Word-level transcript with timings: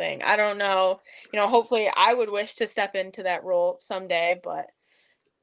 thing. 0.00 0.22
I 0.22 0.36
don't 0.36 0.56
know. 0.56 1.00
You 1.32 1.38
know, 1.38 1.46
hopefully 1.46 1.90
I 1.94 2.14
would 2.14 2.30
wish 2.30 2.54
to 2.54 2.66
step 2.66 2.94
into 2.94 3.22
that 3.24 3.44
role 3.44 3.78
someday, 3.80 4.40
but 4.42 4.66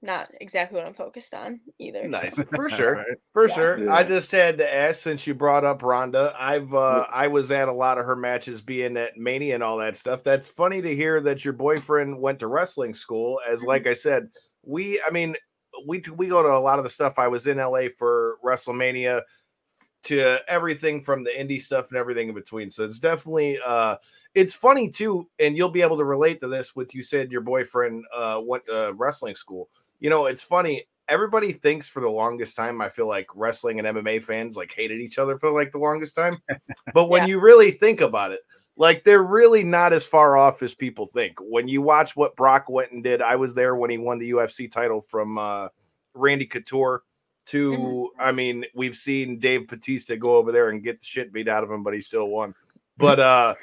not 0.01 0.29
exactly 0.41 0.77
what 0.77 0.87
I'm 0.87 0.95
focused 0.95 1.35
on 1.35 1.59
either. 1.77 2.07
Nice 2.07 2.41
for 2.55 2.67
sure, 2.67 3.05
for 3.33 3.47
yeah. 3.47 3.55
sure. 3.55 3.85
Yeah. 3.85 3.93
I 3.93 4.03
just 4.03 4.31
had 4.31 4.57
to 4.57 4.73
ask 4.73 4.99
since 4.99 5.27
you 5.27 5.35
brought 5.35 5.63
up 5.63 5.83
Ronda. 5.83 6.35
I've 6.39 6.73
uh, 6.73 7.05
I 7.11 7.27
was 7.27 7.51
at 7.51 7.67
a 7.67 7.73
lot 7.73 7.99
of 7.99 8.05
her 8.05 8.15
matches, 8.15 8.61
being 8.61 8.97
at 8.97 9.15
Mania 9.15 9.53
and 9.53 9.63
all 9.63 9.77
that 9.77 9.95
stuff. 9.95 10.23
That's 10.23 10.49
funny 10.49 10.81
to 10.81 10.95
hear 10.95 11.21
that 11.21 11.45
your 11.45 11.53
boyfriend 11.53 12.19
went 12.19 12.39
to 12.39 12.47
wrestling 12.47 12.95
school. 12.95 13.39
As 13.47 13.63
like 13.63 13.83
mm-hmm. 13.83 13.91
I 13.91 13.95
said, 13.95 14.29
we 14.63 14.99
I 15.05 15.11
mean 15.11 15.35
we 15.87 16.01
we 16.15 16.27
go 16.27 16.41
to 16.41 16.49
a 16.49 16.59
lot 16.59 16.79
of 16.79 16.83
the 16.83 16.89
stuff. 16.89 17.19
I 17.19 17.27
was 17.27 17.45
in 17.45 17.57
LA 17.57 17.89
for 17.95 18.37
WrestleMania 18.43 19.21
to 20.05 20.39
everything 20.47 21.03
from 21.03 21.23
the 21.23 21.31
indie 21.31 21.61
stuff 21.61 21.89
and 21.89 21.97
everything 21.97 22.29
in 22.29 22.35
between. 22.35 22.71
So 22.71 22.85
it's 22.85 22.99
definitely 22.99 23.59
uh 23.63 23.97
it's 24.37 24.53
funny 24.53 24.89
too, 24.89 25.27
and 25.39 25.57
you'll 25.57 25.69
be 25.69 25.81
able 25.81 25.97
to 25.97 26.05
relate 26.05 26.39
to 26.41 26.47
this 26.47 26.75
with 26.75 26.93
you 26.95 27.03
said 27.03 27.31
your 27.31 27.41
boyfriend 27.41 28.05
uh 28.15 28.39
went 28.43 28.65
to 28.67 28.93
wrestling 28.95 29.35
school 29.35 29.69
you 29.99 30.09
know, 30.09 30.25
it's 30.25 30.43
funny. 30.43 30.87
Everybody 31.07 31.53
thinks 31.53 31.87
for 31.87 32.01
the 32.01 32.09
longest 32.09 32.55
time, 32.55 32.81
I 32.81 32.89
feel 32.89 33.07
like 33.07 33.27
wrestling 33.33 33.79
and 33.79 33.87
MMA 33.87 34.21
fans 34.21 34.57
like 34.57 34.73
hated 34.73 34.99
each 34.99 35.17
other 35.17 35.37
for 35.37 35.49
like 35.49 35.71
the 35.71 35.79
longest 35.79 36.15
time. 36.15 36.37
But 36.93 37.09
when 37.09 37.23
yeah. 37.23 37.29
you 37.29 37.39
really 37.39 37.71
think 37.71 38.01
about 38.01 38.31
it, 38.31 38.41
like 38.75 39.03
they're 39.03 39.23
really 39.23 39.63
not 39.63 39.93
as 39.93 40.05
far 40.05 40.37
off 40.37 40.61
as 40.63 40.73
people 40.73 41.05
think. 41.05 41.37
When 41.39 41.67
you 41.67 41.81
watch 41.81 42.15
what 42.15 42.35
Brock 42.35 42.69
went 42.69 42.91
and 42.91 43.03
did, 43.03 43.21
I 43.21 43.35
was 43.35 43.55
there 43.55 43.75
when 43.75 43.89
he 43.89 43.97
won 43.97 44.19
the 44.19 44.31
UFC 44.31 44.71
title 44.71 45.01
from 45.01 45.37
uh, 45.37 45.69
Randy 46.13 46.45
Couture. 46.45 47.03
To, 47.47 47.71
mm-hmm. 47.71 48.21
I 48.21 48.31
mean, 48.33 48.65
we've 48.75 48.95
seen 48.95 49.39
Dave 49.39 49.67
Batista 49.67 50.15
go 50.15 50.35
over 50.35 50.51
there 50.51 50.69
and 50.69 50.83
get 50.83 50.99
the 50.99 51.05
shit 51.05 51.31
beat 51.31 51.47
out 51.47 51.63
of 51.63 51.71
him, 51.71 51.81
but 51.81 51.93
he 51.93 52.01
still 52.01 52.27
won. 52.27 52.53
But 52.97 53.19
uh, 53.19 53.55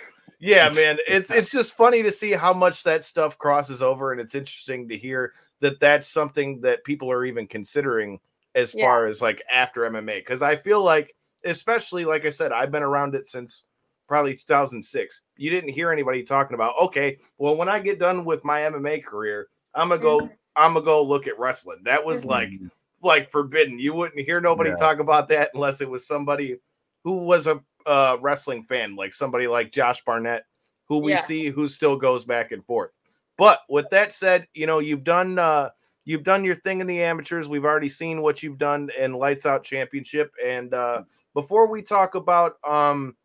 yeah, 0.45 0.69
man, 0.69 0.99
it's 1.09 1.31
it's 1.31 1.51
just 1.51 1.73
funny 1.73 2.03
to 2.03 2.11
see 2.11 2.33
how 2.33 2.53
much 2.53 2.83
that 2.85 3.05
stuff 3.05 3.39
crosses 3.39 3.81
over, 3.83 4.13
and 4.13 4.21
it's 4.21 4.35
interesting 4.35 4.87
to 4.89 4.97
hear 4.97 5.33
that 5.61 5.81
that's 5.81 6.07
something 6.07 6.61
that 6.61 6.85
people 6.85 7.11
are 7.11 7.25
even 7.25 7.47
considering 7.47 8.21
as 8.55 8.75
yeah. 8.75 8.85
far 8.85 9.07
as 9.07 9.23
like 9.23 9.43
after 9.51 9.83
MMA. 9.83 10.19
Because 10.19 10.43
I 10.43 10.57
feel 10.57 10.83
like, 10.83 11.15
especially 11.47 12.05
like 12.05 12.27
I 12.27 12.31
said, 12.31 12.53
I've 12.53 12.71
been 12.71 12.83
around 12.83 13.15
it 13.15 13.27
since 13.27 13.65
probably 14.07 14.35
2006. 14.35 15.23
You 15.39 15.49
didn't 15.49 15.71
hear 15.71 15.91
anybody 15.91 16.23
talking 16.23 16.55
about, 16.55 16.75
okay, 16.79 17.19
well, 17.39 17.57
when 17.57 17.71
I 17.71 17.81
get 17.81 17.99
done 17.99 18.27
with 18.27 18.45
my 18.45 18.61
MMA 18.61 19.03
career, 19.03 19.49
I'm 19.75 19.89
gonna 19.89 20.03
go, 20.03 20.19
mm-hmm. 20.19 20.35
I'm 20.57 20.75
gonna 20.75 20.85
go 20.85 21.03
look 21.03 21.27
at 21.27 21.39
wrestling. 21.39 21.79
That 21.85 22.05
was 22.05 22.27
like, 22.27 22.51
mm-hmm. 22.51 22.67
like 23.01 23.31
forbidden. 23.31 23.79
You 23.79 23.95
wouldn't 23.95 24.21
hear 24.21 24.43
nobody 24.43 24.71
yeah. 24.71 24.77
talk 24.77 24.99
about 24.99 25.29
that 25.29 25.53
unless 25.55 25.81
it 25.81 25.89
was 25.89 26.07
somebody 26.07 26.59
who 27.05 27.19
was 27.19 27.47
a 27.47 27.63
uh, 27.87 28.17
wrestling 28.21 28.65
fan, 28.65 28.97
like 28.97 29.13
somebody 29.13 29.47
like 29.47 29.71
Josh 29.71 30.03
Barnett, 30.05 30.45
who 30.89 30.99
we 30.99 31.13
yeah. 31.13 31.21
see 31.21 31.49
who 31.49 31.69
still 31.69 31.97
goes 31.97 32.25
back 32.25 32.51
and 32.51 32.65
forth. 32.65 32.97
But 33.37 33.61
with 33.69 33.89
that 33.91 34.13
said, 34.13 34.47
you 34.55 34.67
know, 34.67 34.79
you've 34.79 35.05
done 35.05 35.39
uh 35.39 35.71
you've 36.05 36.23
done 36.23 36.45
your 36.45 36.57
thing 36.57 36.81
in 36.81 36.87
the 36.87 37.03
amateurs. 37.03 37.49
We've 37.49 37.65
already 37.65 37.89
seen 37.89 38.23
what 38.23 38.43
you've 38.43 38.59
done 38.59 38.91
in 38.99 39.13
Lights 39.13 39.47
Out 39.47 39.65
Championship. 39.65 40.33
And 40.45 40.73
uh 40.73 41.03
before 41.35 41.67
we 41.67 41.83
talk 41.83 42.15
about 42.15 42.57
um 42.67 43.17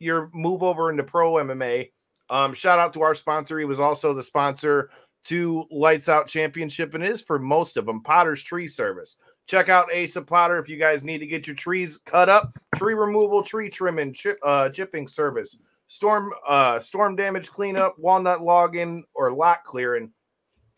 your 0.00 0.30
move 0.34 0.62
over 0.62 0.90
into 0.90 1.04
pro 1.04 1.34
MMA, 1.34 1.90
um, 2.30 2.52
shout 2.52 2.78
out 2.78 2.92
to 2.94 3.02
our 3.02 3.14
sponsor. 3.14 3.58
He 3.58 3.64
was 3.64 3.80
also 3.80 4.12
the 4.12 4.22
sponsor 4.22 4.90
to 5.24 5.64
Lights 5.70 6.08
Out 6.08 6.26
Championship 6.26 6.94
and 6.94 7.02
is 7.04 7.22
for 7.22 7.38
most 7.38 7.76
of 7.76 7.86
them 7.86 8.02
Potter's 8.02 8.42
Tree 8.42 8.68
Service. 8.68 9.16
Check 9.46 9.68
out 9.68 9.94
Asa 9.94 10.22
Potter 10.22 10.58
if 10.58 10.68
you 10.68 10.76
guys 10.76 11.04
need 11.04 11.18
to 11.18 11.26
get 11.26 11.46
your 11.46 11.56
trees 11.56 11.98
cut 11.98 12.28
up, 12.28 12.58
tree 12.76 12.94
removal, 12.94 13.42
tree 13.42 13.68
trimming, 13.68 14.12
chip, 14.12 14.38
uh, 14.42 14.70
chipping 14.70 15.06
service 15.06 15.56
storm 15.88 16.32
uh 16.46 16.78
storm 16.78 17.16
damage 17.16 17.50
cleanup, 17.50 17.98
walnut 17.98 18.42
logging, 18.42 19.04
or 19.14 19.32
lot 19.32 19.64
clearing. 19.64 20.10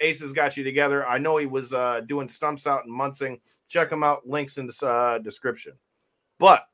Ace 0.00 0.20
has 0.20 0.32
got 0.32 0.56
you 0.56 0.64
together. 0.64 1.08
I 1.08 1.18
know 1.18 1.36
he 1.36 1.46
was 1.46 1.72
uh 1.72 2.02
doing 2.02 2.28
stumps 2.28 2.66
out 2.66 2.84
in 2.84 2.92
Munising. 2.92 3.40
Check 3.68 3.90
him 3.90 4.02
out. 4.02 4.26
Links 4.26 4.58
in 4.58 4.66
the 4.66 4.86
uh, 4.86 5.18
description. 5.18 5.72
But 6.38 6.66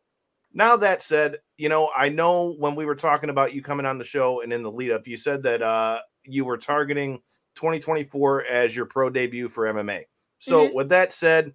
now 0.52 0.76
that 0.76 1.02
said, 1.02 1.38
you 1.56 1.68
know, 1.68 1.90
I 1.96 2.08
know 2.08 2.54
when 2.58 2.74
we 2.74 2.84
were 2.84 2.96
talking 2.96 3.30
about 3.30 3.54
you 3.54 3.62
coming 3.62 3.86
on 3.86 3.96
the 3.96 4.04
show 4.04 4.42
and 4.42 4.52
in 4.52 4.62
the 4.62 4.70
lead 4.70 4.90
up, 4.90 5.06
you 5.06 5.16
said 5.16 5.42
that 5.44 5.62
uh 5.62 6.00
you 6.24 6.44
were 6.44 6.58
targeting 6.58 7.20
2024 7.54 8.44
as 8.46 8.74
your 8.74 8.86
pro 8.86 9.10
debut 9.10 9.48
for 9.48 9.72
MMA. 9.72 10.02
So 10.40 10.66
mm-hmm. 10.66 10.74
with 10.74 10.88
that 10.88 11.12
said, 11.12 11.52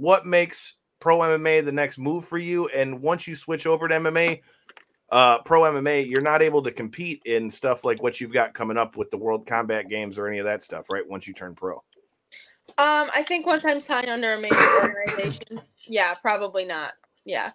what 0.00 0.26
makes 0.26 0.74
pro 1.00 1.18
MMA 1.18 1.64
the 1.64 1.72
next 1.72 1.98
move 1.98 2.24
for 2.24 2.38
you? 2.38 2.68
And 2.68 3.00
once 3.00 3.26
you 3.26 3.34
switch 3.34 3.66
over 3.66 3.88
to 3.88 3.94
MMA, 3.94 4.40
uh, 5.10 5.38
pro 5.42 5.62
MMA, 5.62 6.08
you're 6.08 6.20
not 6.20 6.42
able 6.42 6.62
to 6.62 6.70
compete 6.70 7.22
in 7.24 7.50
stuff 7.50 7.84
like 7.84 8.02
what 8.02 8.20
you've 8.20 8.32
got 8.32 8.54
coming 8.54 8.76
up 8.76 8.96
with 8.96 9.10
the 9.10 9.16
World 9.16 9.46
Combat 9.46 9.88
Games 9.88 10.18
or 10.18 10.28
any 10.28 10.38
of 10.38 10.44
that 10.44 10.62
stuff, 10.62 10.90
right? 10.90 11.08
Once 11.08 11.26
you 11.26 11.34
turn 11.34 11.54
pro. 11.54 11.82
Um, 12.76 13.10
I 13.14 13.24
think 13.26 13.46
once 13.46 13.64
I'm 13.64 13.80
signed 13.80 14.08
under 14.08 14.34
a 14.34 14.40
major 14.40 14.82
organization, 14.82 15.60
yeah, 15.86 16.14
probably 16.14 16.64
not. 16.64 16.92
Yeah, 17.24 17.50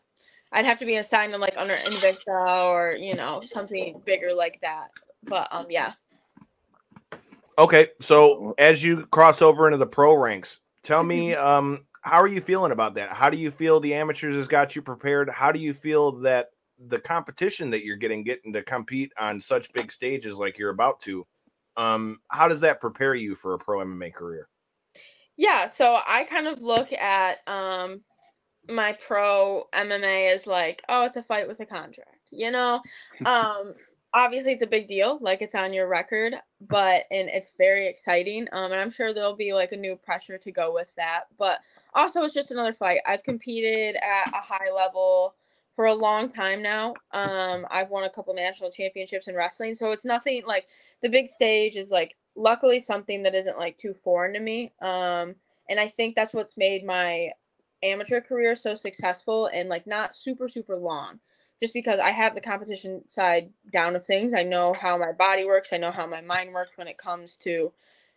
I'd 0.52 0.66
have 0.66 0.80
to 0.80 0.86
be 0.86 0.98
assigned 0.98 1.34
like 1.34 1.56
under 1.56 1.76
Invicta 1.76 2.68
or 2.68 2.96
you 2.98 3.16
know 3.16 3.42
something 3.46 4.02
bigger 4.06 4.34
like 4.34 4.60
that. 4.62 4.88
But 5.24 5.48
um, 5.52 5.68
yeah. 5.70 5.94
Okay, 7.58 7.90
so 8.02 8.56
as 8.58 8.84
you 8.84 9.06
cross 9.08 9.42
over 9.42 9.68
into 9.68 9.78
the 9.78 9.86
pro 9.86 10.16
ranks, 10.16 10.60
tell 10.82 11.04
me 11.04 11.36
um 11.36 11.86
how 12.04 12.22
are 12.22 12.28
you 12.28 12.42
feeling 12.42 12.72
about 12.72 12.96
that? 12.96 13.14
How 13.14 13.30
do 13.30 13.38
you 13.38 13.50
feel 13.50 13.80
the 13.80 13.94
amateurs 13.94 14.36
has 14.36 14.48
got 14.48 14.76
you 14.76 14.82
prepared? 14.82 15.30
How 15.30 15.52
do 15.52 15.60
you 15.60 15.74
feel 15.74 16.12
that 16.22 16.50
the 16.88 17.00
competition 17.00 17.70
that 17.70 17.84
you're 17.84 17.96
getting 17.96 18.24
getting 18.24 18.54
to 18.54 18.64
compete 18.64 19.12
on 19.18 19.40
such 19.40 19.72
big 19.74 19.92
stages 19.92 20.38
like 20.38 20.58
you're 20.58 20.72
about 20.72 21.00
to 21.00 21.26
um 21.78 22.20
how 22.30 22.48
does 22.48 22.62
that 22.62 22.82
prepare 22.82 23.16
you 23.16 23.36
for 23.36 23.54
a 23.54 23.60
pro 23.60 23.80
mma 23.86 24.14
career 24.14 24.48
yeah 25.38 25.70
so 25.70 26.00
i 26.08 26.24
kind 26.24 26.48
of 26.48 26.62
look 26.62 26.92
at 26.94 27.40
um 27.48 28.02
my 28.70 28.96
pro 29.06 29.64
mma 29.74 30.34
as 30.34 30.48
like 30.48 30.84
oh 30.90 31.06
it's 31.06 31.16
a 31.16 31.24
fight 31.24 31.48
with 31.48 31.60
a 31.60 31.66
contract 31.66 32.30
you 32.32 32.52
know 32.52 32.82
um 33.26 33.74
obviously 34.14 34.52
it's 34.52 34.64
a 34.64 34.68
big 34.68 34.88
deal 34.88 35.18
like 35.22 35.42
it's 35.42 35.56
on 35.56 35.74
your 35.74 35.88
record 35.88 36.36
but 36.62 37.04
and 37.12 37.30
it's 37.30 37.56
very 37.58 37.88
exciting 37.88 38.48
um 38.52 38.72
and 38.72 38.80
i'm 38.80 38.92
sure 38.92 39.14
there'll 39.14 39.36
be 39.36 39.54
like 39.54 39.72
a 39.72 39.78
new 39.78 39.96
pressure 39.96 40.38
to 40.38 40.52
go 40.52 40.74
with 40.74 40.92
that 40.96 41.24
but 41.38 41.60
also 41.94 42.22
it's 42.24 42.34
just 42.34 42.52
another 42.52 42.74
fight 42.74 43.00
i've 43.08 43.24
competed 43.24 43.96
at 43.96 44.30
a 44.34 44.42
high 44.42 44.72
level 44.74 45.36
for 45.76 45.86
a 45.86 45.94
long 45.94 46.28
time 46.28 46.62
now. 46.62 46.94
Um, 47.12 47.66
I've 47.72 47.90
won 47.90 48.04
a 48.04 48.10
couple 48.10 48.34
national 48.34 48.72
championships 48.72 49.28
in 49.28 49.36
wrestling, 49.36 49.76
so 49.76 49.92
it's 49.92 50.06
nothing 50.06 50.44
like 50.46 50.68
the 51.02 51.10
big 51.10 51.28
stage 51.28 51.76
is 51.76 51.90
like 51.90 52.16
luckily 52.36 52.80
something 52.80 53.24
that 53.24 53.36
isn't 53.36 53.58
like 53.58 53.78
too 53.78 53.94
foreign 53.94 54.34
to 54.34 54.40
me. 54.40 54.72
Um, 54.82 55.36
and 55.70 55.80
I 55.80 55.88
think 55.88 56.16
that's 56.16 56.34
what's 56.34 56.58
made 56.58 56.86
my 56.86 57.30
amateur 57.82 58.22
career 58.22 58.56
so 58.56 58.76
successful 58.76 59.48
and 59.48 59.68
like 59.68 59.88
not 59.88 60.16
super 60.16 60.48
super 60.48 60.76
long. 60.76 61.20
Just 61.64 61.74
because 61.74 62.02
I 62.02 62.12
have 62.12 62.36
the 62.36 62.42
competition 62.42 63.08
side 63.08 63.50
down 63.72 63.96
of 63.96 64.06
things, 64.06 64.34
I 64.34 64.44
know 64.44 64.74
how 64.74 64.98
my 64.98 65.14
body 65.14 65.46
works, 65.46 65.70
I 65.72 65.78
know 65.78 65.92
how 65.92 66.06
my 66.06 66.20
mind 66.20 66.52
works 66.52 66.74
when 66.76 66.90
it 66.90 66.98
comes 66.98 67.38
to, 67.38 67.72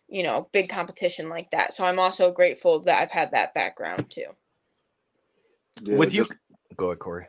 you 0.09 0.23
know, 0.23 0.49
big 0.51 0.67
competition 0.67 1.29
like 1.29 1.49
that. 1.51 1.73
So 1.73 1.85
I'm 1.85 1.97
also 1.97 2.29
grateful 2.29 2.81
that 2.81 3.01
I've 3.01 3.09
had 3.09 3.31
that 3.31 3.53
background 3.53 4.09
too. 4.09 4.25
Yeah, 5.81 5.95
With 5.95 6.13
you, 6.13 6.25
go 6.75 6.87
ahead, 6.87 6.99
Corey. 6.99 7.27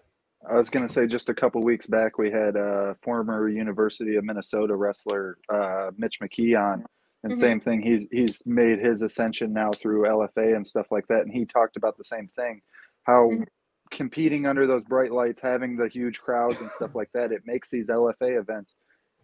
I 0.51 0.57
was 0.57 0.69
going 0.71 0.85
to 0.85 0.93
say 0.93 1.07
just 1.07 1.29
a 1.29 1.35
couple 1.35 1.63
weeks 1.63 1.87
back, 1.87 2.19
we 2.19 2.33
had 2.33 2.57
a 2.57 2.97
former 3.01 3.49
University 3.49 4.17
of 4.17 4.25
Minnesota 4.25 4.75
wrestler, 4.75 5.39
uh, 5.49 5.93
Mitch 5.97 6.19
McKee, 6.21 6.61
on, 6.61 6.85
and 7.23 7.33
mm-hmm. 7.33 7.41
same 7.41 7.61
thing. 7.61 7.81
He's 7.81 8.09
he's 8.11 8.45
made 8.45 8.81
his 8.81 9.03
ascension 9.03 9.53
now 9.53 9.71
through 9.71 10.03
LFA 10.03 10.57
and 10.57 10.67
stuff 10.67 10.89
like 10.91 11.07
that, 11.07 11.23
and 11.23 11.33
he 11.33 11.45
talked 11.45 11.77
about 11.77 11.97
the 11.97 12.03
same 12.03 12.27
thing, 12.27 12.61
how 13.05 13.29
mm-hmm. 13.29 13.45
Competing 13.91 14.47
under 14.47 14.67
those 14.67 14.85
bright 14.85 15.13
lights, 15.13 15.41
having 15.41 15.77
the 15.77 15.89
huge 15.89 16.21
crowds 16.21 16.61
and 16.61 16.71
stuff 16.71 16.95
like 16.95 17.11
that, 17.15 17.33
it 17.33 17.43
makes 17.47 17.71
these 17.71 17.89
LFA 17.89 18.39
events, 18.39 18.75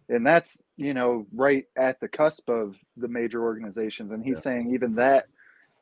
and 0.09 0.25
that's 0.25 0.63
you 0.77 0.93
know 0.93 1.25
right 1.33 1.65
at 1.77 1.99
the 1.99 2.07
cusp 2.07 2.49
of 2.49 2.75
the 2.97 3.07
major 3.07 3.43
organizations, 3.43 4.11
and 4.11 4.23
he's 4.23 4.37
yeah. 4.37 4.41
saying 4.41 4.73
even 4.73 4.95
that 4.95 5.25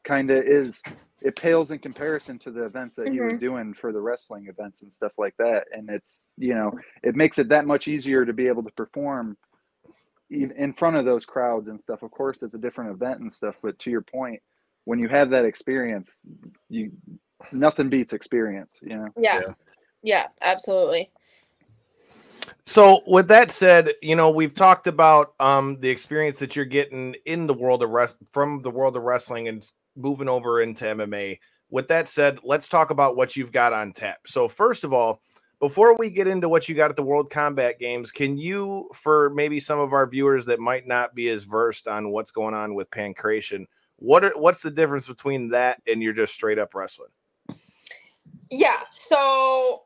kind 0.04 0.30
of 0.30 0.44
is 0.46 0.84
it 1.22 1.36
pales 1.38 1.72
in 1.72 1.80
comparison 1.80 2.38
to 2.38 2.52
the 2.52 2.66
events 2.66 2.96
that 2.96 3.06
mm-hmm. 3.06 3.14
he 3.14 3.22
was 3.22 3.34
mm-hmm. 3.34 3.40
doing 3.40 3.74
for 3.74 3.92
the 3.92 4.02
wrestling 4.02 4.48
events 4.48 4.84
and 4.84 4.92
stuff 4.92 5.14
like 5.18 5.36
that 5.38 5.66
and 5.72 5.90
it's 5.90 6.30
you 6.38 6.54
know 6.54 6.72
it 7.02 7.16
makes 7.16 7.40
it 7.40 7.50
that 7.50 7.66
much 7.66 7.88
easier 7.88 8.26
to 8.26 8.34
be 8.34 8.48
able 8.48 8.64
to 8.64 8.72
perform 8.72 9.38
in 10.30 10.74
front 10.74 10.96
of 10.96 11.06
those 11.06 11.26
crowds 11.26 11.70
and 11.70 11.80
stuff 11.80 12.04
of 12.04 12.12
course 12.12 12.44
it's 12.44 12.56
a 12.56 12.60
different 12.60 12.92
event 12.92 13.20
and 13.20 13.32
stuff 13.32 13.56
but 13.62 13.78
to 13.80 13.90
your 13.90 14.02
point 14.02 14.42
when 14.86 15.00
you 15.00 15.08
have 15.08 15.30
that 15.30 15.46
experience 15.46 16.28
you 16.70 16.92
nothing 17.52 17.90
beats 17.90 18.14
experience 18.14 18.80
you 18.82 18.96
know 18.96 19.08
yeah 19.18 19.42
yeah, 19.42 19.54
yeah 20.02 20.28
absolutely 20.42 21.10
so 22.66 23.02
with 23.08 23.28
that 23.28 23.52
said, 23.52 23.92
you 24.02 24.16
know, 24.16 24.30
we've 24.30 24.54
talked 24.54 24.88
about 24.88 25.34
um 25.40 25.80
the 25.80 25.90
experience 25.90 26.40
that 26.40 26.56
you're 26.56 26.66
getting 26.66 27.16
in 27.26 27.48
the 27.48 27.54
world 27.54 27.84
of 27.84 27.90
rest 27.90 28.18
from 28.32 28.62
the 28.62 28.72
world 28.72 28.96
of 28.98 29.04
wrestling 29.04 29.48
and 29.48 29.70
moving 29.96 30.30
over 30.30 30.62
into 30.62 30.86
MMA. 30.86 31.40
With 31.70 31.88
that 31.88 32.08
said, 32.08 32.40
let's 32.44 32.68
talk 32.68 32.92
about 32.92 33.16
what 33.16 33.36
you've 33.36 33.52
got 33.52 33.74
on 33.74 33.94
tap. 33.94 34.20
So, 34.28 34.48
first 34.48 34.84
of 34.84 34.94
all, 34.94 35.22
before 35.60 35.96
we 35.96 36.10
get 36.10 36.28
into 36.28 36.50
what 36.50 36.68
you 36.68 36.76
got 36.76 36.90
at 36.90 36.96
the 36.96 37.04
World 37.04 37.30
Combat 37.30 37.80
Games, 37.80 38.12
can 38.12 38.38
you, 38.38 38.90
for 38.94 39.30
maybe 39.32 39.60
some 39.60 39.80
of 39.80 39.94
our 39.94 40.06
viewers 40.06 40.46
that 40.46 40.60
might 40.60 40.86
not 40.86 41.16
be 41.16 41.30
as 41.30 41.46
versed 41.46 41.88
on 41.88 42.12
what's 42.12 42.32
going 42.32 42.54
on 42.54 42.76
with 42.76 42.90
pancration, 42.92 43.66
what 43.96 44.26
are, 44.26 44.38
what's 44.38 44.62
the 44.62 44.72
difference 44.72 45.08
between 45.08 45.50
that 45.50 45.82
and 45.88 46.04
you're 46.04 46.14
just 46.14 46.34
straight 46.34 46.60
up 46.60 46.76
wrestling? 46.76 47.10
Yeah, 48.50 48.82
so 48.92 49.84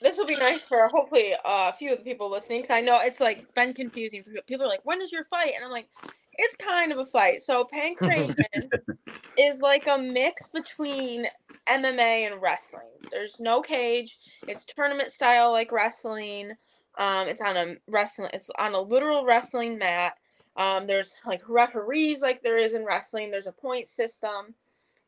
this 0.00 0.16
will 0.16 0.26
be 0.26 0.36
nice 0.36 0.60
for 0.62 0.88
hopefully 0.88 1.34
uh, 1.34 1.70
a 1.70 1.72
few 1.72 1.92
of 1.92 1.98
the 1.98 2.04
people 2.04 2.30
listening 2.30 2.62
because 2.62 2.74
I 2.74 2.80
know 2.80 3.00
it's 3.02 3.20
like 3.20 3.52
been 3.54 3.74
confusing 3.74 4.22
for 4.22 4.30
people. 4.30 4.42
People 4.46 4.66
are 4.66 4.68
like, 4.68 4.84
"When 4.84 5.00
is 5.00 5.12
your 5.12 5.24
fight?" 5.24 5.52
And 5.54 5.64
I'm 5.64 5.70
like, 5.70 5.88
"It's 6.34 6.56
kind 6.56 6.92
of 6.92 6.98
a 6.98 7.06
fight." 7.06 7.42
So 7.42 7.64
pancration 7.64 8.34
is 9.38 9.60
like 9.60 9.86
a 9.86 9.98
mix 9.98 10.46
between 10.48 11.26
MMA 11.68 12.30
and 12.30 12.40
wrestling. 12.40 12.88
There's 13.10 13.38
no 13.40 13.60
cage. 13.60 14.18
It's 14.48 14.64
tournament 14.64 15.10
style 15.10 15.52
like 15.52 15.72
wrestling. 15.72 16.52
Um, 16.98 17.28
it's 17.28 17.40
on 17.40 17.56
a 17.56 17.74
wrestling. 17.88 18.30
It's 18.32 18.50
on 18.58 18.74
a 18.74 18.80
literal 18.80 19.24
wrestling 19.24 19.78
mat. 19.78 20.14
Um, 20.56 20.86
there's 20.86 21.14
like 21.26 21.42
referees 21.48 22.20
like 22.20 22.42
there 22.42 22.58
is 22.58 22.74
in 22.74 22.84
wrestling. 22.84 23.30
There's 23.30 23.46
a 23.46 23.52
point 23.52 23.88
system. 23.88 24.54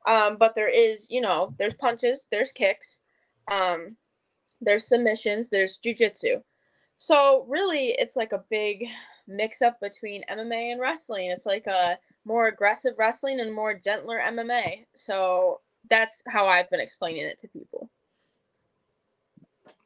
Um, 0.07 0.37
but 0.37 0.55
there 0.55 0.69
is, 0.69 1.07
you 1.11 1.21
know, 1.21 1.55
there's 1.59 1.75
punches, 1.75 2.27
there's 2.31 2.51
kicks, 2.51 2.99
um, 3.51 3.97
there's 4.61 4.89
submissions, 4.89 5.49
there's 5.51 5.79
jujitsu. 5.79 6.43
So 6.99 7.45
really, 7.49 7.91
it's 7.99 8.17
like 8.17 8.33
a 8.33 8.45
big 8.51 8.87
mix 9.27 9.63
up 9.63 9.81
between 9.81 10.25
MMA 10.31 10.73
and 10.73 10.81
wrestling. 10.81 11.31
It's 11.31 11.47
like 11.47 11.67
a 11.67 11.99
more 12.25 12.49
aggressive 12.49 12.95
wrestling 12.99 13.41
and 13.41 13.55
more 13.55 13.75
gentler 13.75 14.21
MMA. 14.21 14.87
So 14.95 15.61
that's 15.91 16.23
how 16.29 16.47
I've 16.47 16.71
been 16.71 16.81
explaining 16.81 17.23
it 17.25 17.39
to 17.41 17.49
people. 17.49 17.91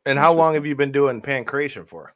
And 0.04 0.18
how 0.18 0.32
long 0.32 0.54
have 0.54 0.66
you 0.66 0.76
been 0.76 0.92
doing 0.92 1.20
pancration 1.20 1.86
for? 1.86 2.14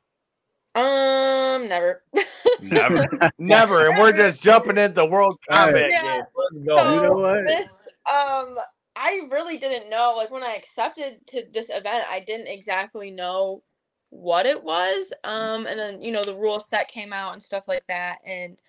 Um, 0.74 1.68
never. 1.68 2.04
never, 2.62 3.08
never. 3.38 3.88
And 3.88 3.98
we're 3.98 4.12
just 4.12 4.42
jumping 4.42 4.78
into 4.78 5.04
World 5.04 5.38
Combat 5.48 5.90
yeah. 5.90 6.22
Let's 6.50 6.64
go. 6.64 6.76
So 6.76 6.94
you 6.94 7.02
know 7.02 7.12
what? 7.12 7.44
This, 7.46 7.88
um, 8.06 8.56
I 8.96 9.28
really 9.30 9.56
didn't 9.56 9.90
know. 9.90 10.14
Like 10.16 10.30
when 10.30 10.42
I 10.42 10.54
accepted 10.54 11.18
to 11.28 11.44
this 11.52 11.68
event, 11.70 12.04
I 12.10 12.20
didn't 12.20 12.48
exactly 12.48 13.10
know 13.10 13.62
what 14.10 14.46
it 14.46 14.62
was. 14.62 15.12
Um, 15.24 15.66
and 15.66 15.78
then 15.78 16.02
you 16.02 16.12
know 16.12 16.24
the 16.24 16.36
rule 16.36 16.60
set 16.60 16.88
came 16.88 17.12
out 17.12 17.32
and 17.32 17.42
stuff 17.42 17.68
like 17.68 17.86
that, 17.88 18.18
and 18.26 18.60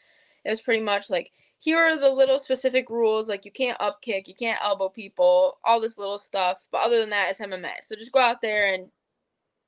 it 0.45 0.49
was 0.49 0.61
pretty 0.61 0.83
much 0.83 1.09
like 1.09 1.31
here 1.61 1.77
are 1.77 1.97
the 1.97 2.09
little 2.09 2.39
specific 2.39 2.89
rules 2.89 3.29
like 3.29 3.45
you 3.45 3.51
can't 3.51 3.79
up 3.79 4.01
kick 4.01 4.27
you 4.27 4.33
can't 4.33 4.59
elbow 4.63 4.89
people 4.89 5.59
all 5.63 5.79
this 5.79 5.97
little 5.97 6.17
stuff 6.17 6.67
but 6.71 6.81
other 6.81 6.99
than 6.99 7.09
that 7.11 7.29
it's 7.29 7.39
mma 7.39 7.71
so 7.83 7.95
just 7.95 8.11
go 8.11 8.19
out 8.19 8.41
there 8.41 8.73
and 8.73 8.89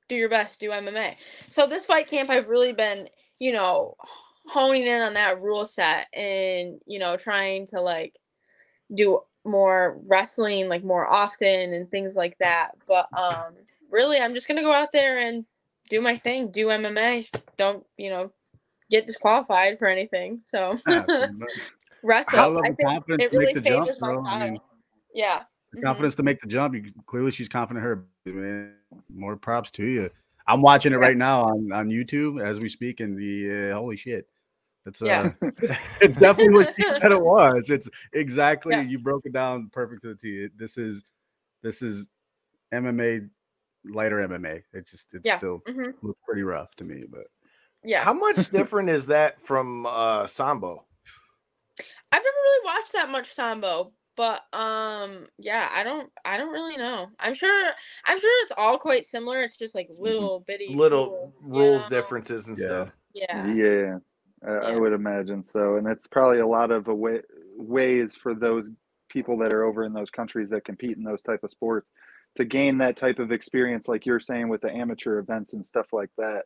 do 0.08 0.16
your 0.16 0.28
best 0.28 0.58
do 0.58 0.70
mma 0.70 1.14
so 1.48 1.66
this 1.66 1.84
fight 1.84 2.08
camp 2.08 2.30
i've 2.30 2.48
really 2.48 2.72
been 2.72 3.08
you 3.38 3.52
know 3.52 3.94
honing 4.46 4.86
in 4.86 5.02
on 5.02 5.14
that 5.14 5.40
rule 5.40 5.64
set 5.66 6.06
and 6.12 6.82
you 6.86 6.98
know 6.98 7.16
trying 7.16 7.66
to 7.66 7.80
like 7.80 8.14
do 8.94 9.20
more 9.44 9.98
wrestling 10.06 10.68
like 10.68 10.84
more 10.84 11.10
often 11.10 11.72
and 11.72 11.90
things 11.90 12.14
like 12.14 12.36
that 12.38 12.72
but 12.86 13.08
um 13.16 13.54
really 13.90 14.18
i'm 14.18 14.34
just 14.34 14.46
gonna 14.46 14.62
go 14.62 14.72
out 14.72 14.92
there 14.92 15.18
and 15.18 15.44
do 15.88 16.00
my 16.00 16.16
thing 16.16 16.50
do 16.50 16.66
mma 16.66 17.26
don't 17.56 17.84
you 17.96 18.10
know 18.10 18.30
get 18.90 19.06
disqualified 19.06 19.78
for 19.78 19.86
anything 19.86 20.40
so 20.44 20.76
wrestle. 22.04 22.60
I 22.62 22.72
think 22.72 23.04
it 23.08 23.32
really 23.32 23.54
favors 23.54 24.00
my 24.00 24.14
style. 24.14 24.26
I 24.26 24.50
mean, 24.50 24.60
yeah. 25.14 25.38
Mm-hmm. 25.38 25.82
confidence 25.82 26.14
to 26.16 26.22
make 26.22 26.40
the 26.40 26.46
jump. 26.46 26.74
You 26.74 26.92
clearly 27.06 27.32
she's 27.32 27.48
confident 27.48 27.84
her. 27.84 28.06
Man, 28.26 28.74
more 29.12 29.36
props 29.36 29.70
to 29.72 29.84
you. 29.84 30.10
I'm 30.46 30.60
watching 30.60 30.92
it 30.92 30.96
right 30.96 31.16
now 31.16 31.42
on, 31.44 31.72
on 31.72 31.88
YouTube 31.88 32.40
as 32.40 32.60
we 32.60 32.68
speak, 32.68 33.00
and 33.00 33.18
the 33.18 33.70
uh, 33.70 33.74
holy 33.74 33.96
shit, 33.96 34.28
that's 34.84 35.00
uh, 35.00 35.30
it's 36.00 36.16
definitely 36.18 36.54
what 36.54 36.74
she 36.76 36.84
said 36.84 37.10
it 37.12 37.20
was. 37.22 37.70
It's 37.70 37.88
exactly 38.12 38.74
yeah. 38.74 38.82
you 38.82 38.98
broke 38.98 39.24
it 39.24 39.32
down 39.32 39.70
perfect 39.72 40.02
to 40.02 40.08
the 40.08 40.14
T. 40.14 40.48
This 40.56 40.76
is 40.76 41.04
this 41.62 41.80
is 41.80 42.06
MMA, 42.72 43.28
lighter 43.86 44.28
MMA. 44.28 44.62
It's 44.74 44.90
just 44.90 45.06
it 45.14 45.22
yeah. 45.24 45.38
still 45.38 45.60
mm-hmm. 45.66 45.90
looks 46.06 46.20
pretty 46.26 46.42
rough 46.42 46.74
to 46.76 46.84
me, 46.84 47.04
but 47.10 47.26
yeah. 47.82 48.04
How 48.04 48.12
much 48.12 48.50
different 48.52 48.90
is 48.90 49.06
that 49.06 49.40
from 49.40 49.86
uh 49.86 50.26
Sambo? 50.26 50.84
I've 52.12 52.22
never 52.22 52.36
really 52.44 52.64
watched 52.64 52.92
that 52.92 53.08
much 53.08 53.34
Sambo, 53.34 53.92
but 54.16 54.42
um 54.52 55.26
yeah, 55.38 55.70
I 55.72 55.82
don't 55.82 56.10
I 56.26 56.36
don't 56.36 56.52
really 56.52 56.76
know. 56.76 57.08
I'm 57.18 57.34
sure 57.34 57.70
I'm 58.04 58.20
sure 58.20 58.44
it's 58.44 58.52
all 58.58 58.76
quite 58.76 59.06
similar. 59.06 59.42
It's 59.42 59.56
just 59.56 59.74
like 59.74 59.88
mm-hmm. 59.88 60.02
little 60.02 60.40
bitty 60.46 60.74
little 60.74 61.32
rules 61.40 61.88
know? 61.90 61.96
differences 61.96 62.48
and 62.48 62.58
yeah. 62.58 62.66
stuff. 62.66 62.92
Yeah. 63.14 63.46
Yeah. 63.54 63.98
I, 64.46 64.52
yeah. 64.52 64.58
I 64.58 64.76
would 64.76 64.92
imagine 64.92 65.42
so. 65.42 65.76
And 65.76 65.86
it's 65.86 66.06
probably 66.06 66.40
a 66.40 66.46
lot 66.46 66.70
of 66.70 66.88
a 66.88 66.94
way, 66.94 67.20
ways 67.56 68.16
for 68.16 68.34
those 68.34 68.70
people 69.08 69.38
that 69.38 69.52
are 69.52 69.64
over 69.64 69.84
in 69.84 69.92
those 69.92 70.10
countries 70.10 70.50
that 70.50 70.64
compete 70.64 70.96
in 70.96 71.04
those 71.04 71.22
type 71.22 71.40
of 71.42 71.50
sports 71.50 71.88
to 72.36 72.44
gain 72.44 72.78
that 72.78 72.96
type 72.96 73.18
of 73.18 73.30
experience 73.30 73.86
like 73.86 74.06
you're 74.06 74.20
saying 74.20 74.48
with 74.48 74.60
the 74.60 74.70
amateur 74.70 75.18
events 75.18 75.52
and 75.54 75.64
stuff 75.64 75.86
like 75.92 76.10
that. 76.18 76.42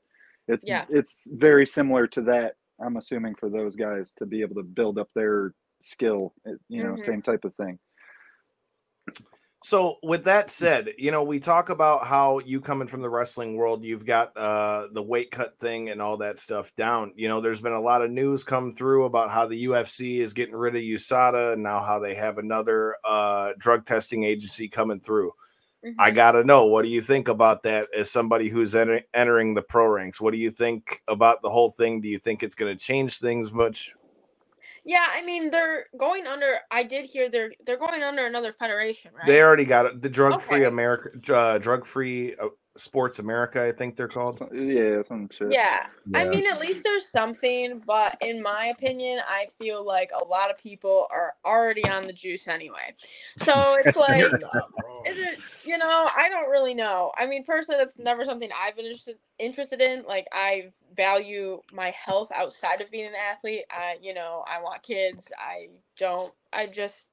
It's 0.46 0.66
yeah. 0.66 0.84
it's 0.88 1.30
very 1.32 1.66
similar 1.66 2.06
to 2.08 2.22
that 2.22 2.54
I'm 2.80 2.96
assuming 2.96 3.34
for 3.34 3.50
those 3.50 3.76
guys 3.76 4.12
to 4.18 4.26
be 4.26 4.40
able 4.42 4.56
to 4.56 4.62
build 4.62 4.98
up 4.98 5.08
their 5.14 5.54
skill, 5.80 6.34
eh, 6.46 6.52
you 6.68 6.82
know, 6.82 6.90
mm-hmm. 6.90 7.02
same 7.02 7.22
type 7.22 7.44
of 7.44 7.54
thing. 7.56 7.78
So 9.64 9.96
with 10.04 10.24
that 10.24 10.50
said, 10.50 10.92
you 10.98 11.10
know, 11.10 11.24
we 11.24 11.40
talk 11.40 11.68
about 11.68 12.06
how 12.06 12.38
you 12.38 12.60
coming 12.60 12.86
from 12.86 13.02
the 13.02 13.10
wrestling 13.10 13.56
world, 13.56 13.84
you've 13.84 14.06
got 14.06 14.36
uh 14.36 14.86
the 14.92 15.02
weight 15.02 15.30
cut 15.30 15.58
thing 15.58 15.88
and 15.90 16.00
all 16.00 16.16
that 16.18 16.38
stuff 16.38 16.74
down. 16.76 17.12
You 17.16 17.28
know, 17.28 17.40
there's 17.40 17.60
been 17.60 17.72
a 17.72 17.80
lot 17.80 18.02
of 18.02 18.10
news 18.10 18.44
come 18.44 18.72
through 18.72 19.04
about 19.04 19.30
how 19.30 19.46
the 19.46 19.66
UFC 19.66 20.18
is 20.18 20.32
getting 20.32 20.54
rid 20.54 20.76
of 20.76 20.82
USADA 20.82 21.54
and 21.54 21.62
now 21.62 21.80
how 21.80 21.98
they 21.98 22.14
have 22.14 22.38
another 22.38 22.96
uh 23.04 23.52
drug 23.58 23.84
testing 23.84 24.22
agency 24.22 24.68
coming 24.68 25.00
through. 25.00 25.32
Mm-hmm. 25.84 26.00
I 26.00 26.10
got 26.10 26.32
to 26.32 26.44
know 26.44 26.66
what 26.66 26.82
do 26.82 26.88
you 26.88 27.00
think 27.00 27.28
about 27.28 27.62
that 27.64 27.88
as 27.96 28.10
somebody 28.10 28.48
who's 28.48 28.74
enter- 28.74 29.02
entering 29.14 29.54
the 29.54 29.62
pro 29.62 29.86
ranks? 29.86 30.20
What 30.20 30.32
do 30.32 30.38
you 30.38 30.50
think 30.50 31.02
about 31.06 31.42
the 31.42 31.50
whole 31.50 31.70
thing? 31.70 32.00
Do 32.00 32.08
you 32.08 32.18
think 32.18 32.42
it's 32.42 32.56
going 32.56 32.76
to 32.76 32.84
change 32.84 33.18
things 33.18 33.52
much? 33.52 33.94
Yeah, 34.88 35.04
I 35.12 35.22
mean 35.22 35.50
they're 35.50 35.84
going 35.98 36.26
under. 36.26 36.46
I 36.70 36.82
did 36.82 37.04
hear 37.04 37.28
they're 37.28 37.52
they're 37.66 37.76
going 37.76 38.02
under 38.02 38.24
another 38.24 38.54
federation, 38.54 39.12
right? 39.14 39.26
They 39.26 39.42
already 39.42 39.66
got 39.66 39.84
it. 39.84 40.00
The 40.00 40.08
drug 40.08 40.40
free 40.40 40.60
okay. 40.60 40.64
America, 40.64 41.10
uh, 41.36 41.58
drug 41.58 41.84
free 41.84 42.34
uh, 42.36 42.48
Sports 42.78 43.18
America, 43.18 43.62
I 43.62 43.72
think 43.72 43.96
they're 43.96 44.08
called. 44.08 44.40
Yeah, 44.52 45.02
some 45.02 45.28
shit. 45.36 45.52
Yeah. 45.52 45.86
yeah. 46.06 46.18
I 46.18 46.28
mean, 46.28 46.46
at 46.46 46.60
least 46.60 46.84
there's 46.84 47.08
something, 47.08 47.82
but 47.86 48.16
in 48.20 48.42
my 48.42 48.66
opinion, 48.66 49.20
I 49.28 49.46
feel 49.58 49.84
like 49.84 50.10
a 50.14 50.24
lot 50.24 50.50
of 50.50 50.58
people 50.58 51.06
are 51.10 51.34
already 51.44 51.88
on 51.88 52.06
the 52.06 52.12
juice 52.12 52.46
anyway. 52.46 52.94
So 53.38 53.76
it's 53.84 53.96
like, 54.08 54.22
is 55.06 55.18
it, 55.18 55.40
you 55.64 55.76
know, 55.76 56.08
I 56.16 56.28
don't 56.28 56.48
really 56.50 56.74
know. 56.74 57.12
I 57.18 57.26
mean, 57.26 57.44
personally, 57.44 57.80
that's 57.80 57.98
never 57.98 58.24
something 58.24 58.50
I've 58.56 58.76
been 58.76 58.86
interested 58.86 59.16
interested 59.38 59.80
in. 59.80 60.04
Like, 60.04 60.26
I 60.32 60.72
value 60.96 61.60
my 61.72 61.90
health 61.90 62.30
outside 62.34 62.80
of 62.80 62.90
being 62.90 63.06
an 63.06 63.12
athlete. 63.30 63.64
I, 63.70 63.96
you 64.00 64.14
know, 64.14 64.44
I 64.48 64.62
want 64.62 64.82
kids. 64.82 65.32
I 65.38 65.68
don't. 65.96 66.32
I 66.52 66.66
just 66.66 67.10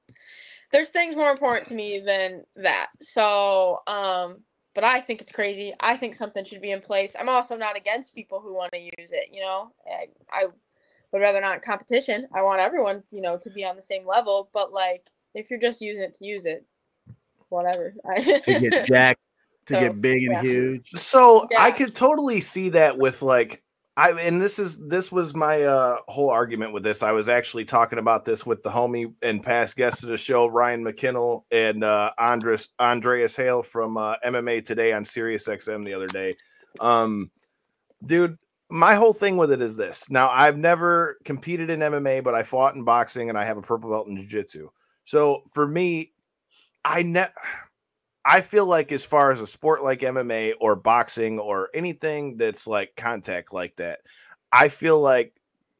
there's 0.72 0.88
things 0.88 1.16
more 1.16 1.30
important 1.30 1.66
to 1.68 1.74
me 1.74 2.00
than 2.00 2.44
that. 2.56 2.88
So, 3.00 3.80
um, 3.86 4.42
but 4.76 4.84
I 4.84 5.00
think 5.00 5.22
it's 5.22 5.32
crazy. 5.32 5.72
I 5.80 5.96
think 5.96 6.14
something 6.14 6.44
should 6.44 6.60
be 6.60 6.70
in 6.70 6.80
place. 6.80 7.16
I'm 7.18 7.30
also 7.30 7.56
not 7.56 7.78
against 7.78 8.14
people 8.14 8.40
who 8.40 8.54
want 8.54 8.72
to 8.72 8.78
use 8.78 9.10
it. 9.10 9.30
You 9.32 9.40
know, 9.40 9.72
I, 9.90 10.08
I 10.30 10.44
would 11.12 11.22
rather 11.22 11.40
not 11.40 11.62
competition. 11.62 12.28
I 12.34 12.42
want 12.42 12.60
everyone, 12.60 13.02
you 13.10 13.22
know, 13.22 13.38
to 13.38 13.50
be 13.50 13.64
on 13.64 13.74
the 13.74 13.82
same 13.82 14.06
level. 14.06 14.50
But 14.52 14.74
like, 14.74 15.06
if 15.34 15.50
you're 15.50 15.58
just 15.58 15.80
using 15.80 16.02
it 16.02 16.12
to 16.14 16.26
use 16.26 16.44
it, 16.44 16.66
whatever. 17.48 17.94
to 18.16 18.60
get 18.60 18.84
jacked, 18.84 19.22
to 19.64 19.74
so, 19.74 19.80
get 19.80 20.02
big 20.02 20.24
and 20.24 20.34
yeah. 20.34 20.42
huge. 20.42 20.90
So 20.94 21.48
yeah. 21.50 21.62
I 21.62 21.72
could 21.72 21.94
totally 21.94 22.42
see 22.42 22.68
that 22.68 22.98
with 22.98 23.22
like 23.22 23.62
I 23.96 24.10
and 24.10 24.40
this 24.40 24.58
is 24.58 24.78
this 24.88 25.10
was 25.10 25.34
my 25.34 25.62
uh 25.62 25.98
whole 26.08 26.28
argument 26.28 26.72
with 26.72 26.82
this. 26.82 27.02
I 27.02 27.12
was 27.12 27.28
actually 27.28 27.64
talking 27.64 27.98
about 27.98 28.24
this 28.24 28.44
with 28.44 28.62
the 28.62 28.70
homie 28.70 29.14
and 29.22 29.42
past 29.42 29.76
guest 29.76 30.02
of 30.02 30.10
the 30.10 30.18
show, 30.18 30.46
Ryan 30.46 30.84
McKinnell 30.84 31.44
and 31.50 31.82
uh 31.82 32.12
Andres 32.18 32.68
Andreas 32.78 33.34
Hale 33.34 33.62
from 33.62 33.96
uh, 33.96 34.16
MMA 34.24 34.64
Today 34.64 34.92
on 34.92 35.04
Sirius 35.04 35.48
XM 35.48 35.84
the 35.84 35.94
other 35.94 36.08
day. 36.08 36.36
Um 36.78 37.30
dude, 38.04 38.36
my 38.68 38.94
whole 38.94 39.14
thing 39.14 39.38
with 39.38 39.50
it 39.50 39.62
is 39.62 39.78
this. 39.78 40.04
Now 40.10 40.28
I've 40.28 40.58
never 40.58 41.16
competed 41.24 41.70
in 41.70 41.80
MMA, 41.80 42.22
but 42.22 42.34
I 42.34 42.42
fought 42.42 42.74
in 42.74 42.84
boxing 42.84 43.30
and 43.30 43.38
I 43.38 43.44
have 43.44 43.56
a 43.56 43.62
purple 43.62 43.88
belt 43.88 44.08
in 44.08 44.16
jiu-jitsu. 44.16 44.68
So 45.06 45.44
for 45.54 45.66
me, 45.66 46.12
I 46.84 47.02
never 47.02 47.32
I 48.26 48.40
feel 48.40 48.66
like 48.66 48.90
as 48.90 49.04
far 49.04 49.30
as 49.30 49.40
a 49.40 49.46
sport 49.46 49.84
like 49.84 50.00
MMA 50.00 50.54
or 50.60 50.74
boxing 50.74 51.38
or 51.38 51.68
anything 51.72 52.36
that's 52.36 52.66
like 52.66 52.92
contact 52.96 53.52
like 53.52 53.76
that, 53.76 54.00
I 54.50 54.68
feel 54.68 55.00
like 55.00 55.32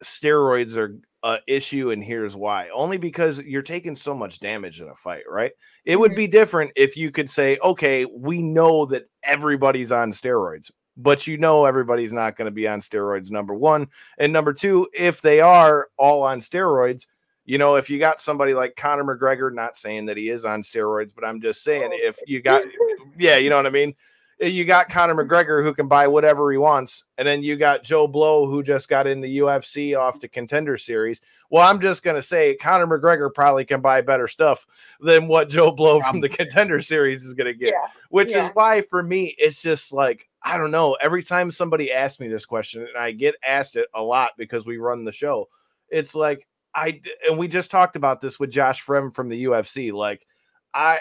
steroids 0.05 0.77
are 0.77 1.01
a 1.25 1.41
issue, 1.49 1.91
and 1.91 2.05
here's 2.05 2.37
why. 2.37 2.69
Only 2.69 2.99
because 2.99 3.41
you're 3.43 3.63
taking 3.63 3.97
so 3.97 4.15
much 4.15 4.39
damage 4.39 4.81
in 4.81 4.89
a 4.89 4.95
fight, 4.95 5.25
right? 5.29 5.51
It 5.85 5.99
would 5.99 6.13
mm-hmm. 6.13 6.19
be 6.19 6.27
different 6.29 6.71
if 6.77 6.97
you 6.97 7.11
could 7.11 7.29
say, 7.29 7.59
okay, 7.65 8.05
we 8.05 8.41
know 8.41 8.87
that 8.87 9.07
everybody's 9.25 9.91
on 9.91 10.13
steroids, 10.13 10.71
but 10.97 11.27
you 11.27 11.39
know 11.39 11.65
everybody's 11.65 12.13
not 12.13 12.37
going 12.37 12.47
to 12.47 12.53
be 12.53 12.69
on 12.69 12.79
steroids. 12.79 13.29
Number 13.29 13.55
one, 13.55 13.89
and 14.19 14.33
number 14.33 14.53
two, 14.53 14.89
if 14.97 15.21
they 15.21 15.41
are 15.41 15.89
all 15.99 16.23
on 16.23 16.41
steroids. 16.41 17.07
You 17.47 17.59
know, 17.59 17.77
if 17.77 17.89
you 17.89 17.99
got 17.99 18.21
somebody 18.21 18.55
like 18.55 18.75
Conor 18.77 19.05
McGregor, 19.05 19.55
not 19.55 19.77
saying 19.77 20.07
that 20.07 20.17
he 20.17 20.29
is 20.29 20.45
on 20.45 20.63
steroids, 20.63 21.13
but 21.15 21.25
I'm 21.25 21.41
just 21.41 21.63
saying 21.63 21.91
if 21.93 22.19
you 22.27 22.43
got, 22.43 22.65
yeah, 23.17 23.37
you 23.37 23.49
know 23.51 23.57
what 23.57 23.67
I 23.67 23.71
mean? 23.71 23.95
Eh, 24.41 24.49
you 24.49 24.65
got 24.65 24.89
Conor 24.89 25.15
McGregor 25.15 25.63
who 25.63 25.73
can 25.73 25.87
buy 25.87 26.09
whatever 26.09 26.51
he 26.51 26.59
wants, 26.59 27.05
and 27.17 27.27
then 27.27 27.45
you 27.45 27.57
got 27.57 27.85
Joe 27.85 28.07
Blow 28.09 28.47
who 28.47 28.63
just 28.65 28.89
got 28.89 29.07
in 29.07 29.21
the 29.21 29.39
UFC 29.39 29.97
off 29.97 30.21
the 30.21 30.29
contender 30.29 30.77
series. 30.77 31.21
Well, 31.49 31.67
I'm 31.67 31.81
just 31.81 32.03
gonna 32.03 32.21
say 32.21 32.57
Conor 32.57 32.87
McGregor 32.87 33.33
probably 33.33 33.65
can 33.65 33.81
buy 33.81 34.01
better 34.01 34.27
stuff 34.27 34.67
than 35.01 35.29
what 35.29 35.49
Joe 35.49 35.71
Blow 35.71 36.01
from 36.03 36.21
the 36.21 36.29
contender 36.29 36.83
series 36.83 37.25
is 37.25 37.33
gonna 37.33 37.55
get. 37.55 37.75
Yeah. 37.75 37.87
Which 38.11 38.33
Yeah. 38.33 38.47
is 38.47 38.51
why 38.55 38.83
for 38.83 39.03
me, 39.03 39.35
it's 39.39 39.63
just 39.63 39.93
like 39.93 40.29
I 40.43 40.59
don't 40.59 40.71
know. 40.71 40.95
Every 41.01 41.23
time 41.23 41.51
somebody 41.51 41.93
asks 41.93 42.21
me 42.21 42.29
this 42.29 42.45
question, 42.45 42.83
and 42.83 42.97
I 42.99 43.13
get 43.13 43.37
asked 43.45 43.77
it 43.77 43.89
a 43.95 44.03
lot 44.03 44.33
because 44.37 44.67
we 44.67 44.77
run 44.79 45.05
the 45.05 45.13
show, 45.13 45.49
it's 45.89 46.15
like 46.15 46.47
I 46.77 47.01
and 47.29 47.39
we 47.39 47.49
just 47.49 47.71
talked 47.73 47.97
about 47.97 48.21
this 48.21 48.39
with 48.39 48.51
Josh 48.51 48.85
Fremd 48.85 49.15
from 49.15 49.31
the 49.31 49.45
UFC. 49.47 49.93
Like 49.93 50.27
I 50.75 51.01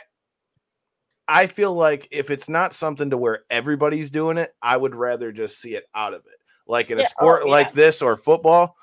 I 1.28 1.48
feel 1.48 1.74
like 1.74 2.08
if 2.12 2.30
it's 2.30 2.50
not 2.50 2.74
something 2.74 3.10
to 3.10 3.18
where 3.18 3.44
everybody's 3.50 4.12
doing 4.12 4.38
it, 4.38 4.54
I 4.62 4.78
would 4.78 4.96
rather 4.96 5.32
just 5.32 5.60
see 5.60 5.76
it 5.76 5.86
out 5.96 6.14
of 6.14 6.22
it. 6.22 6.40
Like 6.68 6.92
in 6.92 7.00
a 7.00 7.04
Yeah, 7.04 7.10
oh, 7.20 7.26
sport 7.26 7.48
like 7.48 7.74
this 7.74 8.02
or 8.02 8.18
football, 8.18 8.78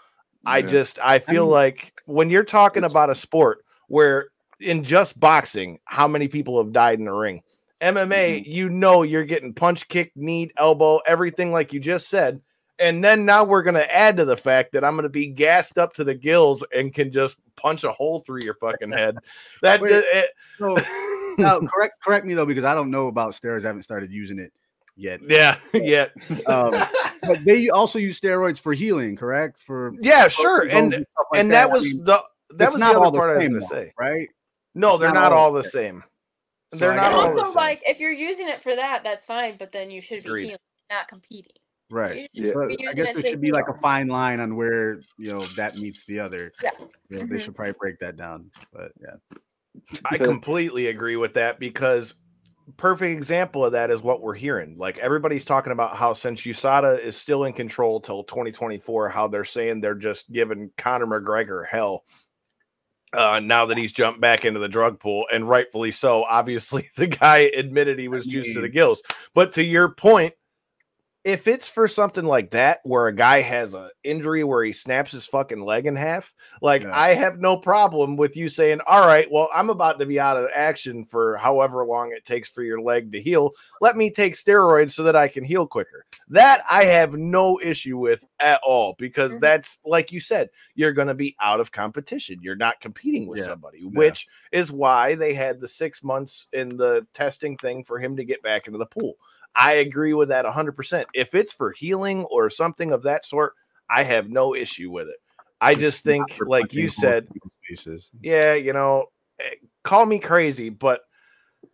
I 0.47 0.63
just 0.63 0.99
I 1.03 1.19
feel 1.21 1.47
mean, 1.47 1.51
like 1.51 1.95
when 2.07 2.31
you're 2.31 2.45
talking 2.45 2.85
about 2.85 3.11
a 3.11 3.15
sport 3.15 3.65
where 3.89 4.29
in 4.61 4.85
just 4.85 5.19
boxing, 5.19 5.81
how 5.85 6.07
many 6.09 6.29
people 6.29 6.63
have 6.63 6.73
died 6.73 6.99
in 6.99 7.07
the 7.07 7.13
ring? 7.15 7.43
MMA, 7.81 8.45
Mm-hmm. 8.45 8.47
you 8.47 8.69
know 8.69 9.03
you're 9.03 9.25
getting 9.25 9.55
punch, 9.55 9.89
kick, 9.89 10.13
knee, 10.17 10.51
elbow, 10.57 10.99
everything 11.07 11.53
like 11.53 11.73
you 11.73 11.81
just 11.81 12.09
said. 12.09 12.41
And 12.79 13.05
then 13.05 13.25
now 13.25 13.45
we're 13.45 13.63
going 13.63 13.75
to 13.75 13.95
add 13.95 14.17
to 14.17 14.25
the 14.25 14.37
fact 14.37 14.73
that 14.73 14.83
I'm 14.85 14.95
going 14.95 15.05
to 15.05 15.09
be 15.09 15.27
gassed 15.29 15.79
up 15.79 15.93
to 15.95 16.05
the 16.05 16.15
gills 16.15 16.65
and 16.75 16.93
can 16.93 17.13
just 17.13 17.39
punch 17.57 17.85
a 17.85 17.93
hole 17.93 18.21
through 18.21 18.43
your 18.43 18.55
fucking 18.55 18.91
head. 18.93 19.17
That 19.63 19.81
Wait, 19.81 19.93
it- 19.93 20.31
So 20.59 20.77
now, 21.39 21.61
correct 21.61 21.95
correct 22.03 22.27
me 22.27 22.35
though, 22.35 22.47
because 22.47 22.65
I 22.65 22.75
don't 22.75 22.91
know 22.91 23.07
about 23.09 23.33
steroids. 23.33 23.65
I 23.65 23.69
haven't 23.69 23.83
started 23.85 24.11
using 24.11 24.39
it 24.39 24.53
yet. 24.97 25.21
yeah, 25.29 25.57
yeah. 25.75 26.07
Um, 26.47 26.75
but 27.23 27.45
they 27.45 27.69
also 27.71 27.99
use 27.99 28.21
steroids 28.21 28.59
for 28.61 28.73
healing, 28.73 29.17
correct? 29.17 29.61
For 29.61 29.93
Yeah, 30.01 30.29
sure. 30.29 30.63
bones 30.69 30.73
And 30.73 30.93
like 30.93 31.41
and 31.41 31.51
that 31.53 31.69
I 31.71 31.73
was 31.73 31.85
mean, 31.85 32.05
the 32.05 32.23
that 32.57 32.73
was 32.73 32.81
not 32.81 32.95
the 32.95 32.99
all 33.01 33.07
other 33.09 33.19
part 33.19 33.31
I 33.31 33.35
was 33.37 33.43
same, 33.45 33.51
going 33.53 33.63
to 33.63 33.67
say. 33.69 33.93
right? 33.99 34.29
No, 34.75 34.93
It's 34.95 35.01
they're 35.01 35.09
not 35.13 35.21
not 35.21 35.33
all 35.33 35.39
all 35.47 35.53
the 35.53 35.63
the 35.63 35.69
same. 35.71 36.03
So 36.73 36.79
They're 36.79 36.93
I 36.93 36.97
not 36.97 37.05
And 37.07 37.15
guess- 37.15 37.23
all 37.29 37.35
the 37.35 37.41
also, 37.41 37.51
same. 37.53 37.57
like, 37.57 37.83
if 37.87 38.01
you're 38.01 38.11
using 38.13 38.49
it 38.49 38.63
for 38.63 38.75
that, 38.75 39.05
that's 39.05 39.25
fine. 39.25 39.57
But 39.59 39.73
then 39.73 39.91
you 39.91 40.01
should 40.03 40.23
be 40.23 40.29
Agreed. 40.29 40.45
healing, 40.45 40.59
not 40.91 41.07
competing. 41.09 41.53
Right. 41.93 42.27
Yeah. 42.33 42.45
should 42.47 42.53
So 42.55 42.89
I 42.89 42.93
guess 42.95 43.13
there 43.13 43.23
should 43.23 43.41
be 43.43 43.53
like 43.53 43.69
a 43.69 43.75
fine 43.75 44.07
line 44.07 44.41
on 44.41 44.57
where 44.57 45.03
you 45.19 45.31
know 45.31 45.41
that 45.57 45.77
meets 45.77 46.05
the 46.05 46.21
other. 46.21 46.51
Yeah. 46.63 46.71
You 47.11 47.19
know, 47.19 47.27
They 47.27 47.37
Mhm. 47.37 47.41
should 47.41 47.55
probably 47.55 47.75
break 47.79 47.99
that 47.99 48.17
down. 48.17 48.51
But 48.73 48.93
yeah. 48.99 49.17
I 50.07 50.17
completely 50.17 50.87
agree 50.87 51.17
with 51.17 51.35
that 51.35 51.61
because 51.61 52.15
perfect 52.79 53.15
example 53.19 53.67
of 53.67 53.73
that 53.73 53.91
is 53.91 54.01
what 54.03 54.23
we're 54.23 54.33
hearing. 54.35 54.79
Like 54.79 54.97
everybody's 54.99 55.45
talking 55.45 55.73
about 55.73 55.95
how 55.95 56.15
since 56.15 56.41
USADA 56.47 56.99
is 57.01 57.15
still 57.15 57.45
in 57.45 57.53
control 57.53 58.01
till 58.01 58.25
2024, 58.25 59.11
how 59.11 59.29
they're 59.29 59.45
saying 59.45 59.83
they're 59.83 59.95
just 59.95 60.33
giving 60.33 60.71
Conor 60.79 61.07
McGregor 61.07 61.67
hell. 61.67 62.05
Uh, 63.13 63.39
now 63.41 63.67
that 63.67 63.77
he's 63.77 63.93
jumped 63.93 64.23
back 64.23 64.47
into 64.47 64.59
the 64.59 64.69
drug 64.71 64.99
pool, 64.99 65.27
and 65.31 65.47
rightfully 65.47 65.91
so. 65.91 66.25
Obviously, 66.25 66.89
the 66.97 67.07
guy 67.07 67.51
admitted 67.55 67.99
he 67.99 68.09
was 68.09 68.25
juiced 68.25 68.55
to 68.55 68.63
the 68.63 68.71
gills. 68.71 69.03
But 69.35 69.53
to 69.55 69.63
your 69.63 69.91
point, 69.91 70.33
if 71.25 71.47
it's 71.47 71.69
for 71.69 71.87
something 71.87 72.25
like 72.25 72.51
that 72.51 72.81
where 72.83 73.07
a 73.07 73.15
guy 73.15 73.41
has 73.41 73.75
an 73.75 73.89
injury 74.03 74.43
where 74.43 74.65
he 74.65 74.73
snaps 74.73 75.13
his 75.13 75.25
fucking 75.27 75.65
leg 75.65 75.87
in 75.87 75.95
half 75.95 76.33
like 76.61 76.83
Yeah. 76.83 76.99
i 76.99 77.15
have 77.15 77.39
no 77.39 77.57
problem 77.57 78.17
with 78.17 78.37
you 78.37 78.49
saying 78.49 78.81
all 78.87 79.07
right 79.07 79.31
well 79.31 79.49
i'm 79.55 79.71
about 79.71 79.99
to 80.01 80.07
be 80.07 80.19
out 80.19 80.37
of 80.37 80.49
action 80.55 81.05
for 81.05 81.37
however 81.37 81.85
long 81.85 82.13
it 82.13 82.25
takes 82.25 82.49
for 82.49 82.63
your 82.63 82.81
leg 82.81 83.13
to 83.13 83.21
heal 83.21 83.53
let 83.81 83.97
me 83.97 84.11
take 84.11 84.35
steroids 84.35 84.93
so 84.93 85.03
that 85.05 85.15
i 85.17 85.29
can 85.29 85.45
heal 85.45 85.67
quicker 85.67 86.05
that 86.29 86.65
i 86.69 86.85
have 86.85 87.15
no 87.15 87.61
issue 87.63 87.99
with 87.99 88.25
at 88.41 88.61
all 88.67 88.95
because 88.99 89.37
Mhm. 89.37 89.41
that's 89.41 89.79
like 89.85 90.11
you 90.11 90.19
said 90.21 90.51
you're 90.75 90.93
going 90.93 91.09
to 91.09 91.15
be 91.15 91.37
out 91.41 91.61
of 91.61 91.71
competition 91.71 92.39
you're 92.43 92.57
not 92.57 92.81
competing 92.81 93.27
with 93.29 93.39
Yeah. 93.41 93.47
somebody 93.47 93.85
which 93.85 94.27
is 94.51 94.73
why 94.73 95.15
they 95.15 95.35
had 95.35 95.61
the 95.61 95.69
six 95.69 96.03
months 96.03 96.49
in 96.53 96.77
the 96.77 97.07
testing 97.13 97.57
thing 97.59 97.85
for 97.85 97.99
him 97.99 98.17
to 98.17 98.25
get 98.25 98.43
back 98.43 98.67
into 98.67 98.79
the 98.79 98.87
pool 98.87 99.15
I 99.55 99.73
agree 99.75 100.15
with 100.15 100.29
that 100.29 100.45
100%. 100.45 101.05
If 101.15 101.35
it's 101.35 101.53
for 101.53 101.73
healing 101.73 102.25
or 102.25 102.51
something 102.51 102.93
of 102.93 103.03
that 103.05 103.27
sort, 103.27 103.53
I 103.91 104.03
have 104.05 104.29
no 104.29 104.55
issue 104.55 104.91
with 104.91 105.09
it. 105.09 105.17
I 105.61 105.75
just 105.75 106.03
think, 106.03 106.41
like 106.45 106.73
you 106.73 106.89
said, 106.89 107.29
yeah, 108.21 108.55
you 108.55 108.73
know, 108.73 109.07
eh, 109.39 109.55
call 109.85 110.07
me 110.07 110.19
crazy, 110.19 110.71
but 110.71 111.03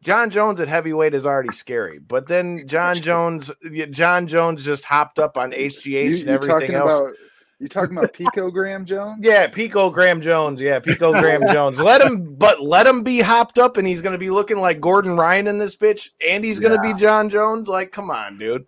Jon 0.02 0.30
Jones 0.30 0.60
at 0.60 0.68
heavyweight 0.68 1.14
is 1.14 1.24
already 1.24 1.52
scary. 1.52 1.98
But 1.98 2.26
then 2.26 2.66
Jon 2.66 2.96
Jones, 2.96 3.50
Jon 3.90 4.26
Jones 4.26 4.64
just 4.64 4.84
hopped 4.84 5.18
up 5.18 5.36
on 5.36 5.52
HGH 5.52 5.86
You, 5.86 6.20
and 6.20 6.28
everything 6.28 6.74
else. 6.74 6.92
about 6.92 7.14
you 7.60 7.68
talking 7.68 7.96
about 7.96 8.12
Pico 8.12 8.50
Graham 8.50 8.84
Jones? 8.84 9.24
Yeah, 9.24 9.48
Pico 9.48 9.90
Graham 9.90 10.20
Jones. 10.20 10.60
Yeah, 10.60 10.78
Pico 10.78 11.12
Graham 11.12 11.42
Jones. 11.52 11.80
Let 11.80 12.00
him, 12.00 12.34
but 12.36 12.60
let 12.62 12.86
him 12.86 13.02
be 13.02 13.20
hopped 13.20 13.58
up, 13.58 13.76
and 13.76 13.86
he's 13.86 14.00
going 14.00 14.12
to 14.12 14.18
be 14.18 14.30
looking 14.30 14.58
like 14.60 14.80
Gordon 14.80 15.16
Ryan 15.16 15.48
in 15.48 15.58
this 15.58 15.76
bitch, 15.76 16.10
and 16.26 16.44
he's 16.44 16.58
going 16.60 16.76
to 16.76 16.80
be 16.80 16.94
Jon 16.94 17.28
Jones. 17.28 17.68
Like, 17.68 17.90
come 17.90 18.10
on, 18.10 18.38
dude. 18.38 18.64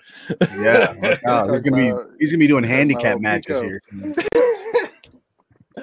Yeah. 0.59 0.93
look 1.03 1.63
he's 1.65 1.71
gonna 1.71 1.77
be 1.77 1.93
he's 2.19 2.33
gonna 2.33 2.39
be 2.41 2.49
doing 2.49 2.65
handicap 2.65 3.21
matches 3.21 3.61
Pico. 3.61 3.63
here. 3.63 3.83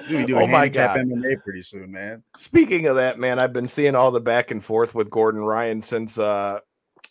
He's 0.06 0.26
doing 0.26 0.42
Oh 0.42 0.46
my 0.46 0.60
handicap 0.60 0.96
God. 0.96 1.06
MMA 1.06 1.42
pretty 1.42 1.62
soon, 1.62 1.90
man. 1.90 2.22
Speaking 2.36 2.86
of 2.86 2.96
that, 2.96 3.18
man, 3.18 3.38
I've 3.38 3.52
been 3.52 3.66
seeing 3.66 3.94
all 3.96 4.10
the 4.10 4.20
back 4.20 4.50
and 4.50 4.62
forth 4.64 4.94
with 4.94 5.10
Gordon 5.10 5.40
Ryan 5.42 5.80
since 5.80 6.18
uh 6.18 6.60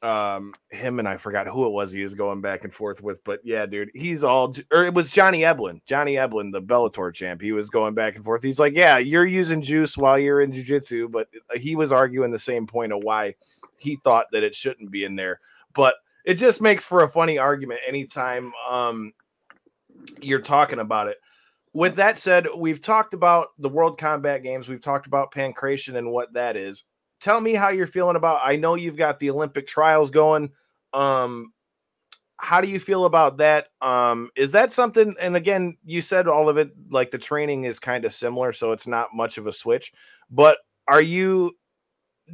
um 0.03 0.53
him 0.69 0.99
and 0.99 1.07
I 1.07 1.17
forgot 1.17 1.47
who 1.47 1.65
it 1.65 1.71
was 1.71 1.91
he 1.91 2.03
was 2.03 2.13
going 2.13 2.41
back 2.41 2.63
and 2.63 2.73
forth 2.73 3.01
with, 3.01 3.23
but 3.23 3.39
yeah, 3.43 3.65
dude, 3.65 3.89
he's 3.93 4.23
all 4.23 4.53
or 4.71 4.85
it 4.85 4.93
was 4.93 5.11
Johnny 5.11 5.41
Eblen, 5.41 5.81
Johnny 5.85 6.15
Eblen, 6.15 6.51
the 6.51 6.61
Bellator 6.61 7.13
champ. 7.13 7.41
He 7.41 7.51
was 7.51 7.69
going 7.69 7.93
back 7.93 8.15
and 8.15 8.23
forth. 8.23 8.43
He's 8.43 8.59
like, 8.59 8.75
Yeah, 8.75 8.97
you're 8.97 9.25
using 9.25 9.61
juice 9.61 9.97
while 9.97 10.19
you're 10.19 10.41
in 10.41 10.51
jujitsu, 10.51 11.11
but 11.11 11.27
uh, 11.53 11.57
he 11.57 11.75
was 11.75 11.91
arguing 11.91 12.31
the 12.31 12.39
same 12.39 12.67
point 12.67 12.93
of 12.93 13.03
why 13.03 13.35
he 13.77 13.97
thought 14.03 14.27
that 14.31 14.43
it 14.43 14.55
shouldn't 14.55 14.91
be 14.91 15.03
in 15.03 15.15
there. 15.15 15.39
But 15.73 15.95
it 16.25 16.35
just 16.35 16.61
makes 16.61 16.83
for 16.83 17.03
a 17.03 17.09
funny 17.09 17.37
argument 17.37 17.79
anytime 17.87 18.51
um 18.69 19.13
you're 20.21 20.41
talking 20.41 20.79
about 20.79 21.07
it 21.07 21.17
with 21.77 21.95
that 21.97 22.17
said, 22.17 22.47
we've 22.57 22.81
talked 22.81 23.13
about 23.13 23.49
the 23.59 23.69
World 23.69 23.99
Combat 23.99 24.41
Games. 24.41 24.67
We've 24.67 24.81
talked 24.81 25.05
about 25.05 25.31
pancration 25.31 25.97
and 25.97 26.11
what 26.11 26.33
that 26.33 26.57
is. 26.57 26.85
Tell 27.19 27.41
me 27.41 27.53
how 27.53 27.69
you're 27.69 27.87
feeling 27.87 28.15
about. 28.15 28.41
I 28.43 28.55
know 28.55 28.75
you've 28.75 28.97
got 28.97 29.19
the 29.19 29.29
Olympic 29.29 29.67
trials 29.67 30.11
going. 30.11 30.51
Um, 30.93 31.53
how 32.37 32.61
do 32.61 32.67
you 32.67 32.79
feel 32.79 33.05
about 33.05 33.37
that? 33.37 33.69
Um, 33.81 34.29
is 34.35 34.51
that 34.51 34.71
something? 34.71 35.15
And 35.19 35.35
again, 35.35 35.77
you 35.83 36.01
said 36.01 36.27
all 36.27 36.49
of 36.49 36.57
it 36.57 36.69
like 36.89 37.11
the 37.11 37.17
training 37.17 37.63
is 37.63 37.79
kind 37.79 38.05
of 38.05 38.13
similar, 38.13 38.51
so 38.51 38.71
it's 38.71 38.87
not 38.87 39.09
much 39.13 39.37
of 39.37 39.47
a 39.47 39.51
switch. 39.51 39.91
But 40.29 40.59
are 40.87 41.01
you? 41.01 41.57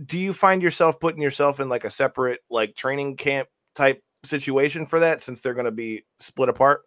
Do 0.06 0.20
you 0.20 0.34
find 0.34 0.62
yourself 0.62 1.00
putting 1.00 1.22
yourself 1.22 1.60
in 1.60 1.70
like 1.70 1.86
a 1.86 1.90
separate 1.90 2.42
like 2.50 2.76
training 2.76 3.16
camp 3.16 3.48
type 3.76 4.04
situation 4.26 4.86
for 4.86 5.00
that 5.00 5.22
since 5.22 5.40
they're 5.40 5.54
going 5.54 5.66
to 5.66 5.72
be 5.72 6.04
split 6.20 6.50
apart? 6.50 6.82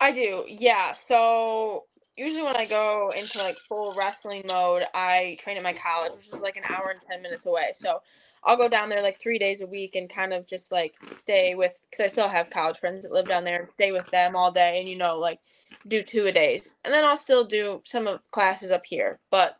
I 0.00 0.12
do, 0.12 0.44
yeah. 0.46 0.92
So 0.94 1.84
usually 2.16 2.42
when 2.42 2.56
I 2.56 2.66
go 2.66 3.12
into 3.16 3.38
like 3.38 3.58
full 3.68 3.94
wrestling 3.94 4.44
mode, 4.48 4.84
I 4.94 5.36
train 5.40 5.56
at 5.56 5.62
my 5.62 5.72
college, 5.72 6.12
which 6.12 6.26
is 6.26 6.34
like 6.34 6.56
an 6.56 6.64
hour 6.68 6.90
and 6.90 7.00
ten 7.00 7.22
minutes 7.22 7.46
away. 7.46 7.72
So 7.74 8.00
I'll 8.44 8.56
go 8.56 8.68
down 8.68 8.88
there 8.88 9.02
like 9.02 9.18
three 9.18 9.38
days 9.38 9.60
a 9.60 9.66
week 9.66 9.96
and 9.96 10.08
kind 10.08 10.32
of 10.32 10.46
just 10.46 10.70
like 10.70 10.94
stay 11.10 11.54
with 11.54 11.78
because 11.90 12.06
I 12.06 12.08
still 12.08 12.28
have 12.28 12.50
college 12.50 12.78
friends 12.78 13.04
that 13.04 13.12
live 13.12 13.26
down 13.26 13.44
there, 13.44 13.70
stay 13.74 13.92
with 13.92 14.10
them 14.10 14.36
all 14.36 14.52
day, 14.52 14.80
and 14.80 14.88
you 14.88 14.96
know 14.96 15.18
like 15.18 15.40
do 15.88 16.02
two 16.02 16.26
a 16.26 16.32
days, 16.32 16.74
and 16.84 16.92
then 16.92 17.04
I'll 17.04 17.16
still 17.16 17.44
do 17.44 17.80
some 17.84 18.06
of 18.06 18.20
classes 18.30 18.70
up 18.70 18.84
here. 18.84 19.18
But 19.30 19.56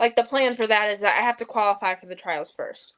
like 0.00 0.16
the 0.16 0.24
plan 0.24 0.56
for 0.56 0.66
that 0.66 0.90
is 0.90 1.00
that 1.00 1.18
I 1.18 1.24
have 1.24 1.36
to 1.38 1.44
qualify 1.44 1.94
for 1.94 2.06
the 2.06 2.14
trials 2.14 2.50
first. 2.50 2.94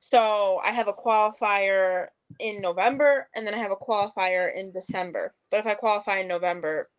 So 0.00 0.60
I 0.62 0.70
have 0.70 0.88
a 0.88 0.92
qualifier 0.92 2.08
in 2.38 2.60
November, 2.60 3.28
and 3.34 3.46
then 3.46 3.54
I 3.54 3.58
have 3.58 3.72
a 3.72 3.76
qualifier 3.76 4.54
in 4.54 4.72
December. 4.72 5.34
But 5.50 5.60
if 5.60 5.66
I 5.66 5.74
qualify 5.74 6.18
in 6.18 6.28
November, 6.28 6.90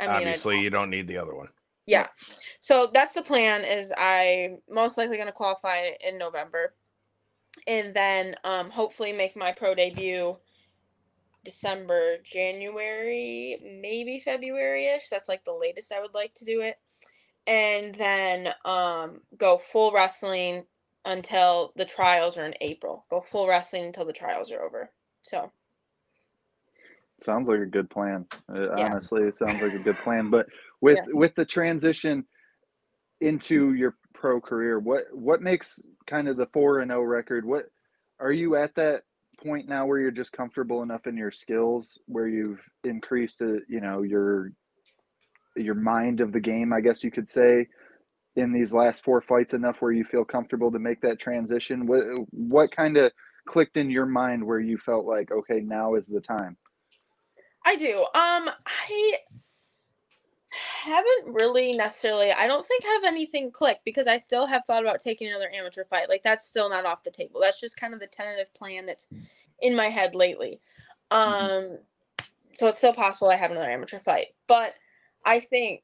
I 0.00 0.06
mean, 0.06 0.16
Obviously, 0.16 0.60
you 0.60 0.70
don't 0.70 0.90
need 0.90 1.08
the 1.08 1.18
other 1.18 1.34
one. 1.34 1.48
yeah. 1.86 2.06
So 2.60 2.90
that's 2.92 3.14
the 3.14 3.22
plan. 3.22 3.64
Is 3.64 3.92
I 3.96 4.56
most 4.70 4.96
likely 4.98 5.16
going 5.16 5.28
to 5.28 5.32
qualify 5.32 5.90
in 6.06 6.18
November, 6.18 6.74
and 7.66 7.94
then 7.94 8.36
um, 8.44 8.70
hopefully 8.70 9.12
make 9.12 9.36
my 9.36 9.52
pro 9.52 9.74
debut 9.74 10.36
December, 11.44 12.18
January, 12.24 13.58
maybe 13.80 14.20
February 14.20 14.86
ish. 14.86 15.08
That's 15.08 15.28
like 15.28 15.44
the 15.44 15.52
latest 15.54 15.92
I 15.92 16.00
would 16.00 16.14
like 16.14 16.34
to 16.34 16.44
do 16.44 16.60
it. 16.60 16.76
And 17.46 17.94
then 17.94 18.52
um, 18.66 19.20
go 19.38 19.56
full 19.56 19.92
wrestling 19.92 20.64
until 21.06 21.72
the 21.76 21.86
trials 21.86 22.36
are 22.36 22.44
in 22.44 22.54
April. 22.60 23.06
Go 23.08 23.22
full 23.22 23.48
wrestling 23.48 23.84
until 23.86 24.04
the 24.04 24.12
trials 24.12 24.52
are 24.52 24.62
over. 24.62 24.90
So 25.22 25.50
sounds 27.22 27.48
like 27.48 27.60
a 27.60 27.66
good 27.66 27.90
plan. 27.90 28.26
Uh, 28.52 28.76
yeah. 28.76 28.86
Honestly, 28.86 29.22
it 29.22 29.36
sounds 29.36 29.60
like 29.62 29.74
a 29.74 29.78
good 29.78 29.96
plan. 29.96 30.30
But 30.30 30.46
with 30.80 30.98
yeah. 30.98 31.14
with 31.14 31.34
the 31.34 31.44
transition 31.44 32.24
into 33.20 33.74
your 33.74 33.96
pro 34.14 34.40
career, 34.40 34.78
what 34.78 35.04
what 35.12 35.42
makes 35.42 35.84
kind 36.06 36.28
of 36.28 36.36
the 36.36 36.48
four 36.52 36.80
and 36.80 36.90
zero 36.90 37.00
oh 37.00 37.04
record? 37.04 37.44
What 37.44 37.64
are 38.20 38.32
you 38.32 38.56
at 38.56 38.74
that 38.76 39.02
point 39.42 39.68
now 39.68 39.86
where 39.86 40.00
you're 40.00 40.10
just 40.10 40.32
comfortable 40.32 40.82
enough 40.82 41.06
in 41.06 41.16
your 41.16 41.30
skills 41.30 41.98
where 42.06 42.28
you've 42.28 42.60
increased 42.84 43.40
uh, 43.40 43.54
you 43.68 43.80
know 43.80 44.02
your 44.02 44.52
your 45.56 45.74
mind 45.74 46.20
of 46.20 46.32
the 46.32 46.40
game 46.40 46.72
i 46.72 46.80
guess 46.80 47.04
you 47.04 47.10
could 47.10 47.28
say 47.28 47.66
in 48.36 48.52
these 48.52 48.72
last 48.72 49.02
four 49.02 49.20
fights 49.20 49.54
enough 49.54 49.76
where 49.80 49.92
you 49.92 50.04
feel 50.04 50.24
comfortable 50.24 50.70
to 50.70 50.78
make 50.78 51.00
that 51.00 51.20
transition 51.20 51.86
what 51.86 52.02
what 52.30 52.74
kind 52.74 52.96
of 52.96 53.12
clicked 53.46 53.76
in 53.76 53.90
your 53.90 54.06
mind 54.06 54.44
where 54.44 54.60
you 54.60 54.76
felt 54.78 55.06
like 55.06 55.30
okay 55.30 55.60
now 55.60 55.94
is 55.94 56.06
the 56.06 56.20
time 56.20 56.56
i 57.68 57.76
do. 57.76 57.98
Um 57.98 58.50
i 58.66 59.12
haven't 60.50 61.34
really 61.34 61.72
necessarily 61.72 62.32
i 62.32 62.46
don't 62.46 62.66
think 62.66 62.82
have 62.82 63.04
anything 63.04 63.50
clicked 63.50 63.84
because 63.84 64.06
i 64.06 64.16
still 64.16 64.46
have 64.46 64.64
thought 64.66 64.82
about 64.82 65.00
taking 65.00 65.28
another 65.28 65.50
amateur 65.54 65.84
fight. 65.84 66.08
Like 66.08 66.22
that's 66.22 66.46
still 66.46 66.70
not 66.70 66.86
off 66.86 67.04
the 67.04 67.10
table. 67.10 67.40
That's 67.40 67.60
just 67.60 67.76
kind 67.76 67.92
of 67.92 68.00
the 68.00 68.06
tentative 68.06 68.52
plan 68.54 68.86
that's 68.86 69.08
in 69.60 69.76
my 69.76 69.86
head 69.86 70.14
lately. 70.14 70.60
Mm-hmm. 71.10 71.72
um 71.74 71.78
so 72.54 72.66
it's 72.66 72.78
still 72.78 72.92
possible 72.92 73.30
i 73.30 73.36
have 73.36 73.50
another 73.50 73.70
amateur 73.70 73.98
fight. 73.98 74.28
But 74.46 74.74
i 75.24 75.40
think 75.40 75.82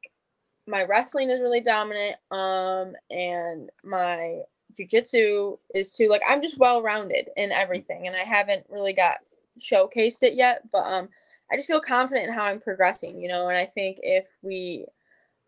my 0.67 0.85
wrestling 0.85 1.29
is 1.31 1.41
really 1.41 1.61
dominant 1.61 2.17
um 2.31 2.95
and 3.11 3.71
my 3.85 4.41
jiu-jitsu 4.76 5.57
is 5.75 5.93
too 5.93 6.09
like 6.09 6.23
i'm 6.29 6.43
just 6.43 6.59
well 6.59 6.83
rounded 6.83 7.29
in 7.37 7.53
everything 7.53 8.07
and 8.07 8.17
i 8.17 8.25
haven't 8.25 8.64
really 8.71 8.93
got 8.93 9.19
showcased 9.61 10.23
it 10.23 10.35
yet 10.35 10.62
but 10.73 10.85
um 10.85 11.09
I 11.51 11.57
just 11.57 11.67
feel 11.67 11.81
confident 11.81 12.29
in 12.29 12.35
how 12.35 12.45
I'm 12.45 12.61
progressing, 12.61 13.21
you 13.21 13.29
know, 13.29 13.49
and 13.49 13.57
I 13.57 13.67
think 13.67 13.99
if 14.03 14.27
we 14.43 14.87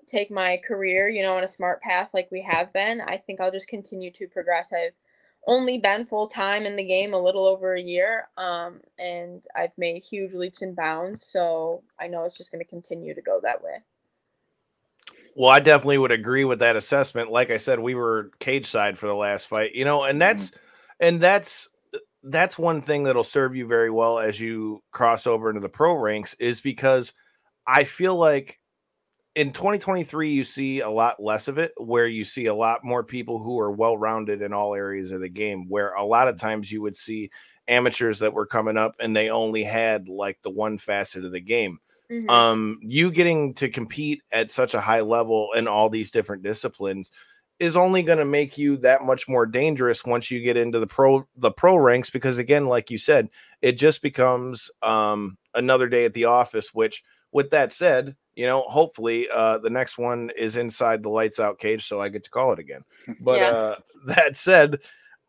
take 0.07 0.31
my 0.31 0.61
career, 0.67 1.09
you 1.09 1.23
know, 1.23 1.37
on 1.37 1.45
a 1.45 1.49
smart 1.49 1.81
path 1.83 2.11
like 2.15 2.29
we 2.31 2.43
have 2.43 2.73
been, 2.73 3.01
I 3.01 3.17
think 3.17 3.41
I'll 3.41 3.51
just 3.51 3.69
continue 3.69 4.11
to 4.13 4.29
progress. 4.29 4.73
I've 4.73 4.93
only 5.47 5.79
been 5.79 6.07
full 6.07 6.27
time 6.27 6.65
in 6.65 6.77
the 6.77 6.85
game 6.85 7.15
a 7.15 7.21
little 7.21 7.47
over 7.47 7.75
a 7.75 7.81
year, 7.81 8.29
um, 8.37 8.81
and 8.99 9.45
I've 9.57 9.77
made 9.79 10.03
huge 10.03 10.33
leaps 10.33 10.63
and 10.63 10.75
bounds. 10.75 11.25
So 11.27 11.83
I 12.01 12.09
know 12.09 12.25
it's 12.25 12.37
just 12.37 12.53
going 12.53 12.65
to 12.65 12.69
continue 12.71 13.15
to 13.15 13.23
go 13.23 13.41
that 13.43 13.63
way. 13.63 13.83
Well, 15.37 15.51
I 15.51 15.61
definitely 15.61 15.99
would 15.99 16.13
agree 16.13 16.45
with 16.45 16.61
that 16.61 16.77
assessment. 16.77 17.31
Like 17.31 17.51
I 17.51 17.59
said, 17.59 17.79
we 17.79 17.95
were 17.95 18.31
cage 18.39 18.67
side 18.67 18.97
for 18.99 19.07
the 19.07 19.15
last 19.15 19.49
fight, 19.49 19.75
you 19.75 19.85
know, 19.85 20.05
and 20.05 20.21
that's 20.21 20.51
mm-hmm. 20.51 20.59
and 21.01 21.21
that's 21.21 21.69
that's 22.27 22.59
one 22.59 22.83
thing 22.83 23.05
that'll 23.05 23.25
serve 23.25 23.55
you 23.55 23.67
very 23.67 23.91
well 23.91 24.19
as 24.19 24.41
you 24.41 24.83
cross 24.91 25.27
over 25.27 25.49
into 25.49 25.61
the 25.61 25.69
pro 25.69 25.95
ranks 25.95 26.35
is 26.35 26.61
because 26.61 27.13
I 27.67 27.85
feel 27.85 28.17
like 28.17 28.61
in 29.37 29.53
2023 29.53 30.31
you 30.31 30.43
see 30.43 30.81
a 30.81 30.89
lot 30.89 31.23
less 31.23 31.47
of 31.47 31.59
it 31.59 31.73
where 31.77 32.07
you 32.07 32.25
see 32.25 32.47
a 32.47 32.55
lot 32.55 32.83
more 32.83 33.05
people 33.05 33.39
who 33.39 33.61
are 33.61 33.71
well 33.71 33.97
rounded 33.97 34.43
in 34.43 34.53
all 34.53 34.75
areas 34.75 35.13
of 35.13 35.21
the 35.21 35.29
game 35.29 35.69
where 35.69 35.93
a 35.95 36.05
lot 36.05 36.27
of 36.27 36.41
times 36.41 36.73
you 36.73 36.83
would 36.83 36.97
see 36.97 37.31
amateurs 37.69 38.19
that 38.19 38.33
were 38.33 38.47
coming 38.47 38.77
up 38.77 38.95
and 38.99 39.15
they 39.15 39.29
only 39.29 39.63
had 39.63 40.09
like 40.09 40.39
the 40.43 40.51
one 40.51 40.79
facet 40.79 41.25
of 41.25 41.33
the 41.33 41.41
game 41.41 41.79
mm-hmm. 42.11 42.31
um 42.31 42.79
you 42.81 43.11
getting 43.11 43.53
to 43.53 43.69
compete 43.69 44.23
at 44.33 44.51
such 44.51 44.75
a 44.75 44.81
high 44.81 45.03
level 45.03 45.51
in 45.55 45.69
all 45.69 45.91
these 45.91 46.11
different 46.11 46.43
disciplines 46.43 47.11
is 47.59 47.77
only 47.77 48.03
going 48.03 48.19
to 48.19 48.25
make 48.25 48.59
you 48.59 48.77
that 48.79 49.05
much 49.05 49.29
more 49.29 49.47
dangerous 49.47 50.05
once 50.05 50.31
you 50.31 50.41
get 50.41 50.57
into 50.57 50.79
the 50.79 50.87
pro 50.87 51.27
the 51.37 51.51
pro 51.51 51.77
ranks 51.77 52.11
because 52.11 52.39
again 52.39 52.67
like 52.67 52.91
you 52.91 52.99
said 52.99 53.29
it 53.63 53.73
just 53.73 54.03
becomes 54.03 54.71
um 54.83 55.37
another 55.55 55.89
day 55.89 56.05
at 56.05 56.15
the 56.15 56.25
office 56.25 56.75
which 56.75 57.03
with 57.33 57.51
that 57.51 57.73
said 57.73 58.15
you 58.35 58.47
know 58.47 58.63
hopefully 58.63 59.29
uh 59.33 59.59
the 59.59 59.71
next 59.71 59.99
one 59.99 60.31
is 60.37 60.57
inside 60.57 61.03
the 61.03 61.09
lights 61.09 61.41
out 61.41 61.59
cage 61.59 61.87
so 61.87 62.01
i 62.01 62.09
get 62.09 62.25
to 62.25 62.31
call 62.31 62.53
it 62.53 62.59
again 62.59 62.83
but 63.21 63.39
yeah. 63.39 63.49
uh 63.49 63.77
that 64.07 64.37
said 64.37 64.79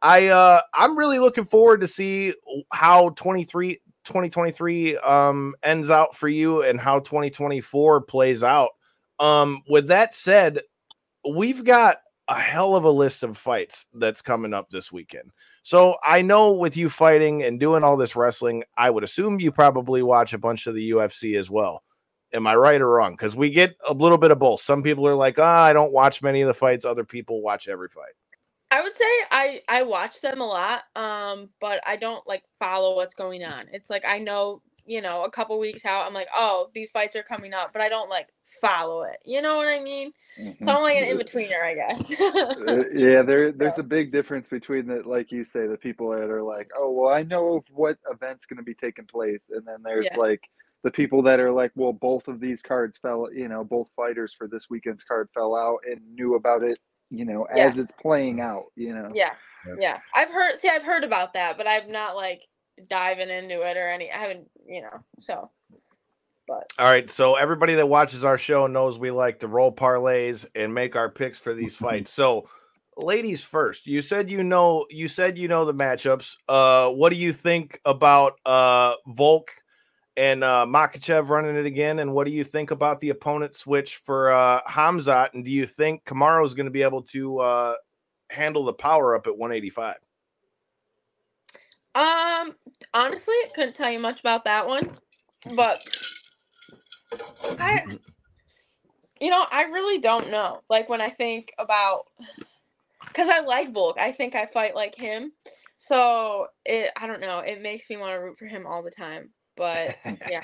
i 0.01 0.27
uh 0.27 0.61
i'm 0.73 0.97
really 0.97 1.19
looking 1.19 1.45
forward 1.45 1.79
to 1.79 1.87
see 1.87 2.33
how 2.71 3.09
23 3.09 3.75
2023 4.03 4.97
um 4.97 5.53
ends 5.63 5.89
out 5.89 6.15
for 6.15 6.27
you 6.27 6.63
and 6.63 6.79
how 6.79 6.99
2024 6.99 8.01
plays 8.01 8.43
out 8.43 8.71
um 9.19 9.61
with 9.69 9.87
that 9.87 10.13
said 10.13 10.61
we've 11.29 11.63
got 11.63 11.97
a 12.27 12.39
hell 12.39 12.75
of 12.75 12.83
a 12.83 12.91
list 12.91 13.23
of 13.23 13.37
fights 13.37 13.85
that's 13.93 14.21
coming 14.21 14.53
up 14.53 14.69
this 14.69 14.91
weekend. 14.91 15.31
So 15.63 15.95
I 16.05 16.21
know 16.21 16.51
with 16.51 16.75
you 16.77 16.89
fighting 16.89 17.43
and 17.43 17.59
doing 17.59 17.83
all 17.83 17.97
this 17.97 18.15
wrestling, 18.15 18.63
I 18.77 18.89
would 18.89 19.03
assume 19.03 19.39
you 19.39 19.51
probably 19.51 20.03
watch 20.03 20.33
a 20.33 20.37
bunch 20.37 20.67
of 20.67 20.75
the 20.75 20.91
UFC 20.91 21.37
as 21.37 21.49
well. 21.49 21.83
Am 22.33 22.45
I 22.45 22.55
right 22.55 22.81
or 22.81 22.89
wrong? 22.89 23.13
Because 23.13 23.35
we 23.35 23.49
get 23.49 23.75
a 23.87 23.93
little 23.93 24.17
bit 24.17 24.31
of 24.31 24.39
both. 24.39 24.59
Some 24.59 24.83
people 24.83 25.07
are 25.07 25.15
like, 25.15 25.39
"Ah, 25.39 25.61
oh, 25.61 25.63
I 25.63 25.73
don't 25.73 25.93
watch 25.93 26.21
many 26.21 26.41
of 26.41 26.47
the 26.47 26.53
fights." 26.53 26.83
Other 26.83 27.05
people 27.05 27.41
watch 27.41 27.69
every 27.69 27.87
fight. 27.87 28.13
I 28.69 28.81
would 28.81 28.93
say 28.93 29.05
I 29.31 29.61
I 29.69 29.83
watch 29.83 30.19
them 30.19 30.41
a 30.41 30.45
lot, 30.45 30.83
um, 30.97 31.49
but 31.61 31.79
I 31.87 31.95
don't 31.95 32.27
like 32.27 32.43
follow 32.59 32.97
what's 32.97 33.13
going 33.13 33.45
on. 33.45 33.67
It's 33.71 33.89
like 33.89 34.03
I 34.05 34.19
know 34.19 34.61
you 34.87 35.01
know, 35.01 35.25
a 35.25 35.29
couple 35.29 35.59
weeks 35.59 35.85
out, 35.85 36.07
I'm 36.07 36.13
like, 36.13 36.29
oh, 36.33 36.69
these 36.73 36.89
fights 36.89 37.15
are 37.15 37.23
coming 37.23 37.53
up, 37.53 37.73
but 37.73 37.81
I 37.81 37.89
don't 37.89 38.09
like 38.09 38.29
follow 38.61 39.03
it. 39.03 39.17
You 39.25 39.41
know 39.41 39.57
what 39.57 39.67
I 39.67 39.79
mean? 39.79 40.13
Mm-hmm. 40.41 40.63
So 40.63 40.71
I'm 40.71 40.81
like 40.81 40.97
an 40.97 41.03
in 41.03 41.17
betweener, 41.17 41.61
I 41.61 41.75
guess. 41.75 42.21
uh, 42.67 42.83
yeah, 42.93 43.21
there 43.21 43.51
there's 43.57 43.77
a 43.77 43.83
big 43.83 44.11
difference 44.11 44.47
between 44.47 44.87
the 44.87 45.03
like 45.05 45.31
you 45.31 45.43
say, 45.43 45.67
the 45.67 45.77
people 45.77 46.09
that 46.11 46.29
are 46.29 46.41
like, 46.41 46.71
oh, 46.75 46.91
well, 46.91 47.13
I 47.13 47.23
know 47.23 47.61
what 47.69 47.97
event's 48.09 48.45
going 48.45 48.57
to 48.57 48.63
be 48.63 48.73
taking 48.73 49.05
place, 49.05 49.49
and 49.53 49.65
then 49.67 49.77
there's 49.83 50.07
yeah. 50.11 50.17
like 50.17 50.41
the 50.83 50.91
people 50.91 51.21
that 51.23 51.39
are 51.39 51.51
like, 51.51 51.71
well, 51.75 51.93
both 51.93 52.27
of 52.29 52.39
these 52.39 52.61
cards 52.61 52.97
fell, 52.97 53.27
you 53.33 53.49
know, 53.49 53.63
both 53.63 53.89
fighters 53.95 54.33
for 54.33 54.47
this 54.47 54.69
weekend's 54.69 55.03
card 55.03 55.27
fell 55.33 55.55
out 55.55 55.79
and 55.85 55.99
knew 56.15 56.35
about 56.35 56.63
it, 56.63 56.79
you 57.09 57.25
know, 57.25 57.43
as 57.43 57.75
yeah. 57.75 57.83
it's 57.83 57.93
playing 58.01 58.39
out, 58.39 58.65
you 58.75 58.93
know. 58.93 59.09
Yeah. 59.13 59.33
Yeah. 59.79 59.99
I've 60.15 60.29
heard 60.29 60.57
see 60.57 60.69
I've 60.69 60.83
heard 60.83 61.03
about 61.03 61.33
that, 61.33 61.57
but 61.57 61.67
I've 61.67 61.89
not 61.89 62.15
like 62.15 62.47
diving 62.87 63.29
into 63.29 63.61
it 63.61 63.77
or 63.77 63.89
any. 63.89 64.11
I 64.11 64.17
haven't, 64.17 64.49
you 64.67 64.81
know. 64.81 65.03
So, 65.19 65.49
but 66.47 66.63
all 66.79 66.85
right. 66.85 67.09
So 67.09 67.35
everybody 67.35 67.75
that 67.75 67.87
watches 67.87 68.23
our 68.23 68.37
show 68.37 68.67
knows 68.67 68.99
we 68.99 69.11
like 69.11 69.39
to 69.39 69.47
roll 69.47 69.71
parlays 69.71 70.45
and 70.55 70.73
make 70.73 70.95
our 70.95 71.09
picks 71.09 71.39
for 71.39 71.53
these 71.53 71.75
fights. 71.75 72.11
So, 72.13 72.47
ladies 72.95 73.41
first. 73.41 73.87
You 73.87 74.01
said 74.01 74.29
you 74.29 74.43
know. 74.43 74.85
You 74.89 75.07
said 75.07 75.37
you 75.37 75.47
know 75.47 75.65
the 75.65 75.73
matchups. 75.73 76.35
Uh, 76.47 76.89
what 76.89 77.11
do 77.11 77.17
you 77.17 77.33
think 77.33 77.79
about 77.85 78.39
uh 78.45 78.95
Volk? 79.07 79.51
and 80.17 80.43
uh, 80.43 80.65
Makhachev 80.67 81.29
running 81.29 81.55
it 81.55 81.65
again. 81.65 81.99
And 81.99 82.11
what 82.11 82.25
do 82.25 82.33
you 82.33 82.43
think 82.43 82.71
about 82.71 82.99
the 82.99 83.09
opponent 83.09 83.55
switch 83.55 83.97
for 83.97 84.31
uh, 84.31 84.61
Hamzat? 84.63 85.33
And 85.33 85.45
do 85.45 85.51
you 85.51 85.67
think 85.67 86.03
Kamaru 86.05 86.43
is 86.43 86.55
going 86.55 86.65
to 86.65 86.71
be 86.71 86.81
able 86.81 87.03
to 87.03 87.39
uh, 87.39 87.75
handle 88.31 88.65
the 88.65 88.73
power 88.73 89.15
up 89.15 89.27
at 89.27 89.37
185? 89.37 89.95
Um, 91.97 92.55
honestly, 92.93 93.33
I 93.33 93.49
couldn't 93.55 93.75
tell 93.75 93.91
you 93.91 93.99
much 93.99 94.19
about 94.19 94.45
that 94.45 94.67
one, 94.67 94.91
but 95.55 95.81
I, 97.59 97.83
you 99.19 99.31
know, 99.31 99.45
I 99.51 99.63
really 99.65 99.99
don't 99.99 100.29
know. 100.31 100.61
Like 100.69 100.89
when 100.89 101.01
I 101.01 101.09
think 101.09 101.53
about, 101.59 102.03
because 103.07 103.29
I 103.29 103.39
like 103.41 103.73
Volk, 103.73 103.97
I 103.99 104.11
think 104.11 104.35
I 104.35 104.45
fight 104.45 104.75
like 104.75 104.95
him, 104.95 105.33
so 105.77 106.47
it, 106.65 106.91
I 107.01 107.07
don't 107.07 107.21
know, 107.21 107.39
it 107.39 107.61
makes 107.63 107.89
me 107.89 107.97
want 107.97 108.13
to 108.13 108.19
root 108.19 108.37
for 108.37 108.45
him 108.45 108.67
all 108.67 108.83
the 108.83 108.91
time. 108.91 109.31
But 109.57 109.97
yeah. 110.29 110.43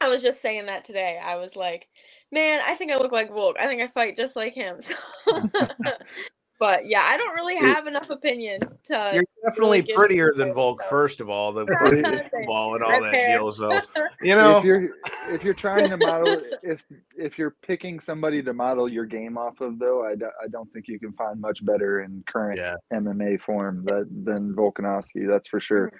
I 0.00 0.08
was 0.08 0.22
just 0.22 0.40
saying 0.42 0.66
that 0.66 0.84
today. 0.84 1.20
I 1.22 1.36
was 1.36 1.56
like, 1.56 1.88
man, 2.32 2.60
I 2.66 2.74
think 2.76 2.92
I 2.92 2.98
look 2.98 3.12
like 3.12 3.30
Volk. 3.32 3.58
I 3.60 3.66
think 3.66 3.82
I 3.82 3.88
fight 3.88 4.16
just 4.16 4.36
like 4.36 4.54
him. 4.54 4.80
But 6.60 6.86
yeah, 6.86 7.00
I 7.04 7.16
don't 7.16 7.34
really 7.34 7.56
have 7.56 7.86
enough 7.86 8.10
opinion 8.10 8.60
to. 8.84 9.10
You're 9.14 9.24
definitely 9.42 9.80
really 9.80 9.94
prettier 9.94 10.34
than 10.36 10.52
Volk, 10.52 10.82
first 10.90 11.20
of 11.20 11.30
all, 11.30 11.54
the 11.54 11.64
ball 12.46 12.74
and 12.74 12.84
all 12.84 13.00
that 13.00 13.12
deal. 13.12 13.50
So 13.50 13.80
you 14.22 14.34
know, 14.34 14.58
if 14.58 14.64
you're 14.64 14.90
if 15.30 15.42
you're 15.42 15.54
trying 15.54 15.88
to 15.88 15.96
model, 15.96 16.36
if 16.62 16.82
if 17.16 17.38
you're 17.38 17.56
picking 17.66 17.98
somebody 17.98 18.42
to 18.42 18.52
model 18.52 18.90
your 18.90 19.06
game 19.06 19.38
off 19.38 19.62
of, 19.62 19.78
though, 19.78 20.04
I, 20.04 20.16
do, 20.16 20.26
I 20.26 20.48
don't 20.48 20.70
think 20.70 20.86
you 20.86 21.00
can 21.00 21.14
find 21.14 21.40
much 21.40 21.64
better 21.64 22.02
in 22.02 22.22
current 22.26 22.58
yeah. 22.58 22.74
MMA 22.92 23.40
form 23.40 23.82
that 23.86 24.06
than 24.24 24.54
Volkanovski. 24.54 25.26
That's 25.26 25.48
for 25.48 25.60
sure. 25.60 25.90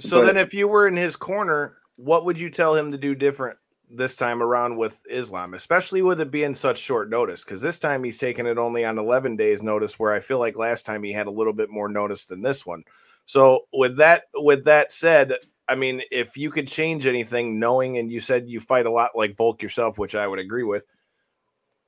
So 0.00 0.20
but, 0.20 0.26
then, 0.28 0.36
if 0.38 0.54
you 0.54 0.68
were 0.68 0.88
in 0.88 0.96
his 0.96 1.16
corner, 1.16 1.76
what 1.96 2.24
would 2.24 2.40
you 2.40 2.48
tell 2.48 2.74
him 2.74 2.92
to 2.92 2.98
do 2.98 3.14
different 3.14 3.58
this 3.90 4.16
time 4.16 4.42
around 4.42 4.76
with 4.76 5.00
Islam, 5.08 5.54
especially 5.54 6.02
with 6.02 6.20
it 6.20 6.30
being 6.30 6.54
such 6.54 6.78
short 6.78 7.08
notice. 7.08 7.44
Because 7.44 7.62
this 7.62 7.78
time 7.78 8.02
he's 8.02 8.18
taking 8.18 8.46
it 8.46 8.58
only 8.58 8.84
on 8.84 8.98
11 8.98 9.36
days 9.36 9.62
notice, 9.62 9.98
where 9.98 10.12
I 10.12 10.20
feel 10.20 10.38
like 10.38 10.56
last 10.56 10.84
time 10.84 11.02
he 11.02 11.12
had 11.12 11.26
a 11.26 11.30
little 11.30 11.52
bit 11.52 11.70
more 11.70 11.88
notice 11.88 12.24
than 12.24 12.42
this 12.42 12.66
one. 12.66 12.84
So 13.26 13.66
with 13.72 13.96
that, 13.98 14.24
with 14.34 14.64
that 14.64 14.92
said, 14.92 15.34
I 15.68 15.74
mean, 15.74 16.02
if 16.10 16.36
you 16.36 16.50
could 16.50 16.68
change 16.68 17.06
anything, 17.06 17.58
knowing, 17.58 17.98
and 17.98 18.10
you 18.10 18.20
said 18.20 18.48
you 18.48 18.60
fight 18.60 18.86
a 18.86 18.90
lot 18.90 19.10
like 19.14 19.36
Volk 19.36 19.62
yourself, 19.62 19.98
which 19.98 20.14
I 20.14 20.26
would 20.26 20.38
agree 20.38 20.62
with, 20.62 20.84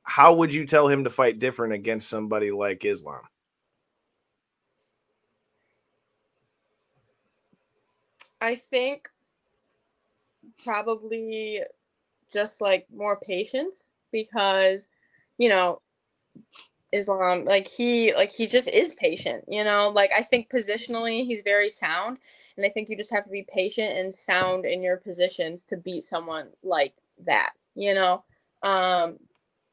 how 0.02 0.34
would 0.34 0.52
you 0.52 0.66
tell 0.66 0.88
him 0.88 1.04
to 1.04 1.10
fight 1.10 1.38
different 1.38 1.74
against 1.74 2.08
somebody 2.08 2.50
like 2.50 2.84
Islam? 2.84 3.22
I 8.40 8.56
think 8.56 9.08
probably 10.62 11.60
just 12.32 12.60
like 12.60 12.86
more 12.94 13.20
patience 13.20 13.92
because, 14.12 14.88
you 15.38 15.48
know, 15.48 15.80
Islam, 16.92 17.44
like 17.44 17.68
he 17.68 18.14
like 18.14 18.32
he 18.32 18.46
just 18.46 18.68
is 18.68 18.94
patient, 18.94 19.44
you 19.48 19.64
know. 19.64 19.90
Like 19.94 20.10
I 20.16 20.22
think 20.22 20.48
positionally 20.50 21.26
he's 21.26 21.42
very 21.42 21.68
sound, 21.68 22.18
and 22.56 22.64
I 22.64 22.70
think 22.70 22.88
you 22.88 22.96
just 22.96 23.10
have 23.12 23.24
to 23.24 23.30
be 23.30 23.46
patient 23.52 23.98
and 23.98 24.14
sound 24.14 24.64
in 24.64 24.82
your 24.82 24.96
positions 24.96 25.64
to 25.66 25.76
beat 25.76 26.04
someone 26.04 26.48
like 26.62 26.94
that, 27.26 27.50
you 27.74 27.94
know. 27.94 28.24
Um, 28.62 29.18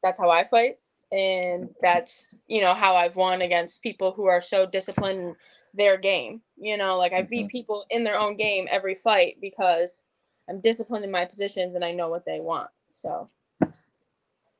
that's 0.02 0.18
how 0.20 0.30
I 0.30 0.44
fight, 0.44 0.78
and 1.10 1.70
that's 1.80 2.44
you 2.48 2.60
know 2.60 2.74
how 2.74 2.96
I've 2.96 3.16
won 3.16 3.40
against 3.42 3.82
people 3.82 4.12
who 4.12 4.26
are 4.26 4.42
so 4.42 4.66
disciplined 4.66 5.18
in 5.20 5.36
their 5.74 5.96
game. 5.96 6.42
You 6.56 6.76
know, 6.76 6.98
like 6.98 7.12
I 7.12 7.22
beat 7.22 7.48
Mhm. 7.48 7.50
people 7.50 7.86
in 7.90 8.04
their 8.04 8.18
own 8.18 8.36
game 8.36 8.66
every 8.70 8.94
fight 8.94 9.38
because 9.40 10.04
I'm 10.48 10.60
disciplined 10.60 11.04
in 11.04 11.10
my 11.10 11.24
positions 11.24 11.74
and 11.74 11.84
I 11.84 11.92
know 11.92 12.08
what 12.08 12.24
they 12.24 12.40
want. 12.40 12.70
So 12.90 13.28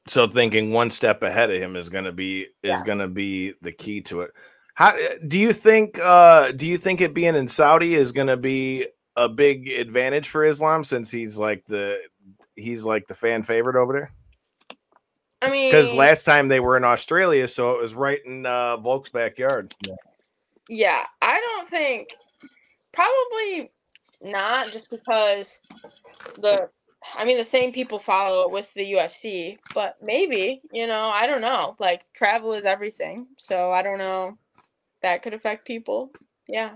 So 0.08 0.26
thinking 0.28 0.72
one 0.72 0.90
step 0.90 1.22
ahead 1.22 1.50
of 1.50 1.60
him 1.60 1.76
is 1.76 1.88
going 1.88 2.04
to 2.04 2.12
be 2.12 2.48
is 2.62 2.80
Yeah. 2.80 2.82
going 2.82 2.98
to 2.98 3.08
be 3.08 3.54
the 3.62 3.72
key 3.72 4.00
to 4.02 4.22
it. 4.22 4.32
How 4.74 4.96
do 5.26 5.38
you 5.38 5.52
think? 5.52 5.98
uh 5.98 6.52
Do 6.52 6.66
you 6.66 6.78
think 6.78 7.00
it 7.00 7.14
being 7.14 7.34
in 7.34 7.48
Saudi 7.48 7.94
is 7.94 8.12
going 8.12 8.28
to 8.28 8.36
be 8.36 8.86
a 9.16 9.28
big 9.28 9.68
advantage 9.70 10.28
for 10.28 10.44
Islam 10.44 10.84
since 10.84 11.10
he's 11.10 11.38
like 11.38 11.64
the 11.66 12.00
he's 12.54 12.84
like 12.84 13.06
the 13.08 13.14
fan 13.14 13.42
favorite 13.42 13.76
over 13.76 13.92
there? 13.92 14.12
I 15.42 15.50
mean, 15.50 15.70
Because 15.70 15.94
last 15.94 16.24
time 16.24 16.48
they 16.48 16.60
were 16.60 16.76
in 16.76 16.84
Australia, 16.84 17.46
so 17.48 17.72
it 17.72 17.82
was 17.82 17.94
right 17.94 18.20
in 18.24 18.46
uh, 18.46 18.76
Volk's 18.78 19.10
backyard. 19.10 19.74
Yeah, 20.68 21.04
I 21.22 21.40
don't 21.40 21.68
think 21.68 22.08
probably 22.92 23.70
not 24.22 24.70
just 24.72 24.90
because 24.90 25.60
the 26.36 26.68
I 27.16 27.24
mean 27.24 27.38
the 27.38 27.44
same 27.44 27.72
people 27.72 27.98
follow 27.98 28.42
it 28.42 28.50
with 28.50 28.72
the 28.74 28.92
UFC, 28.92 29.58
but 29.74 29.96
maybe, 30.02 30.60
you 30.72 30.86
know, 30.86 31.10
I 31.14 31.26
don't 31.26 31.40
know. 31.40 31.76
Like 31.78 32.02
travel 32.14 32.52
is 32.52 32.64
everything. 32.64 33.26
So 33.38 33.70
I 33.70 33.82
don't 33.82 33.98
know. 33.98 34.36
That 35.02 35.22
could 35.22 35.34
affect 35.34 35.66
people. 35.66 36.10
Yeah. 36.48 36.72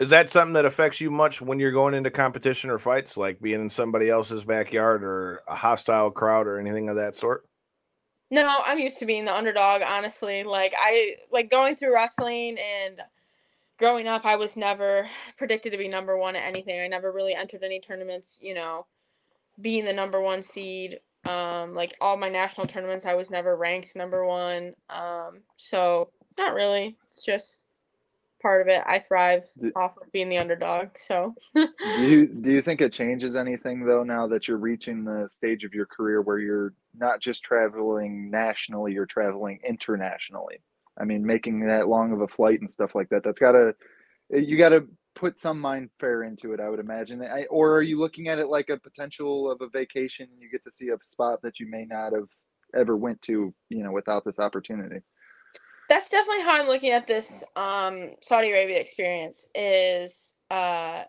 Is 0.00 0.10
that 0.10 0.28
something 0.28 0.54
that 0.54 0.64
affects 0.64 1.00
you 1.00 1.10
much 1.10 1.40
when 1.40 1.58
you're 1.58 1.72
going 1.72 1.94
into 1.94 2.10
competition 2.10 2.68
or 2.68 2.78
fights, 2.78 3.16
like 3.16 3.40
being 3.40 3.60
in 3.60 3.68
somebody 3.68 4.10
else's 4.10 4.44
backyard 4.44 5.04
or 5.04 5.40
a 5.48 5.54
hostile 5.54 6.10
crowd 6.10 6.46
or 6.46 6.58
anything 6.58 6.88
of 6.88 6.96
that 6.96 7.16
sort? 7.16 7.44
No, 8.30 8.62
I'm 8.64 8.78
used 8.78 8.98
to 8.98 9.06
being 9.06 9.24
the 9.24 9.34
underdog, 9.34 9.82
honestly. 9.86 10.42
Like 10.42 10.74
I 10.76 11.16
like 11.30 11.50
going 11.50 11.76
through 11.76 11.94
wrestling 11.94 12.58
and 12.58 13.00
growing 13.78 14.06
up 14.06 14.24
I 14.24 14.36
was 14.36 14.56
never 14.56 15.08
predicted 15.36 15.72
to 15.72 15.78
be 15.78 15.88
number 15.88 16.16
1 16.16 16.36
at 16.36 16.44
anything. 16.44 16.80
I 16.80 16.86
never 16.88 17.12
really 17.12 17.34
entered 17.34 17.62
any 17.62 17.80
tournaments, 17.80 18.38
you 18.42 18.54
know, 18.54 18.86
being 19.60 19.84
the 19.84 19.92
number 19.92 20.20
1 20.20 20.42
seed. 20.42 21.00
Um 21.24 21.74
like 21.74 21.94
all 22.00 22.16
my 22.16 22.28
national 22.28 22.66
tournaments 22.66 23.06
I 23.06 23.14
was 23.14 23.30
never 23.30 23.56
ranked 23.56 23.96
number 23.96 24.24
1. 24.26 24.74
Um 24.90 25.40
so 25.56 26.10
not 26.38 26.54
really. 26.54 26.96
It's 27.08 27.24
just 27.24 27.64
part 28.42 28.60
of 28.62 28.68
it. 28.68 28.82
I 28.86 28.98
thrive 29.00 29.44
D- 29.60 29.70
off 29.76 29.96
of 29.96 30.12
being 30.12 30.28
the 30.28 30.38
underdog. 30.38 30.90
So 30.98 31.34
Do 31.94 32.02
you 32.02 32.26
do 32.42 32.50
you 32.50 32.62
think 32.62 32.80
it 32.80 32.92
changes 32.92 33.36
anything 33.36 33.84
though 33.84 34.04
now 34.04 34.26
that 34.28 34.48
you're 34.48 34.58
reaching 34.58 35.04
the 35.04 35.28
stage 35.30 35.64
of 35.64 35.74
your 35.74 35.86
career 35.86 36.22
where 36.22 36.38
you're 36.38 36.74
not 36.94 37.20
just 37.20 37.42
traveling 37.42 38.30
nationally, 38.30 38.92
you're 38.92 39.06
traveling 39.06 39.60
internationally? 39.64 40.58
I 40.98 41.04
mean, 41.04 41.24
making 41.24 41.66
that 41.66 41.88
long 41.88 42.12
of 42.12 42.20
a 42.20 42.28
flight 42.28 42.60
and 42.60 42.70
stuff 42.70 42.94
like 42.94 43.08
that. 43.10 43.24
That's 43.24 43.38
gotta 43.38 43.74
you 44.30 44.56
gotta 44.56 44.86
put 45.14 45.38
some 45.38 45.60
mind 45.60 45.90
fair 46.00 46.22
into 46.22 46.52
it, 46.52 46.60
I 46.60 46.68
would 46.68 46.80
imagine. 46.80 47.22
I, 47.22 47.44
or 47.50 47.76
are 47.76 47.82
you 47.82 47.98
looking 47.98 48.28
at 48.28 48.38
it 48.38 48.48
like 48.48 48.68
a 48.68 48.76
potential 48.76 49.50
of 49.50 49.60
a 49.60 49.68
vacation? 49.68 50.28
You 50.38 50.50
get 50.50 50.64
to 50.64 50.72
see 50.72 50.88
a 50.88 50.96
spot 51.02 51.42
that 51.42 51.60
you 51.60 51.68
may 51.68 51.84
not 51.84 52.12
have 52.12 52.28
ever 52.74 52.96
went 52.96 53.22
to, 53.22 53.54
you 53.68 53.82
know, 53.84 53.92
without 53.92 54.24
this 54.24 54.38
opportunity. 54.38 55.00
that's 55.88 56.08
definitely 56.08 56.42
how 56.42 56.60
I'm 56.60 56.66
looking 56.66 56.90
at 56.90 57.06
this 57.06 57.44
um 57.56 58.10
Saudi 58.20 58.50
Arabia 58.50 58.80
experience 58.80 59.50
is 59.54 60.38
uh 60.50 61.04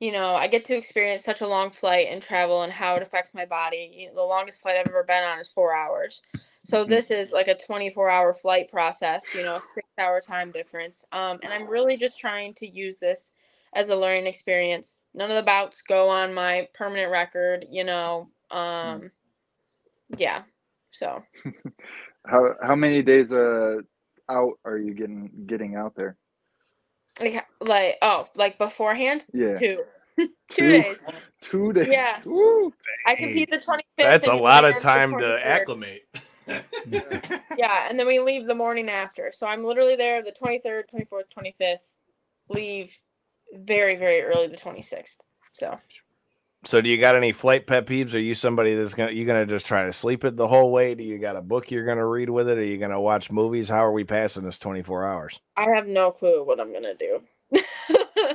you 0.00 0.12
know, 0.12 0.34
I 0.34 0.48
get 0.48 0.64
to 0.66 0.76
experience 0.76 1.24
such 1.24 1.40
a 1.40 1.46
long 1.46 1.70
flight 1.70 2.08
and 2.10 2.20
travel 2.20 2.62
and 2.62 2.72
how 2.72 2.96
it 2.96 3.02
affects 3.02 3.32
my 3.32 3.46
body. 3.46 3.90
You 3.96 4.08
know, 4.08 4.16
the 4.16 4.22
longest 4.22 4.60
flight 4.60 4.76
I've 4.76 4.88
ever 4.88 5.04
been 5.04 5.24
on 5.24 5.38
is 5.40 5.48
4 5.48 5.74
hours. 5.74 6.20
So 6.64 6.84
Mhm. 6.84 6.90
this 6.90 7.10
is 7.12 7.32
like 7.32 7.48
a 7.48 7.56
24-hour 7.56 8.34
flight 8.34 8.70
process, 8.70 9.24
you 9.34 9.44
know, 9.44 9.58
6-hour 9.58 10.22
time 10.22 10.52
difference. 10.52 11.06
Um 11.12 11.40
and 11.44 11.52
I'm 11.52 11.68
really 11.68 11.96
just 11.98 12.20
trying 12.20 12.54
to 12.56 12.68
use 12.68 12.98
this 13.00 13.32
as 13.74 13.88
a 13.90 13.96
learning 13.96 14.28
experience. 14.28 15.04
None 15.14 15.30
of 15.30 15.36
the 15.36 15.44
bouts 15.44 15.82
go 15.82 16.08
on 16.10 16.34
my 16.34 16.68
permanent 16.74 17.12
record, 17.12 17.66
you 17.70 17.84
know. 17.84 18.30
Um 18.52 19.10
yeah. 20.18 20.44
So 20.90 21.22
How 22.26 22.44
how 22.62 22.76
many 22.76 23.02
days 23.02 23.32
uh 23.32 23.78
out 24.30 24.54
are 24.64 24.78
you 24.78 24.94
getting 24.94 25.30
getting 25.46 25.76
out 25.76 25.94
there? 25.96 26.16
like, 27.20 27.46
like 27.60 27.98
oh, 28.02 28.28
like 28.36 28.58
beforehand? 28.58 29.26
Yeah. 29.32 29.58
Two. 29.58 29.84
Two 30.50 30.68
days. 30.68 31.04
Two 31.42 31.72
days. 31.72 31.88
Yeah. 31.90 32.20
Woo. 32.24 32.72
I 33.06 33.16
compete 33.16 33.50
the 33.50 33.58
25th. 33.58 33.82
That's 33.98 34.26
a 34.28 34.34
lot 34.36 34.64
of 34.64 34.78
time 34.78 35.18
to 35.18 35.46
acclimate. 35.46 36.02
Yeah, 37.56 37.86
and 37.88 37.98
then 37.98 38.06
we 38.06 38.18
leave 38.18 38.46
the 38.46 38.54
morning 38.54 38.88
after. 38.88 39.32
So 39.32 39.46
I'm 39.46 39.64
literally 39.64 39.96
there 39.96 40.22
the 40.22 40.32
23rd, 40.32 40.84
24th, 40.92 41.24
25th. 41.36 41.78
Leave 42.50 42.96
very, 43.54 43.94
very 43.96 44.22
early 44.22 44.48
the 44.48 44.56
26th. 44.56 45.18
So 45.52 45.78
So 46.64 46.80
do 46.80 46.88
you 46.88 46.98
got 46.98 47.16
any 47.16 47.32
flight 47.32 47.66
pet 47.66 47.86
peeves? 47.86 48.14
Are 48.14 48.18
you 48.18 48.34
somebody 48.34 48.74
that's 48.74 48.94
gonna 48.94 49.12
you 49.12 49.24
gonna 49.26 49.46
just 49.46 49.66
try 49.66 49.84
to 49.84 49.92
sleep 49.92 50.24
it 50.24 50.36
the 50.36 50.48
whole 50.48 50.72
way? 50.72 50.94
Do 50.94 51.04
you 51.04 51.18
got 51.18 51.36
a 51.36 51.42
book 51.42 51.70
you're 51.70 51.86
gonna 51.86 52.06
read 52.06 52.30
with 52.30 52.48
it? 52.48 52.58
Are 52.58 52.64
you 52.64 52.78
gonna 52.78 53.00
watch 53.00 53.30
movies? 53.30 53.68
How 53.68 53.84
are 53.84 53.92
we 53.92 54.04
passing 54.04 54.44
this 54.44 54.58
24 54.58 55.06
hours? 55.06 55.40
I 55.56 55.68
have 55.74 55.86
no 55.86 56.10
clue 56.10 56.44
what 56.44 56.60
I'm 56.60 56.72
gonna 56.72 56.94
do. 56.94 57.22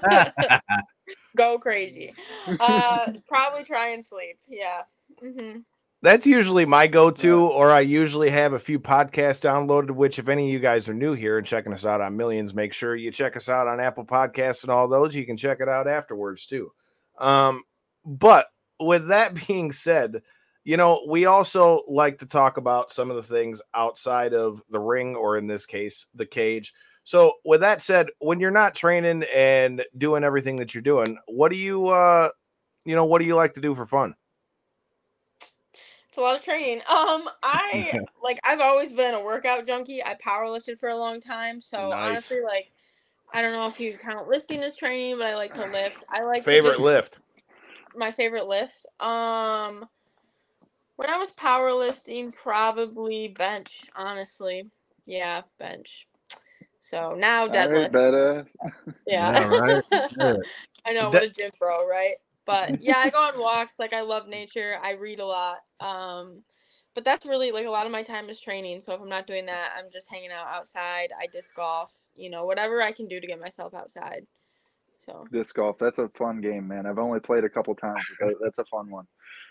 Go 1.37 1.59
crazy. 1.59 2.13
Uh, 2.59 3.07
probably 3.27 3.63
try 3.63 3.89
and 3.89 4.05
sleep. 4.05 4.37
Yeah. 4.47 4.83
hmm 5.21 5.59
That's 6.01 6.25
usually 6.25 6.65
my 6.65 6.87
go-to, 6.87 7.47
or 7.47 7.71
I 7.71 7.81
usually 7.81 8.29
have 8.29 8.53
a 8.53 8.59
few 8.59 8.79
podcasts 8.79 9.41
downloaded. 9.41 9.91
Which, 9.91 10.17
if 10.17 10.29
any 10.29 10.45
of 10.45 10.53
you 10.53 10.59
guys 10.59 10.87
are 10.87 10.93
new 10.93 11.13
here 11.13 11.37
and 11.37 11.45
checking 11.45 11.73
us 11.73 11.85
out 11.85 11.99
on 11.99 12.15
Millions, 12.15 12.53
make 12.53 12.71
sure 12.71 12.95
you 12.95 13.11
check 13.11 13.35
us 13.35 13.49
out 13.49 13.67
on 13.67 13.81
Apple 13.81 14.05
Podcasts 14.05 14.63
and 14.63 14.71
all 14.71 14.87
those. 14.87 15.13
You 15.13 15.25
can 15.25 15.35
check 15.35 15.59
it 15.59 15.67
out 15.67 15.89
afterwards 15.89 16.45
too. 16.45 16.71
Um, 17.17 17.63
but 18.05 18.47
with 18.79 19.09
that 19.09 19.33
being 19.47 19.73
said, 19.73 20.21
you 20.63 20.77
know 20.77 21.03
we 21.07 21.25
also 21.25 21.83
like 21.87 22.19
to 22.19 22.25
talk 22.25 22.57
about 22.57 22.91
some 22.91 23.09
of 23.09 23.15
the 23.17 23.23
things 23.23 23.61
outside 23.73 24.33
of 24.33 24.61
the 24.69 24.79
ring, 24.79 25.17
or 25.17 25.37
in 25.37 25.47
this 25.47 25.65
case, 25.65 26.05
the 26.15 26.25
cage. 26.25 26.73
So, 27.03 27.33
with 27.43 27.61
that 27.61 27.81
said, 27.81 28.07
when 28.19 28.39
you're 28.39 28.51
not 28.51 28.75
training 28.75 29.23
and 29.35 29.83
doing 29.97 30.23
everything 30.23 30.57
that 30.57 30.73
you're 30.73 30.83
doing, 30.83 31.17
what 31.27 31.51
do 31.51 31.57
you, 31.57 31.87
uh, 31.87 32.29
you 32.85 32.95
know, 32.95 33.05
what 33.05 33.19
do 33.19 33.25
you 33.25 33.35
like 33.35 33.55
to 33.55 33.61
do 33.61 33.73
for 33.73 33.85
fun? 33.85 34.15
It's 36.09 36.17
a 36.17 36.21
lot 36.21 36.35
of 36.35 36.43
training. 36.43 36.79
Um, 36.89 37.29
I 37.43 37.99
like 38.23 38.39
I've 38.43 38.61
always 38.61 38.91
been 38.91 39.13
a 39.13 39.23
workout 39.23 39.65
junkie. 39.65 40.03
I 40.03 40.15
powerlifted 40.15 40.79
for 40.79 40.89
a 40.89 40.95
long 40.95 41.21
time, 41.21 41.61
so 41.61 41.77
Nice. 41.89 42.07
honestly, 42.07 42.41
like 42.41 42.71
I 43.31 43.41
don't 43.43 43.53
know 43.53 43.67
if 43.67 43.79
you 43.79 43.95
count 43.97 44.27
lifting 44.27 44.61
as 44.61 44.75
training, 44.75 45.19
but 45.19 45.27
I 45.27 45.35
like 45.35 45.53
to 45.53 45.65
lift. 45.71 46.03
I 46.09 46.23
like 46.23 46.43
to 46.43 46.49
Favorite 46.49 46.71
just- 46.71 46.81
lift? 46.81 47.19
my 47.95 48.11
favorite 48.11 48.47
lift. 48.47 48.85
Um, 48.99 49.87
when 50.95 51.09
I 51.09 51.17
was 51.17 51.29
powerlifting, 51.31 52.35
probably 52.35 53.27
bench. 53.29 53.83
Honestly, 53.95 54.67
yeah, 55.05 55.41
bench. 55.59 56.07
So 56.79 57.13
now 57.15 57.47
All 57.47 57.53
deadlift. 57.53 57.93
right, 57.95 58.47
yeah, 59.05 59.31
Yeah, 59.31 59.47
right? 59.47 59.83
Yeah. 60.17 60.33
I 60.85 60.93
know 60.93 61.09
what 61.11 61.23
a 61.23 61.29
gym 61.29 61.51
bro, 61.59 61.87
right? 61.87 62.15
But 62.49 62.73
yeah, 62.81 62.97
I 62.97 63.09
go 63.11 63.19
on 63.19 63.39
walks. 63.39 63.77
Like 63.77 63.93
I 63.93 64.01
love 64.01 64.27
nature. 64.27 64.77
I 64.83 64.93
read 64.93 65.19
a 65.19 65.25
lot. 65.25 65.57
Um, 65.79 66.41
but 66.95 67.05
that's 67.05 67.25
really 67.25 67.51
like 67.51 67.67
a 67.67 67.69
lot 67.69 67.85
of 67.85 67.91
my 67.91 68.01
time 68.01 68.27
is 68.29 68.41
training. 68.41 68.81
So 68.81 68.91
if 68.93 68.99
I'm 68.99 69.07
not 69.07 69.27
doing 69.27 69.45
that, 69.45 69.73
I'm 69.77 69.91
just 69.93 70.09
hanging 70.09 70.31
out 70.31 70.47
outside. 70.47 71.09
I 71.17 71.27
disc 71.27 71.53
golf. 71.55 71.93
You 72.15 72.31
know, 72.31 72.45
whatever 72.45 72.81
I 72.81 72.91
can 72.91 73.07
do 73.07 73.19
to 73.21 73.27
get 73.27 73.39
myself 73.39 73.75
outside. 73.75 74.25
So 74.97 75.27
Disc 75.31 75.55
golf. 75.55 75.77
That's 75.79 75.99
a 75.99 76.09
fun 76.09 76.41
game, 76.41 76.67
man. 76.67 76.85
I've 76.87 76.97
only 76.97 77.19
played 77.19 77.43
a 77.43 77.49
couple 77.49 77.75
times. 77.75 78.03
But 78.19 78.33
that's 78.43 78.57
a 78.59 78.65
fun 78.65 78.89
one. 78.89 79.05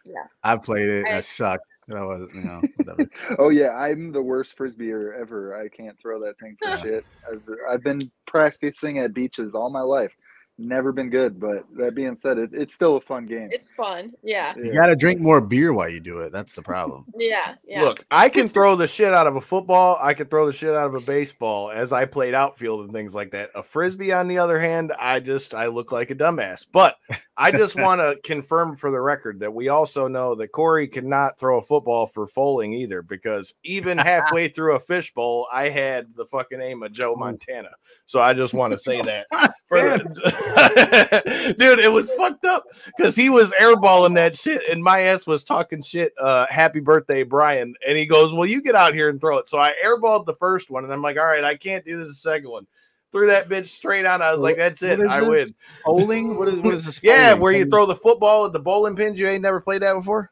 Yeah, 0.05 0.25
I've 0.43 0.63
played 0.63 0.89
it. 0.89 1.07
I- 1.07 1.19
I 1.19 1.21
sucked. 1.21 1.65
I 1.91 2.05
was, 2.05 2.29
you 2.35 2.43
know, 2.43 2.61
whatever. 2.77 3.09
Oh 3.39 3.49
yeah, 3.49 3.71
I'm 3.71 4.13
the 4.13 4.21
worst 4.21 4.59
frisbeer 4.59 5.19
ever. 5.19 5.59
I 5.59 5.69
can't 5.69 5.97
throw 6.03 6.21
that 6.21 6.39
thing 6.39 6.55
for 6.61 6.77
shit. 6.83 7.05
I've, 7.33 7.43
I've 7.71 7.83
been 7.83 8.11
practicing 8.27 8.99
at 8.99 9.15
beaches 9.15 9.55
all 9.55 9.71
my 9.71 9.81
life. 9.81 10.13
Never 10.61 10.91
been 10.91 11.09
good. 11.09 11.39
But 11.39 11.65
that 11.77 11.95
being 11.95 12.17
said, 12.17 12.37
it, 12.37 12.51
it's 12.53 12.75
still 12.75 12.97
a 12.97 13.01
fun 13.01 13.27
game. 13.27 13.49
It's 13.53 13.71
fun. 13.71 14.13
Yeah. 14.25 14.55
You 14.57 14.75
got 14.75 14.87
to 14.87 14.97
drink 14.97 15.21
more 15.21 15.41
beer 15.41 15.73
while 15.73 15.89
you 15.89 16.01
do 16.01 16.19
it. 16.19 16.33
That's 16.33 16.53
the 16.53 16.63
problem. 16.63 17.05
Yeah. 17.19 17.57
Yeah. 17.67 17.83
Look, 17.83 18.07
I 18.11 18.29
can 18.29 18.49
throw 18.49 18.77
the 18.77 18.87
shit 18.87 19.13
out 19.13 19.27
of 19.27 19.37
a 19.37 19.41
football. 19.41 19.99
I 20.01 20.15
can 20.15 20.29
throw 20.29 20.47
the 20.47 20.53
shit 20.53 20.75
out 20.75 20.87
of 20.87 20.95
a 20.95 21.01
baseball 21.01 21.71
as 21.71 21.93
I 21.93 22.05
played 22.05 22.33
outfield 22.33 22.83
and 22.83 22.93
things 22.93 23.13
like 23.15 23.33
that. 23.33 23.51
A 23.57 23.63
frisbee, 23.63 24.13
on 24.13 24.29
the 24.29 24.39
other 24.39 24.59
hand, 24.59 24.93
I 24.99 25.21
just 25.21 25.53
I 25.53 25.67
look 25.67 25.91
like 25.91 26.11
a 26.11 26.15
dumbass. 26.15 26.65
But 26.71 26.97
I 27.37 27.51
just 27.51 27.77
want 27.77 28.01
to 28.01 28.19
confirm 28.23 28.77
for 28.77 28.91
the 28.91 29.01
record 29.01 29.41
that 29.41 29.53
we 29.53 29.69
also 29.69 30.07
know 30.07 30.37
that 30.37 30.53
Corey 30.53 30.87
cannot 30.87 31.39
throw 31.39 31.59
a 31.59 31.63
football 31.63 32.07
for 32.07 32.29
fowling 32.29 32.73
either, 32.73 33.03
because 33.03 33.55
even 33.65 33.99
halfway 33.99 34.49
through 34.49 34.77
a 34.77 34.81
fishbowl, 34.81 35.49
I 35.53 35.69
had 35.69 36.15
the 36.15 36.27
fucking 36.27 36.61
aim 36.61 36.83
of 36.83 36.93
Joe 36.93 37.15
Montana. 37.17 37.71
So 38.07 38.21
I 38.21 38.33
just 38.33 38.55
want 38.55 38.73
to 38.73 38.79
say 38.79 39.03
that. 39.03 39.27
For 39.69 39.81
the, 39.81 40.48
dude, 41.59 41.79
it 41.79 41.93
was 41.93 42.11
fucked 42.13 42.45
up 42.45 42.65
because 42.97 43.15
he 43.17 43.31
was 43.31 43.53
airballing 43.61 44.15
that 44.15 44.37
shit, 44.37 44.63
and 44.71 44.83
my 44.83 45.01
ass 45.03 45.27
was 45.27 45.45
talking 45.45 45.83
shit. 45.83 46.13
Uh, 46.21 46.47
happy 46.49 46.81
birthday, 46.81 47.23
Brian! 47.23 47.75
And 47.87 47.97
he 47.99 48.07
goes, 48.07 48.33
"Well, 48.33 48.47
you 48.47 48.63
get 48.63 48.75
out 48.75 48.95
here 48.95 49.09
and 49.09 49.21
throw 49.21 49.39
it." 49.39 49.49
So 49.49 49.59
I 49.59 49.73
airballed 49.85 50.27
the 50.27 50.35
first 50.35 50.71
one, 50.71 50.85
and 50.85 50.93
I'm 50.93 51.03
like, 51.03 51.19
"All 51.19 51.27
right, 51.27 51.45
I 51.45 51.57
can't 51.57 51.85
do 51.85 51.99
this 51.99 52.09
the 52.09 52.15
second 52.15 52.51
one." 52.51 52.67
Threw 53.11 53.27
that 53.29 53.49
bitch 53.49 53.67
straight 53.69 54.05
on. 54.05 54.21
I 54.23 54.33
was 54.33 54.41
like, 54.43 54.57
"That's 54.57 54.83
it, 54.83 55.01
I 55.01 55.21
this? 55.21 55.29
win." 55.29 55.55
Bowling? 55.85 56.39
What 56.39 56.49
is 56.49 56.61
what 56.61 56.75
is 56.75 56.85
this? 56.85 57.01
Yeah, 57.03 57.35
where 57.35 57.53
you 57.53 57.67
throw 57.67 57.87
the 57.87 57.95
football 57.97 58.47
at 58.47 58.53
the 58.53 58.61
bowling 58.61 58.97
pins. 58.97 59.19
You 59.19 59.29
ain't 59.29 59.43
never 59.43 59.61
played 59.61 59.83
that 59.83 59.95
before. 59.95 60.31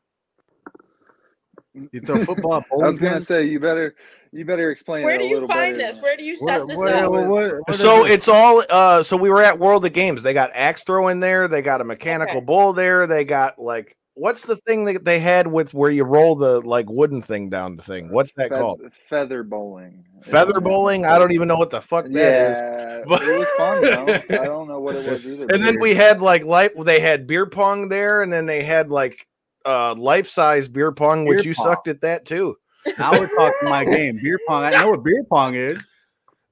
you 1.74 2.00
throw 2.00 2.24
football. 2.24 2.56
at 2.58 2.64
I 2.72 2.86
was 2.86 2.98
gonna 2.98 3.14
pins? 3.14 3.28
say 3.28 3.44
you 3.44 3.60
better 3.60 3.94
you 4.32 4.44
better 4.44 4.70
explain. 4.70 5.04
Where 5.04 5.14
it 5.14 5.18
do 5.18 5.24
a 5.24 5.28
you 5.28 5.34
little 5.34 5.48
find 5.48 5.78
this? 5.78 5.96
Where 6.00 6.16
do 6.16 6.24
you 6.24 6.36
What- 6.38 6.50
set 6.52 6.68
this 6.68 6.76
what- 6.76 6.88
up? 6.92 7.10
what- 7.10 7.26
what- 7.26 7.52
what 7.66 7.70
is 7.70 7.80
So 7.80 8.04
it? 8.04 8.12
it's 8.12 8.28
all. 8.28 8.62
Uh, 8.70 9.02
so 9.02 9.16
we 9.16 9.30
were 9.30 9.42
at 9.42 9.58
World 9.58 9.84
of 9.84 9.92
Games. 9.92 10.22
They 10.22 10.32
got 10.34 10.50
axe 10.54 10.84
throw 10.84 11.08
in 11.08 11.20
there. 11.20 11.48
They 11.48 11.62
got 11.62 11.80
a 11.80 11.84
mechanical 11.84 12.38
Okay. 12.38 12.44
bull 12.46 12.72
there. 12.72 13.06
They 13.06 13.24
got 13.24 13.58
like. 13.58 13.96
What's 14.18 14.44
the 14.46 14.56
thing 14.56 14.86
that 14.86 15.04
they 15.04 15.18
had 15.18 15.46
with 15.46 15.74
where 15.74 15.90
you 15.90 16.02
roll 16.02 16.36
the 16.36 16.60
like 16.62 16.88
wooden 16.88 17.20
thing 17.20 17.50
down 17.50 17.76
the 17.76 17.82
thing? 17.82 18.10
What's 18.10 18.32
that 18.38 18.48
Fe- 18.48 18.58
called? 18.58 18.80
feather 19.10 19.42
bowling. 19.42 20.04
Feather 20.22 20.58
bowling? 20.58 21.04
I 21.04 21.18
don't 21.18 21.32
even 21.32 21.48
know 21.48 21.56
what 21.58 21.68
the 21.68 21.82
fuck 21.82 22.06
that 22.06 22.10
is. 22.14 22.56
yeah, 22.58 23.02
But- 23.08 23.20
it 23.22 23.38
was 23.38 23.48
fun 23.58 23.82
though. 23.82 24.40
I 24.42 24.44
don't 24.46 24.68
know 24.68 24.80
what 24.80 24.96
it 24.96 25.06
was 25.10 25.28
either. 25.28 25.46
And 25.52 25.62
then 25.62 25.74
but 25.74 25.82
we 25.82 25.94
had 25.94 26.22
like 26.22 26.44
light. 26.46 26.72
They 26.82 26.98
had 26.98 27.26
beer 27.26 27.44
pong 27.44 27.90
there, 27.90 28.22
and 28.22 28.32
then 28.32 28.46
they 28.46 28.62
had 28.62 28.90
like 28.90 29.26
uh 29.66 29.94
life 29.98 30.28
size 30.30 30.66
beer 30.66 30.92
pong, 30.92 31.26
which 31.26 31.40
Beer 31.42 31.48
you 31.48 31.54
pong. 31.54 31.66
sucked 31.66 31.88
at 31.88 32.00
that 32.00 32.24
too. 32.24 32.56
Now 32.98 33.12
we're 33.12 33.28
talking 33.28 33.68
my 33.68 33.84
game. 33.84 34.18
Beer 34.22 34.38
pong. 34.48 34.64
I 34.64 34.70
know 34.70 34.90
what 34.90 35.02
beer 35.04 35.24
pong 35.28 35.54
is. 35.54 35.78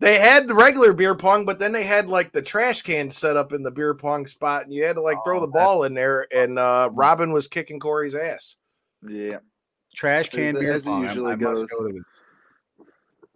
They 0.01 0.19
had 0.19 0.49
the 0.49 0.55
regular 0.55 0.93
beer 0.93 1.15
pong, 1.15 1.45
but 1.47 1.59
then 1.59 1.73
they 1.73 1.85
had 1.85 2.09
like 2.09 2.33
the 2.33 2.43
trash 2.43 2.83
can 2.83 3.09
set 3.09 3.37
up 3.37 3.53
in 3.53 3.63
the 3.63 3.71
beer 3.71 3.95
pong 3.95 4.27
spot, 4.27 4.65
and 4.65 4.73
you 4.75 4.85
had 4.85 4.97
to 4.97 5.03
like 5.03 5.19
throw 5.25 5.39
Oh, 5.39 5.41
the 5.41 5.47
ball 5.47 5.85
in 5.85 5.95
there. 5.95 6.27
And 6.35 6.59
uh 6.59 6.91
Robin 6.93 7.33
was 7.33 7.47
kicking 7.49 7.79
Corey's 7.81 8.15
ass. 8.15 8.57
yeah, 9.09 9.39
Trash 9.95 10.29
can 10.31 10.57
As- 10.57 10.61
beer 10.61 10.73
as 10.75 10.85
pong. 10.85 11.05
I- 11.05 11.09
usually 11.09 11.33
I, 11.33 11.37
must 11.37 11.61
goes. 11.63 11.71
go 11.71 11.87
to 11.87 11.93
this. 11.95 12.03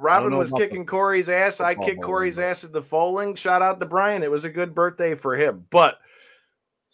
Robin 0.01 0.37
was 0.37 0.51
about 0.51 0.59
the 0.61 0.67
kicking 0.69 0.87
Corey's 0.87 1.29
ass. 1.29 1.61
I 1.61 1.75
kicked 1.75 2.03
Corey's 2.03 2.39
ass 2.39 2.63
at 2.63 2.73
the 2.73 2.83
fowling. 2.83 3.35
Shout 3.35 3.63
out 3.63 3.81
to 3.81 3.87
Brian. 3.87 4.23
It 4.23 4.31
was 4.31 4.45
a 4.45 4.51
good 4.51 4.73
birthday 4.75 5.15
for 5.17 5.35
him. 5.35 5.67
But 5.71 5.99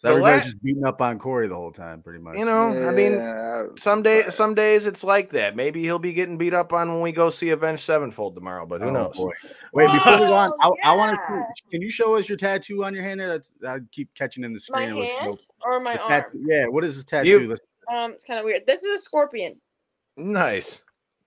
So 0.05 0.09
The 0.11 0.17
everybody's 0.19 0.41
la- 0.41 0.45
just 0.45 0.61
beating 0.63 0.85
up 0.85 1.01
on 1.01 1.17
Corey 1.17 1.47
the 1.47 1.55
whole 1.55 1.71
time, 1.71 2.01
pretty 2.03 2.19
much. 2.19 2.37
you 2.37 2.45
know, 2.45 2.67
I 2.87 2.91
mean, 2.91 3.75
some 3.77 4.03
day, 4.03 4.19
sorry. 4.21 4.31
some 4.31 4.53
days 4.53 4.85
it's 4.85 5.03
like 5.03 5.31
that. 5.31 5.55
Maybe 5.55 5.81
he'll 5.81 5.97
be 5.97 6.13
getting 6.13 6.37
beat 6.37 6.53
up 6.53 6.73
on 6.73 6.91
when 6.91 7.01
we 7.01 7.11
go 7.11 7.29
see 7.31 7.49
Avenged 7.49 7.81
Sevenfold 7.83 8.35
tomorrow. 8.35 8.65
But 8.67 8.81
who 8.81 8.89
Oh, 8.89 8.91
knows? 8.91 9.15
boy. 9.15 9.31
Wait, 9.73 9.91
before 9.91 10.13
we 10.13 10.27
go 10.27 10.33
on, 10.35 10.51
I, 10.61 10.67
Oh, 10.67 10.75
I 10.83 10.95
want 10.95 11.11
to. 11.17 11.43
Can 11.71 11.81
you 11.81 11.89
show 11.89 12.15
us 12.15 12.29
your 12.29 12.37
tattoo 12.37 12.83
on 12.85 12.93
your 12.93 13.03
hand 13.03 13.19
there? 13.19 13.29
That's 13.29 13.51
I 13.67 13.79
keep 13.91 14.13
catching 14.13 14.43
in 14.43 14.53
the 14.53 14.59
screen. 14.59 14.89
it 14.89 14.93
looks 14.95 15.11
hand 15.13 15.31
dope. 15.31 15.39
or 15.65 15.79
my 15.79 15.95
arm? 15.97 16.07
tattoo- 16.07 16.45
yeah, 16.47 16.67
what 16.67 16.83
is 16.83 16.95
this 16.97 17.05
tattoo? 17.05 17.27
You- 17.29 17.47
Let's- 17.47 17.61
Um, 17.91 18.11
it's 18.11 18.25
kind 18.25 18.39
of 18.39 18.45
weird. 18.45 18.67
This 18.67 18.83
is 18.83 18.99
a 18.99 19.01
scorpion. 19.03 19.59
Nice. 20.17 20.81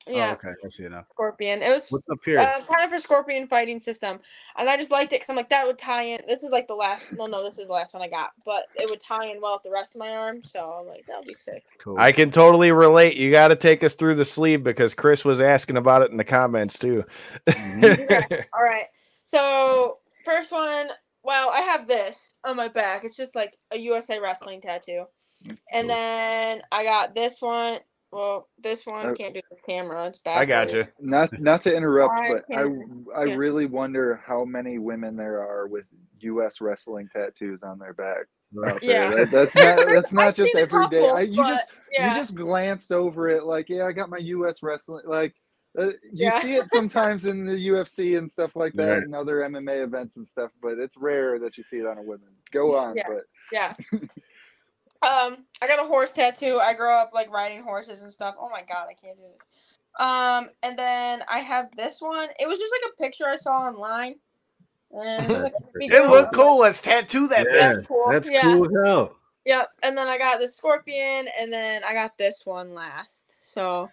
Yeah, 0.09 0.31
Oh, 0.31 0.33
okay, 0.35 0.55
I 0.64 0.68
see 0.68 0.85
it 0.85 0.90
now. 0.92 1.05
scorpion. 1.12 1.62
It 1.62 1.71
was 1.71 1.83
What's 1.90 2.09
up 2.11 2.18
here? 2.25 2.38
um, 2.38 2.62
kind 2.62 2.85
of 2.85 2.90
for 2.90 2.99
scorpion 2.99 3.49
fighting 3.49 3.81
system, 3.81 4.21
and 4.57 4.68
I 4.68 4.77
just 4.77 4.90
liked 4.90 5.12
it 5.12 5.16
because 5.21 5.29
I'm 5.31 5.37
like 5.37 5.49
that 5.51 5.66
would 5.66 5.79
tie 5.79 6.03
in. 6.05 6.21
This 6.29 6.42
is 6.42 6.51
like 6.51 6.68
the 6.68 6.75
last. 6.75 7.12
No, 7.12 7.27
no, 7.27 7.42
this 7.42 7.59
is 7.59 7.66
the 7.66 7.73
last 7.73 7.92
one 7.94 8.03
I 8.03 8.09
got, 8.09 8.31
but 8.44 8.64
it 8.77 8.88
would 8.88 9.01
tie 9.01 9.27
in 9.27 9.40
well 9.40 9.55
with 9.55 9.64
the 9.64 9.71
rest 9.71 9.94
of 9.94 9.99
my 10.01 10.11
arm. 10.14 10.42
So 10.44 10.61
I'm 10.71 10.87
like, 10.87 11.05
that'll 11.07 11.25
be 11.25 11.35
sick. 11.35 11.64
cool. 11.79 11.99
I 11.99 12.12
can 12.12 12.31
totally 12.31 12.71
relate. 12.73 13.16
You 13.16 13.31
got 13.31 13.49
to 13.49 13.57
take 13.57 13.83
us 13.83 13.94
through 13.94 14.14
the 14.16 14.25
sleeve 14.25 14.62
because 14.62 14.94
Chris 14.94 15.25
was 15.25 15.40
asking 15.40 15.77
about 15.77 16.03
it 16.03 16.11
in 16.11 16.16
the 16.16 16.25
comments 16.25 16.79
too. 16.79 17.05
Mhm. 17.49 18.44
All 18.53 18.62
right. 18.62 18.85
So 19.25 19.99
first 20.25 20.51
one. 20.53 20.88
Well, 21.25 21.51
I 21.51 21.61
have 21.62 21.87
this 21.87 22.35
on 22.44 22.57
my 22.57 22.68
back. 22.68 23.05
It's 23.05 23.16
just 23.16 23.35
like 23.35 23.59
a 23.73 23.79
USA 23.79 24.21
Wrestling 24.21 24.61
tattoo, 24.61 25.05
and 25.73 25.83
Cool. 25.83 25.88
then 25.88 26.62
I 26.73 26.85
got 26.85 27.14
this 27.14 27.40
one. 27.42 27.81
Well, 28.11 28.49
this 28.62 28.87
one 28.87 29.07
Oh. 29.07 29.14
can't 29.14 29.35
do 29.35 29.40
the 29.51 29.57
camera. 29.68 30.07
It's 30.07 30.18
back. 30.18 30.38
I 30.38 30.44
got 30.47 30.73
you. 30.73 30.87
Not 31.01 31.38
not 31.40 31.62
to 31.62 31.75
interrupt, 31.75 32.14
I 32.14 32.33
but 32.33 32.44
I 32.51 32.62
can- 32.64 33.07
I 33.14 33.25
yeah. 33.25 33.35
really 33.35 33.66
wonder 33.66 34.16
how 34.27 34.44
many 34.44 34.79
women 34.79 35.16
there 35.16 35.40
are 35.40 35.66
with 35.66 35.85
U.S. 36.21 36.61
wrestling 36.61 37.09
tattoos 37.14 37.62
on 37.62 37.79
their 37.79 37.92
back. 37.92 38.27
Yeah. 38.81 39.11
That- 39.14 39.31
that's 39.31 39.55
not 39.55 39.77
that's 39.87 40.12
not 40.12 40.35
just 40.35 40.53
seen 40.53 40.61
a 40.61 40.62
every 40.62 40.88
day. 40.88 41.09
I, 41.09 41.21
you 41.21 41.37
but, 41.37 41.49
just 41.49 41.68
yeah. 41.92 42.14
you 42.14 42.18
just 42.21 42.35
glanced 42.35 42.92
over 42.92 43.29
it 43.29 43.44
like, 43.44 43.68
yeah, 43.68 43.85
I 43.85 43.92
got 43.92 44.09
my 44.09 44.18
U.S. 44.18 44.62
wrestling. 44.62 45.05
Like 45.07 45.35
uh, 45.79 45.88
you 45.88 45.92
Yeah. 46.12 46.40
see 46.40 46.55
it 46.55 46.68
sometimes 46.71 47.27
in 47.27 47.44
the 47.44 47.68
UFC 47.68 48.16
and 48.16 48.29
stuff 48.29 48.57
like 48.57 48.73
that, 48.75 48.88
Right. 48.88 49.03
and 49.03 49.14
other 49.14 49.40
MMA 49.42 49.85
events 49.85 50.16
and 50.16 50.27
stuff, 50.27 50.51
but 50.62 50.79
it's 50.79 50.97
rare 50.97 51.38
that 51.40 51.59
you 51.59 51.62
see 51.62 51.77
it 51.77 51.87
on 51.87 51.99
a 51.99 52.03
woman. 52.03 52.29
Go 52.53 52.75
on, 52.77 52.97
Yeah. 52.97 53.05
but 53.07 53.23
Yeah. 53.53 53.75
um, 55.02 55.46
I 55.62 55.68
got 55.68 55.78
a 55.78 55.87
horse 55.87 56.11
tattoo. 56.11 56.58
I 56.61 56.74
grew 56.74 56.90
up 56.90 57.11
like 57.14 57.32
riding 57.32 57.62
horses 57.62 58.02
and 58.02 58.12
stuff. 58.12 58.34
Oh 58.38 58.48
my 58.50 58.62
god, 58.62 58.88
I 58.90 58.94
can't 58.94 59.16
do 59.16 59.22
this. 59.22 59.38
Um, 59.98 60.50
and 60.62 60.78
then 60.78 61.22
I 61.28 61.38
have 61.38 61.74
this 61.76 62.00
one. 62.00 62.28
It 62.38 62.48
was 62.48 62.58
just 62.58 62.72
like 62.72 62.92
a 62.92 63.02
picture 63.02 63.26
I 63.26 63.37
saw 63.37 63.66
online. 63.66 64.16
And 64.92 65.24
it, 65.24 65.28
was, 65.28 65.42
like, 65.42 65.52
It 65.80 66.11
looked 66.11 66.34
cool. 66.34 66.58
Let's 66.58 66.80
tattoo 66.80 67.28
that. 67.28 67.46
Yeah. 67.52 67.74
That's 67.74 67.87
cool. 67.87 68.08
That's 68.08 68.30
yeah. 68.30 68.42
cool 68.42 68.64
as 68.64 68.70
hell. 68.84 69.16
Yep. 69.44 69.68
And 69.82 69.96
then 69.96 70.08
I 70.08 70.18
got 70.18 70.40
the 70.40 70.48
scorpion, 70.48 71.28
and 71.38 71.52
then 71.52 71.82
I 71.84 71.94
got 71.94 72.16
this 72.18 72.42
one 72.44 72.74
last. 72.74 73.34
So 73.40 73.90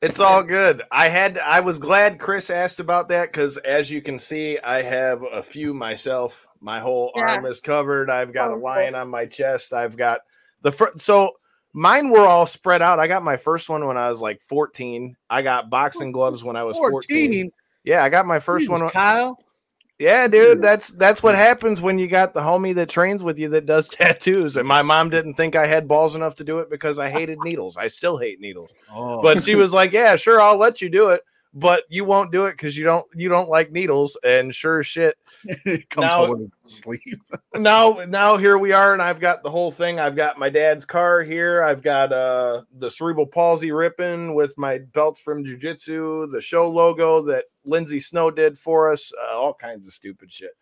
It's 0.00 0.20
all 0.20 0.42
good. 0.42 0.82
I 0.90 1.08
had. 1.08 1.38
I 1.38 1.60
was 1.60 1.78
glad 1.78 2.18
Chris 2.18 2.50
asked 2.50 2.80
about 2.80 3.08
that 3.08 3.32
because, 3.32 3.56
as 3.58 3.90
you 3.90 4.00
can 4.00 4.18
see, 4.18 4.58
I 4.58 4.82
have 4.82 5.22
a 5.22 5.42
few 5.42 5.74
myself. 5.74 6.46
My 6.60 6.80
whole 6.80 7.12
Yeah. 7.14 7.34
arm 7.34 7.46
is 7.46 7.60
covered. 7.60 8.10
I've 8.10 8.32
got 8.32 8.50
Oh, 8.50 8.54
a 8.54 8.54
cool. 8.54 8.62
lion 8.62 8.94
on 8.94 9.08
my 9.08 9.26
chest. 9.26 9.72
I've 9.72 9.96
got 9.96 10.20
the 10.62 10.72
first, 10.72 11.00
so 11.00 11.32
mine 11.72 12.10
were 12.10 12.26
all 12.26 12.46
spread 12.46 12.82
out. 12.82 12.98
I 12.98 13.06
got 13.06 13.22
my 13.22 13.36
first 13.36 13.68
one 13.68 13.86
when 13.86 13.96
I 13.96 14.08
was 14.08 14.20
like 14.20 14.40
14. 14.42 15.16
I 15.30 15.42
got 15.42 15.70
boxing 15.70 16.08
oh, 16.08 16.12
gloves 16.12 16.44
when 16.44 16.56
I 16.56 16.64
was 16.64 16.76
14. 16.76 17.30
14. 17.30 17.52
Yeah, 17.84 18.02
I 18.02 18.08
got 18.08 18.26
my 18.26 18.40
first 18.40 18.66
Jesus, 18.66 18.80
one. 18.80 18.90
Kyle. 18.90 19.38
Yeah, 19.98 20.28
dude, 20.28 20.62
that's 20.62 20.90
that's 20.90 21.24
what 21.24 21.34
happens 21.34 21.80
when 21.80 21.98
you 21.98 22.06
got 22.06 22.32
the 22.32 22.40
homie 22.40 22.74
that 22.76 22.88
trains 22.88 23.24
with 23.24 23.36
you 23.36 23.48
that 23.48 23.66
does 23.66 23.88
tattoos. 23.88 24.56
And 24.56 24.66
my 24.66 24.82
mom 24.82 25.10
didn't 25.10 25.34
think 25.34 25.56
I 25.56 25.66
had 25.66 25.88
balls 25.88 26.14
enough 26.14 26.36
to 26.36 26.44
do 26.44 26.60
it 26.60 26.70
because 26.70 27.00
I 27.00 27.08
hated 27.08 27.38
needles. 27.40 27.76
I 27.76 27.88
still 27.88 28.16
hate 28.16 28.40
needles. 28.40 28.70
Oh, 28.92 29.20
But 29.22 29.42
she 29.42 29.56
was 29.56 29.72
like, 29.72 29.92
"Yeah, 29.92 30.14
sure, 30.14 30.40
I'll 30.40 30.56
let 30.56 30.80
you 30.80 30.88
do 30.88 31.08
it, 31.08 31.22
but 31.58 31.84
you 31.88 32.04
won't 32.04 32.32
do 32.32 32.46
it 32.46 32.52
because 32.52 32.76
you 32.76 32.84
don't 32.84 33.06
you 33.14 33.28
don't 33.28 33.48
like 33.48 33.70
needles." 33.72 34.16
And 34.24 34.54
sure 34.54 34.82
shit, 34.82 35.16
it 35.44 35.88
comes 35.90 36.06
now- 36.06 36.26
home 36.26 36.40
with 36.40 36.52
sleep. 36.64 37.20
now 37.54 38.04
now 38.08 38.36
here 38.36 38.58
we 38.58 38.72
are, 38.72 38.92
and 38.92 39.02
I've 39.02 39.20
got 39.20 39.42
the 39.42 39.50
whole 39.50 39.70
thing. 39.70 39.98
I've 40.00 40.16
got 40.16 40.38
my 40.38 40.48
dad's 40.48 40.84
car 40.84 41.22
here. 41.22 41.62
I've 41.62 41.82
got 41.82 42.12
uh 42.12 42.62
the 42.78 42.90
cerebral 42.90 43.26
palsy 43.26 43.72
ripping 43.72 44.34
with 44.34 44.56
my 44.58 44.78
belts 44.78 45.20
from 45.20 45.44
jujitsu, 45.44 46.30
the 46.30 46.40
show 46.40 46.70
logo 46.70 47.22
that 47.22 47.46
Lindsay 47.64 48.00
Snow 48.00 48.30
did 48.30 48.58
for 48.58 48.92
us, 48.92 49.12
uh, 49.20 49.36
all 49.36 49.54
kinds 49.54 49.86
of 49.86 49.92
stupid 49.92 50.32
shit. 50.32 50.52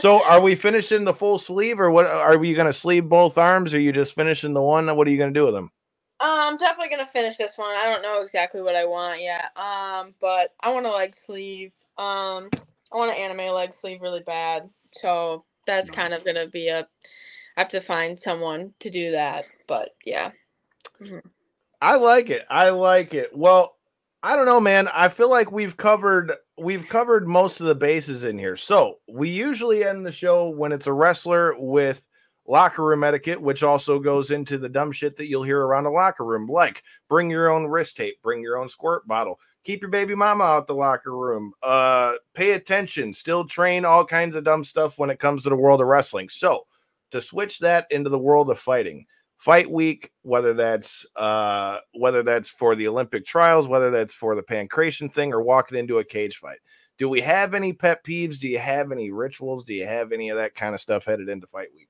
So, 0.00 0.22
are 0.24 0.40
we 0.40 0.54
finishing 0.54 1.04
the 1.04 1.14
full 1.14 1.38
sleeve, 1.38 1.80
or 1.80 1.90
what? 1.90 2.06
Are 2.06 2.38
we 2.38 2.54
going 2.54 2.66
to 2.66 2.72
sleeve 2.72 3.08
both 3.08 3.38
arms? 3.38 3.74
Or 3.74 3.76
are 3.76 3.80
you 3.80 3.92
just 3.92 4.14
finishing 4.14 4.52
the 4.52 4.62
one? 4.62 4.94
What 4.96 5.06
are 5.06 5.10
you 5.10 5.18
going 5.18 5.32
to 5.32 5.38
do 5.38 5.44
with 5.44 5.54
them? 5.54 5.70
I'm 6.24 6.56
definitely 6.56 6.90
gonna 6.90 7.06
finish 7.06 7.36
this 7.36 7.56
one. 7.56 7.74
I 7.74 7.84
don't 7.84 8.02
know 8.02 8.20
exactly 8.22 8.62
what 8.62 8.76
I 8.76 8.84
want 8.84 9.20
yet. 9.20 9.56
Um, 9.56 10.14
but 10.20 10.50
I 10.60 10.72
want 10.72 10.86
a 10.86 10.90
leg 10.90 11.14
sleeve. 11.14 11.72
Um, 11.98 12.48
I 12.92 12.96
want 12.96 13.10
an 13.10 13.16
anime 13.16 13.54
leg 13.54 13.72
sleeve 13.72 14.00
really 14.00 14.22
bad. 14.22 14.68
So 14.92 15.44
that's 15.66 15.90
kind 15.90 16.14
of 16.14 16.24
gonna 16.24 16.48
be 16.48 16.68
a. 16.68 16.86
I 17.56 17.60
have 17.60 17.68
to 17.70 17.80
find 17.80 18.18
someone 18.18 18.72
to 18.80 18.90
do 18.90 19.10
that. 19.10 19.44
But 19.66 19.90
yeah. 20.04 20.30
I 21.80 21.96
like 21.96 22.30
it. 22.30 22.46
I 22.48 22.70
like 22.70 23.12
it. 23.12 23.36
Well, 23.36 23.76
I 24.22 24.36
don't 24.36 24.46
know, 24.46 24.60
man. 24.60 24.88
I 24.88 25.08
feel 25.08 25.28
like 25.28 25.50
we've 25.50 25.76
covered 25.76 26.32
we've 26.56 26.88
covered 26.88 27.26
most 27.26 27.60
of 27.60 27.66
the 27.66 27.74
bases 27.74 28.22
in 28.22 28.38
here. 28.38 28.56
So 28.56 28.98
we 29.08 29.28
usually 29.30 29.84
end 29.84 30.06
the 30.06 30.12
show 30.12 30.48
when 30.48 30.70
it's 30.70 30.86
a 30.86 30.92
wrestler 30.92 31.54
with 31.58 32.06
locker 32.46 32.84
room 32.84 33.04
etiquette, 33.04 33.40
which 33.40 33.62
also 33.62 33.98
goes 33.98 34.30
into 34.30 34.58
the 34.58 34.68
dumb 34.68 34.92
shit 34.92 35.16
that 35.16 35.28
you'll 35.28 35.42
hear 35.42 35.60
around 35.60 35.84
the 35.84 35.90
locker 35.90 36.24
room, 36.24 36.46
like 36.46 36.82
bring 37.08 37.30
your 37.30 37.50
own 37.50 37.66
wrist 37.66 37.96
tape, 37.96 38.16
bring 38.22 38.42
your 38.42 38.58
own 38.58 38.68
squirt 38.68 39.06
bottle, 39.06 39.38
keep 39.64 39.80
your 39.80 39.90
baby 39.90 40.14
mama 40.14 40.44
out 40.44 40.66
the 40.66 40.74
locker 40.74 41.16
room, 41.16 41.52
uh, 41.62 42.14
pay 42.34 42.52
attention, 42.52 43.14
still 43.14 43.44
train 43.44 43.84
all 43.84 44.04
kinds 44.04 44.34
of 44.34 44.44
dumb 44.44 44.64
stuff 44.64 44.98
when 44.98 45.10
it 45.10 45.20
comes 45.20 45.42
to 45.42 45.48
the 45.48 45.56
world 45.56 45.80
of 45.80 45.86
wrestling. 45.86 46.28
So 46.28 46.66
to 47.12 47.22
switch 47.22 47.58
that 47.60 47.86
into 47.90 48.10
the 48.10 48.18
world 48.18 48.50
of 48.50 48.58
fighting, 48.58 49.06
fight 49.36 49.70
week, 49.70 50.10
whether 50.22 50.54
that's 50.54 51.06
uh, 51.16 51.78
whether 51.94 52.22
that's 52.22 52.48
for 52.48 52.74
the 52.74 52.88
Olympic 52.88 53.24
trials, 53.24 53.68
whether 53.68 53.90
that's 53.90 54.14
for 54.14 54.34
the 54.34 54.42
pancration 54.42 55.12
thing, 55.12 55.32
or 55.32 55.42
walking 55.42 55.78
into 55.78 55.98
a 55.98 56.04
cage 56.04 56.38
fight. 56.38 56.58
Do 56.98 57.08
we 57.08 57.20
have 57.22 57.54
any 57.54 57.72
pet 57.72 58.04
peeves? 58.04 58.38
Do 58.38 58.48
you 58.48 58.58
have 58.58 58.92
any 58.92 59.10
rituals? 59.10 59.64
Do 59.64 59.74
you 59.74 59.86
have 59.86 60.12
any 60.12 60.28
of 60.28 60.36
that 60.36 60.54
kind 60.54 60.74
of 60.74 60.80
stuff 60.80 61.04
headed 61.04 61.28
into 61.28 61.46
fight 61.46 61.68
week? 61.74 61.88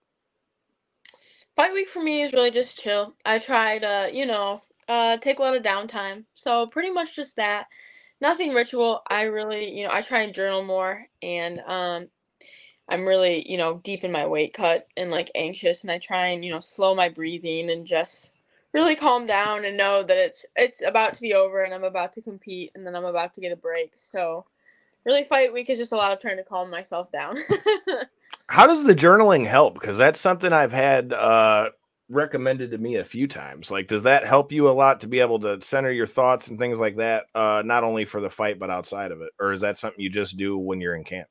Fight 1.57 1.73
week 1.75 1.89
for 1.89 2.03
me 2.03 2.23
is 2.23 2.33
really 2.33 2.51
just 2.51 2.79
chill. 2.81 3.15
I 3.27 3.39
try 3.39 3.79
to, 3.79 4.11
you 4.13 4.27
know, 4.27 4.63
uh, 4.89 5.19
take 5.19 5.39
a 5.39 5.43
lot 5.43 5.57
of 5.57 5.63
downtime. 5.63 6.25
So 6.35 6.67
pretty 6.67 6.91
much 6.91 7.15
just 7.15 7.37
that. 7.37 7.67
Nothing 8.21 8.55
ritual. 8.55 9.03
I 9.11 9.25
really, 9.25 9.77
you 9.77 9.85
know, 9.85 9.91
I 9.93 10.01
try 10.01 10.21
and 10.23 10.33
journal 10.35 10.63
more, 10.63 11.07
and 11.23 11.61
um, 11.67 12.09
I'm 12.89 13.07
really, 13.07 13.49
you 13.51 13.59
know, 13.59 13.77
deep 13.85 14.05
in 14.05 14.13
my 14.13 14.27
weight 14.27 14.55
cut 14.55 14.87
and 14.97 15.11
like 15.11 15.31
anxious, 15.35 15.83
and 15.83 15.91
I 15.91 15.99
try 15.99 16.29
and 16.29 16.45
you 16.45 16.53
know 16.53 16.61
slow 16.61 16.95
my 16.95 17.09
breathing 17.09 17.71
and 17.71 17.87
just 17.87 18.33
really 18.73 18.95
calm 18.97 19.27
down 19.27 19.65
and 19.65 19.77
know 19.77 20.03
that 20.03 20.19
it's 20.19 20.47
it's 20.57 20.83
about 20.87 21.15
to 21.15 21.21
be 21.21 21.35
over 21.35 21.63
and 21.63 21.75
I'm 21.75 21.85
about 21.85 22.13
to 22.15 22.23
compete 22.23 22.73
and 22.75 22.87
then 22.87 22.97
I'm 22.97 23.05
about 23.05 23.35
to 23.35 23.41
get 23.41 23.53
a 23.53 23.57
break. 23.57 23.93
So 23.97 24.47
really 25.05 25.25
fight 25.25 25.53
week 25.53 25.71
is 25.71 25.79
just 25.79 25.93
a 25.93 25.97
lot 25.97 26.13
of 26.13 26.21
trying 26.21 26.39
to 26.39 26.45
calm 26.45 26.71
myself 26.71 27.13
down. 27.13 27.39
How 28.53 28.67
does 28.67 28.85
the 28.85 28.95
journaling 28.95 29.47
help? 29.47 29.73
Because 29.73 29.97
that's 29.97 30.21
something 30.21 30.53
I've 30.53 30.75
had 30.75 31.15
uh, 31.15 31.71
recommended 32.11 32.71
to 32.73 32.77
me 32.77 32.97
a 32.97 33.05
few 33.05 33.27
times. 33.27 33.71
Like, 33.71 33.89
does 33.89 34.03
that 34.03 34.27
help 34.27 34.53
you 34.53 34.69
a 34.69 34.77
lot 34.77 35.01
to 35.01 35.07
be 35.07 35.21
able 35.21 35.41
to 35.41 35.59
center 35.63 35.91
your 35.91 36.07
thoughts 36.07 36.49
and 36.49 36.59
things 36.59 36.79
like 36.79 36.97
that, 36.97 37.25
uh, 37.35 37.63
not 37.65 37.83
only 37.83 38.05
for 38.05 38.21
the 38.21 38.29
fight 38.29 38.59
but 38.59 38.69
outside 38.69 39.11
of 39.11 39.23
it, 39.23 39.31
or 39.41 39.53
is 39.53 39.63
that 39.63 39.79
something 39.79 39.99
you 39.99 40.11
just 40.11 40.37
do 40.37 40.59
when 40.59 40.83
you're 40.83 40.97
in 40.97 41.03
camp? 41.03 41.29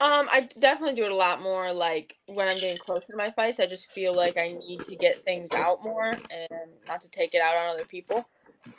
Um, 0.00 0.28
I 0.30 0.48
definitely 0.60 0.94
do 0.94 1.04
it 1.04 1.10
a 1.10 1.16
lot 1.16 1.42
more 1.42 1.72
like 1.72 2.14
when 2.26 2.46
I'm 2.46 2.60
getting 2.60 2.78
closer 2.78 3.08
to 3.08 3.16
my 3.16 3.32
fights. 3.32 3.58
I 3.58 3.66
just 3.66 3.86
feel 3.86 4.14
like 4.14 4.38
I 4.38 4.52
need 4.52 4.84
to 4.84 4.94
get 4.94 5.24
things 5.24 5.50
out 5.50 5.82
more 5.82 6.10
and 6.10 6.70
not 6.86 7.00
to 7.00 7.10
take 7.10 7.34
it 7.34 7.42
out 7.42 7.56
on 7.56 7.74
other 7.74 7.86
people. 7.86 8.24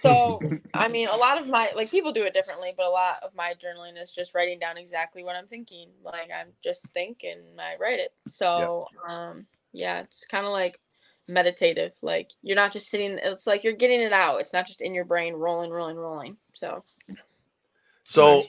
So, 0.02 0.40
I 0.74 0.88
mean, 0.88 1.08
a 1.08 1.16
lot 1.16 1.40
of 1.40 1.48
my 1.48 1.72
like 1.76 1.92
people 1.92 2.12
do 2.12 2.24
it 2.24 2.34
differently, 2.34 2.74
but 2.76 2.86
a 2.86 2.90
lot 2.90 3.16
of 3.24 3.34
my 3.36 3.54
journaling 3.54 4.02
is 4.02 4.12
just 4.12 4.34
writing 4.34 4.60
down 4.60 4.78
exactly 4.78 5.24
what 5.24 5.36
I'm 5.36 5.48
thinking. 5.48 5.90
Like 6.04 6.30
I'm 6.38 6.50
just 6.64 6.88
thinking, 6.90 7.42
I 7.60 7.76
write 7.80 8.00
it. 8.00 8.14
So, 8.28 8.86
yep. 8.92 9.12
um, 9.12 9.46
yeah, 9.72 10.02
it's 10.02 10.26
kind 10.26 10.46
of 10.46 10.52
like 10.52 10.80
meditative. 11.28 11.94
Like 12.02 12.32
you're 12.42 12.56
not 12.56 12.72
just 12.72 12.90
sitting. 12.90 13.20
It's 13.22 13.48
like 13.48 13.64
you're 13.64 13.74
getting 13.74 14.02
it 14.02 14.14
out. 14.14 14.40
It's 14.40 14.54
not 14.54 14.68
just 14.68 14.82
in 14.82 14.94
your 14.94 15.06
brain 15.06 15.34
rolling, 15.34 15.72
rolling, 15.72 15.98
rolling. 15.98 16.38
So, 16.54 16.84
so. 18.04 18.46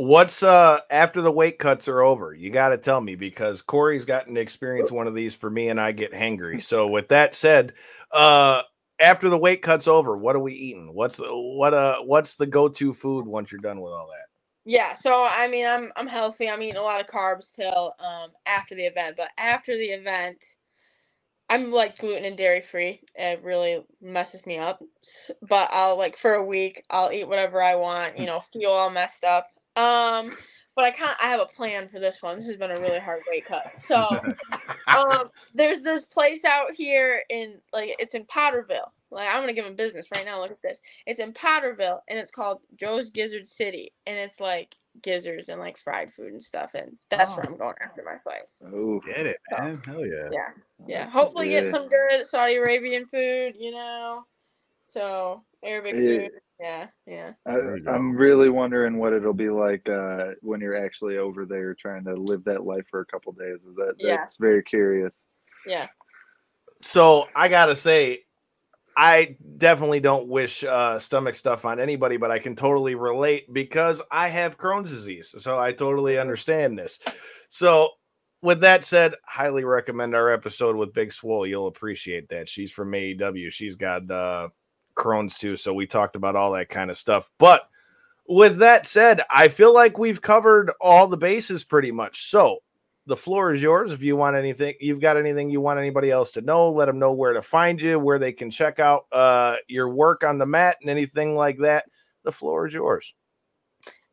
What's 0.00 0.44
uh 0.44 0.78
after 0.90 1.20
the 1.22 1.32
weight 1.32 1.58
cuts 1.58 1.88
are 1.88 2.02
over? 2.02 2.32
You 2.32 2.50
got 2.50 2.68
to 2.68 2.78
tell 2.78 3.00
me 3.00 3.16
because 3.16 3.62
Corey's 3.62 4.04
gotten 4.04 4.36
to 4.36 4.40
experience 4.40 4.92
one 4.92 5.08
of 5.08 5.14
these 5.16 5.34
for 5.34 5.50
me, 5.50 5.70
and 5.70 5.80
I 5.80 5.90
get 5.90 6.12
hangry. 6.12 6.62
So 6.62 6.86
with 6.86 7.08
that 7.08 7.34
said, 7.34 7.72
uh, 8.12 8.62
after 9.00 9.28
the 9.30 9.38
weight 9.38 9.62
cuts 9.62 9.88
over, 9.88 10.16
what 10.16 10.36
are 10.36 10.40
we 10.40 10.54
eating? 10.54 10.92
What's 10.94 11.18
what 11.22 11.74
uh 11.74 12.00
what's 12.02 12.36
the 12.36 12.46
go 12.46 12.68
to 12.68 12.92
food 12.92 13.26
once 13.26 13.52
you're 13.52 13.60
done 13.60 13.80
with 13.80 13.92
all 13.92 14.08
that? 14.08 14.26
Yeah, 14.64 14.94
so 14.94 15.26
I 15.30 15.48
mean, 15.48 15.66
I'm 15.66 15.92
I'm 15.96 16.06
healthy. 16.08 16.48
I'm 16.50 16.62
eating 16.62 16.76
a 16.76 16.82
lot 16.82 17.00
of 17.00 17.06
carbs 17.06 17.52
till 17.54 17.94
um 18.00 18.30
after 18.46 18.74
the 18.74 18.84
event, 18.84 19.16
but 19.16 19.30
after 19.38 19.76
the 19.76 19.86
event, 19.86 20.44
I'm 21.50 21.70
like 21.72 21.98
gluten 21.98 22.24
and 22.26 22.36
dairy 22.36 22.60
free. 22.60 23.02
It 23.14 23.42
really 23.42 23.84
messes 24.02 24.46
me 24.46 24.58
up. 24.58 24.82
But 25.42 25.70
I'll 25.72 25.96
like 25.98 26.16
for 26.16 26.34
a 26.34 26.44
week, 26.44 26.84
I'll 26.90 27.12
eat 27.12 27.28
whatever 27.28 27.62
I 27.62 27.76
want. 27.76 28.18
You 28.18 28.26
know, 28.28 28.40
feel 28.40 28.70
all 28.72 28.90
messed 28.90 29.24
up 29.24 29.48
um, 29.76 30.36
but 30.78 30.84
I 30.84 30.92
can't. 30.92 31.18
I 31.20 31.26
have 31.26 31.40
a 31.40 31.46
plan 31.46 31.88
for 31.88 31.98
this 31.98 32.22
one. 32.22 32.36
This 32.36 32.46
has 32.46 32.56
been 32.56 32.70
a 32.70 32.78
really 32.78 33.00
hard 33.00 33.22
weight 33.28 33.44
cut. 33.44 33.66
So, 33.80 33.96
um, 34.86 35.28
there's 35.52 35.82
this 35.82 36.02
place 36.02 36.44
out 36.44 36.72
here 36.72 37.24
in 37.30 37.60
like 37.72 37.96
it's 37.98 38.14
in 38.14 38.24
Potterville. 38.26 38.92
Like 39.10 39.28
I'm 39.28 39.42
gonna 39.42 39.54
give 39.54 39.64
them 39.64 39.74
business 39.74 40.06
right 40.14 40.24
now. 40.24 40.40
Look 40.40 40.52
at 40.52 40.62
this. 40.62 40.80
It's 41.04 41.18
in 41.18 41.32
Potterville, 41.32 41.98
and 42.06 42.16
it's 42.16 42.30
called 42.30 42.60
Joe's 42.76 43.10
Gizzard 43.10 43.48
City, 43.48 43.92
and 44.06 44.16
it's 44.16 44.38
like 44.38 44.76
gizzards 45.02 45.48
and 45.48 45.58
like 45.58 45.78
fried 45.78 46.12
food 46.12 46.30
and 46.30 46.40
stuff, 46.40 46.74
and 46.74 46.96
that's 47.10 47.28
oh. 47.32 47.34
where 47.34 47.46
I'm 47.46 47.56
going 47.56 47.74
after 47.82 48.04
my 48.04 48.18
flight. 48.22 48.42
Oh, 48.64 49.00
get 49.00 49.26
it, 49.26 49.38
man! 49.50 49.82
Hell 49.84 50.06
yeah! 50.06 50.28
Yeah, 50.30 50.50
yeah. 50.86 51.10
Hopefully, 51.10 51.48
get 51.48 51.70
some 51.70 51.88
good 51.88 52.24
Saudi 52.24 52.54
Arabian 52.54 53.04
food. 53.06 53.54
You 53.58 53.72
know, 53.72 54.22
so 54.86 55.42
Arabic 55.64 55.94
yeah. 55.94 56.00
food. 56.00 56.30
Yeah, 56.60 56.86
yeah. 57.06 57.32
I, 57.46 57.94
am 57.94 58.16
really 58.16 58.48
wondering 58.48 58.98
what 58.98 59.12
it'll 59.12 59.32
be 59.32 59.48
like 59.48 59.88
uh, 59.88 60.32
when 60.40 60.60
you're 60.60 60.84
actually 60.84 61.18
over 61.18 61.46
there 61.46 61.74
trying 61.74 62.04
to 62.04 62.14
live 62.14 62.42
that 62.44 62.64
life 62.64 62.84
for 62.90 63.00
a 63.00 63.06
couple 63.06 63.32
days. 63.32 63.64
Is 63.64 63.76
that 63.76 63.94
yeah. 63.98 64.16
that's 64.16 64.36
very 64.38 64.62
curious. 64.64 65.22
Yeah. 65.66 65.86
So 66.80 67.28
I 67.36 67.48
gotta 67.48 67.76
say, 67.76 68.24
I 68.96 69.36
definitely 69.56 70.00
don't 70.00 70.26
wish 70.26 70.64
uh, 70.64 70.98
stomach 70.98 71.36
stuff 71.36 71.64
on 71.64 71.78
anybody, 71.78 72.16
but 72.16 72.32
I 72.32 72.40
can 72.40 72.56
totally 72.56 72.96
relate 72.96 73.52
because 73.52 74.02
I 74.10 74.26
have 74.26 74.58
Crohn's 74.58 74.90
disease, 74.90 75.32
so 75.38 75.58
I 75.58 75.72
totally 75.72 76.18
understand 76.18 76.76
this. 76.76 76.98
So 77.50 77.90
with 78.42 78.60
that 78.60 78.82
said, 78.82 79.14
highly 79.24 79.64
recommend 79.64 80.16
our 80.16 80.32
episode 80.32 80.74
with 80.74 80.92
Big 80.92 81.12
Swole. 81.12 81.46
You'll 81.46 81.68
appreciate 81.68 82.28
that. 82.30 82.48
She's 82.48 82.72
from 82.72 82.90
AEW. 82.90 83.52
She's 83.52 83.76
got 83.76 84.10
uh, 84.10 84.48
Crohn's 84.98 85.38
too. 85.38 85.56
So 85.56 85.72
we 85.72 85.86
talked 85.86 86.16
about 86.16 86.36
all 86.36 86.52
that 86.52 86.68
kind 86.68 86.90
of 86.90 86.96
stuff. 86.96 87.30
But 87.38 87.68
with 88.28 88.58
that 88.58 88.86
said, 88.86 89.22
I 89.30 89.48
feel 89.48 89.72
like 89.72 89.96
we've 89.96 90.20
covered 90.20 90.70
all 90.80 91.06
the 91.06 91.16
bases 91.16 91.64
pretty 91.64 91.90
much. 91.90 92.28
So 92.28 92.58
the 93.06 93.16
floor 93.16 93.52
is 93.52 93.62
yours. 93.62 93.90
If 93.90 94.02
you 94.02 94.16
want 94.16 94.36
anything, 94.36 94.74
you've 94.80 95.00
got 95.00 95.16
anything 95.16 95.48
you 95.48 95.62
want 95.62 95.78
anybody 95.78 96.10
else 96.10 96.30
to 96.32 96.42
know, 96.42 96.70
let 96.70 96.84
them 96.86 96.98
know 96.98 97.12
where 97.12 97.32
to 97.32 97.40
find 97.40 97.80
you, 97.80 97.98
where 97.98 98.18
they 98.18 98.32
can 98.32 98.50
check 98.50 98.78
out 98.78 99.06
uh, 99.12 99.56
your 99.66 99.88
work 99.88 100.24
on 100.24 100.36
the 100.36 100.44
mat 100.44 100.76
and 100.82 100.90
anything 100.90 101.34
like 101.34 101.58
that. 101.60 101.86
The 102.24 102.32
floor 102.32 102.66
is 102.66 102.74
yours. 102.74 103.14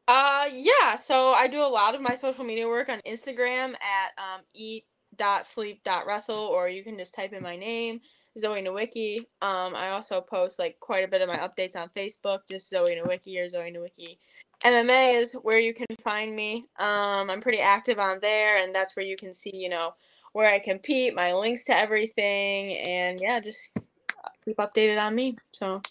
Uh, 0.08 0.46
yeah. 0.52 0.96
So 0.96 1.32
I 1.32 1.48
do 1.48 1.60
a 1.60 1.64
lot 1.64 1.96
of 1.96 2.02
my 2.02 2.16
social 2.16 2.46
media 2.46 2.68
work 2.68 2.88
on 2.90 3.02
Instagram 3.08 3.74
at 3.74 4.12
um, 4.18 4.42
eat.sleep.wrestle, 4.54 6.36
or 6.36 6.70
you 6.70 6.84
can 6.84 6.98
just 6.98 7.14
type 7.14 7.34
in 7.34 7.44
my 7.44 7.58
name. 7.58 8.00
Zoe 8.38 8.62
Nowicki. 8.62 9.20
Um, 9.42 9.76
I 9.76 9.90
also 9.90 10.22
post 10.22 10.60
like 10.60 10.80
quite 10.80 11.04
a 11.04 11.08
bit 11.08 11.22
of 11.22 11.30
my 11.30 11.38
updates 11.38 11.76
on 11.76 11.90
Facebook, 11.96 12.40
just 12.50 12.70
Zoe 12.70 12.96
Nowicki 12.96 13.44
or 13.44 13.50
Zoe 13.50 13.72
Nowicki. 13.72 14.18
MMA 14.64 15.16
is 15.22 15.34
where 15.44 15.60
you 15.60 15.74
can 15.74 15.88
find 16.00 16.36
me. 16.36 16.66
Um, 16.80 17.30
I'm 17.30 17.42
pretty 17.42 17.60
active 17.60 18.00
on 18.00 18.20
there, 18.22 18.64
and 18.64 18.74
that's 18.74 18.96
where 18.96 19.06
you 19.06 19.18
can 19.18 19.34
see, 19.34 19.56
you 19.56 19.70
know, 19.70 19.94
where 20.34 20.52
I 20.52 20.60
compete, 20.60 21.16
my 21.16 21.34
links 21.34 21.66
to 21.66 21.78
everything, 21.78 22.78
and 22.78 23.20
yeah, 23.20 23.40
just 23.40 23.60
keep 24.44 24.58
updated 24.58 25.04
on 25.04 25.16
me. 25.16 25.38
So 25.52 25.82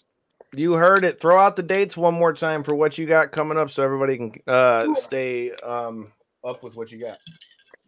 you 0.53 0.73
heard 0.73 1.03
it. 1.03 1.19
Throw 1.19 1.39
out 1.39 1.55
the 1.55 1.63
dates 1.63 1.97
one 1.97 2.13
more 2.13 2.33
time 2.33 2.63
for 2.63 2.75
what 2.75 2.97
you 2.97 3.05
got 3.05 3.31
coming 3.31 3.57
up, 3.57 3.69
so 3.69 3.83
everybody 3.83 4.17
can 4.17 4.33
uh, 4.47 4.93
stay 4.95 5.51
um, 5.63 6.11
up 6.43 6.63
with 6.63 6.75
what 6.75 6.91
you 6.91 6.99
got. 6.99 7.17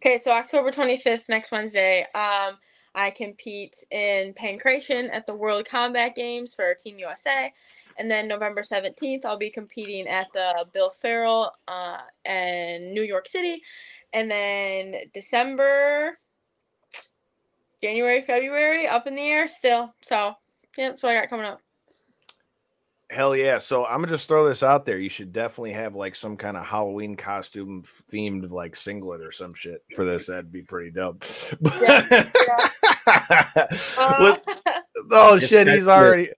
Okay, 0.00 0.18
so 0.18 0.30
October 0.30 0.70
25th, 0.70 1.28
next 1.28 1.50
Wednesday. 1.50 2.06
Um, 2.14 2.56
I 2.94 3.10
compete 3.10 3.76
in 3.90 4.34
pankration 4.34 5.08
at 5.12 5.26
the 5.26 5.34
World 5.34 5.68
Combat 5.68 6.14
Games 6.14 6.54
for 6.54 6.74
Team 6.74 6.98
USA. 6.98 7.52
And 7.98 8.10
then 8.10 8.28
November 8.28 8.62
17th, 8.62 9.24
I'll 9.24 9.36
be 9.36 9.50
competing 9.50 10.06
at 10.06 10.28
the 10.32 10.66
Bill 10.72 10.90
Farrell 10.90 11.52
uh, 11.66 11.98
in 12.24 12.94
New 12.94 13.02
York 13.02 13.26
City. 13.26 13.62
And 14.12 14.30
then 14.30 14.94
December, 15.12 16.18
January, 17.82 18.22
February, 18.22 18.86
up 18.86 19.06
in 19.06 19.16
the 19.16 19.22
air 19.22 19.48
still. 19.48 19.92
So, 20.00 20.34
yeah, 20.76 20.90
that's 20.90 21.02
what 21.02 21.16
I 21.16 21.20
got 21.20 21.30
coming 21.30 21.46
up. 21.46 21.60
Hell 23.10 23.34
yeah. 23.34 23.58
So 23.58 23.86
I'm 23.86 24.02
gonna 24.02 24.12
just 24.12 24.28
throw 24.28 24.46
this 24.46 24.62
out 24.62 24.84
there. 24.84 24.98
You 24.98 25.08
should 25.08 25.32
definitely 25.32 25.72
have 25.72 25.94
like 25.94 26.14
some 26.14 26.36
kind 26.36 26.56
of 26.56 26.66
Halloween 26.66 27.16
costume 27.16 27.84
themed 28.12 28.50
like 28.50 28.76
singlet 28.76 29.22
or 29.22 29.32
some 29.32 29.54
shit 29.54 29.82
for 29.94 30.04
this. 30.04 30.26
That'd 30.26 30.52
be 30.52 30.62
pretty 30.62 30.90
dope. 30.90 31.24
Yeah, 31.80 32.06
yeah. 32.10 32.30
uh, 33.98 34.36
oh 35.10 35.38
shit, 35.38 35.68
he's 35.68 35.88
already 35.88 36.30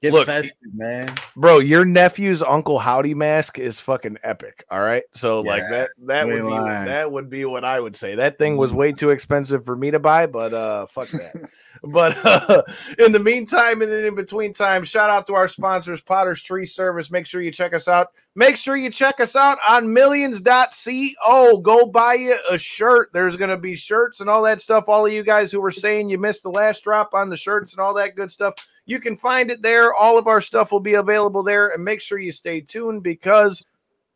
Get 0.00 0.12
Look, 0.12 0.26
festive, 0.26 0.54
man. 0.74 1.16
Bro, 1.34 1.58
your 1.58 1.84
nephew's 1.84 2.40
Uncle 2.40 2.78
Howdy 2.78 3.14
mask 3.14 3.58
is 3.58 3.80
fucking 3.80 4.18
epic. 4.22 4.64
All 4.70 4.80
right. 4.80 5.02
So 5.12 5.42
yeah, 5.42 5.50
like 5.50 5.62
that 5.70 5.90
that 6.06 6.26
would 6.28 6.44
be 6.44 6.70
that 6.70 7.10
would 7.10 7.28
be 7.28 7.44
what 7.44 7.64
I 7.64 7.80
would 7.80 7.96
say. 7.96 8.14
That 8.14 8.38
thing 8.38 8.56
was 8.56 8.72
way 8.72 8.92
too 8.92 9.10
expensive 9.10 9.64
for 9.64 9.74
me 9.74 9.90
to 9.90 9.98
buy, 9.98 10.26
but 10.26 10.54
uh 10.54 10.86
fuck 10.86 11.08
that. 11.08 11.34
but 11.82 12.16
uh, 12.24 12.62
in 13.00 13.10
the 13.10 13.18
meantime 13.18 13.82
and 13.82 13.90
in 13.90 14.14
between 14.14 14.52
time, 14.52 14.84
shout 14.84 15.10
out 15.10 15.26
to 15.26 15.34
our 15.34 15.48
sponsors, 15.48 16.00
Potter's 16.00 16.42
Tree 16.44 16.66
Service. 16.66 17.10
Make 17.10 17.26
sure 17.26 17.42
you 17.42 17.50
check 17.50 17.74
us 17.74 17.88
out. 17.88 18.12
Make 18.38 18.56
sure 18.56 18.76
you 18.76 18.88
check 18.88 19.18
us 19.18 19.34
out 19.34 19.58
on 19.68 19.92
millions.co. 19.92 21.60
Go 21.60 21.86
buy 21.86 22.14
you 22.14 22.38
a 22.48 22.56
shirt. 22.56 23.10
There's 23.12 23.36
going 23.36 23.50
to 23.50 23.56
be 23.56 23.74
shirts 23.74 24.20
and 24.20 24.30
all 24.30 24.42
that 24.42 24.60
stuff. 24.60 24.84
All 24.86 25.04
of 25.04 25.12
you 25.12 25.24
guys 25.24 25.50
who 25.50 25.60
were 25.60 25.72
saying 25.72 26.08
you 26.08 26.18
missed 26.18 26.44
the 26.44 26.50
last 26.50 26.84
drop 26.84 27.14
on 27.14 27.30
the 27.30 27.36
shirts 27.36 27.72
and 27.72 27.80
all 27.80 27.92
that 27.94 28.14
good 28.14 28.30
stuff, 28.30 28.54
you 28.86 29.00
can 29.00 29.16
find 29.16 29.50
it 29.50 29.60
there. 29.60 29.92
All 29.92 30.16
of 30.16 30.28
our 30.28 30.40
stuff 30.40 30.70
will 30.70 30.78
be 30.78 30.94
available 30.94 31.42
there. 31.42 31.70
And 31.70 31.84
make 31.84 32.00
sure 32.00 32.20
you 32.20 32.30
stay 32.30 32.60
tuned 32.60 33.02
because, 33.02 33.64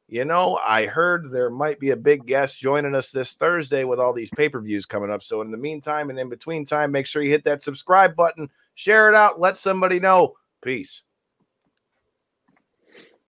you 0.06 0.24
know, 0.24 0.56
I 0.64 0.86
heard 0.86 1.32
there 1.32 1.50
might 1.50 1.80
be 1.80 1.90
a 1.90 1.96
big 1.96 2.24
guest 2.24 2.60
joining 2.60 2.94
us 2.94 3.10
this 3.10 3.32
Thursday 3.32 3.82
with 3.82 3.98
all 3.98 4.12
these 4.12 4.30
pay 4.30 4.48
per 4.48 4.60
views 4.60 4.86
coming 4.86 5.10
up. 5.10 5.24
So, 5.24 5.40
in 5.40 5.50
the 5.50 5.56
meantime 5.56 6.10
and 6.10 6.18
in 6.20 6.28
between 6.28 6.64
time, 6.64 6.92
make 6.92 7.08
sure 7.08 7.22
you 7.22 7.30
hit 7.30 7.42
that 7.46 7.64
subscribe 7.64 8.14
button, 8.14 8.48
share 8.76 9.08
it 9.08 9.16
out, 9.16 9.40
let 9.40 9.58
somebody 9.58 9.98
know. 9.98 10.36
Peace. 10.60 11.02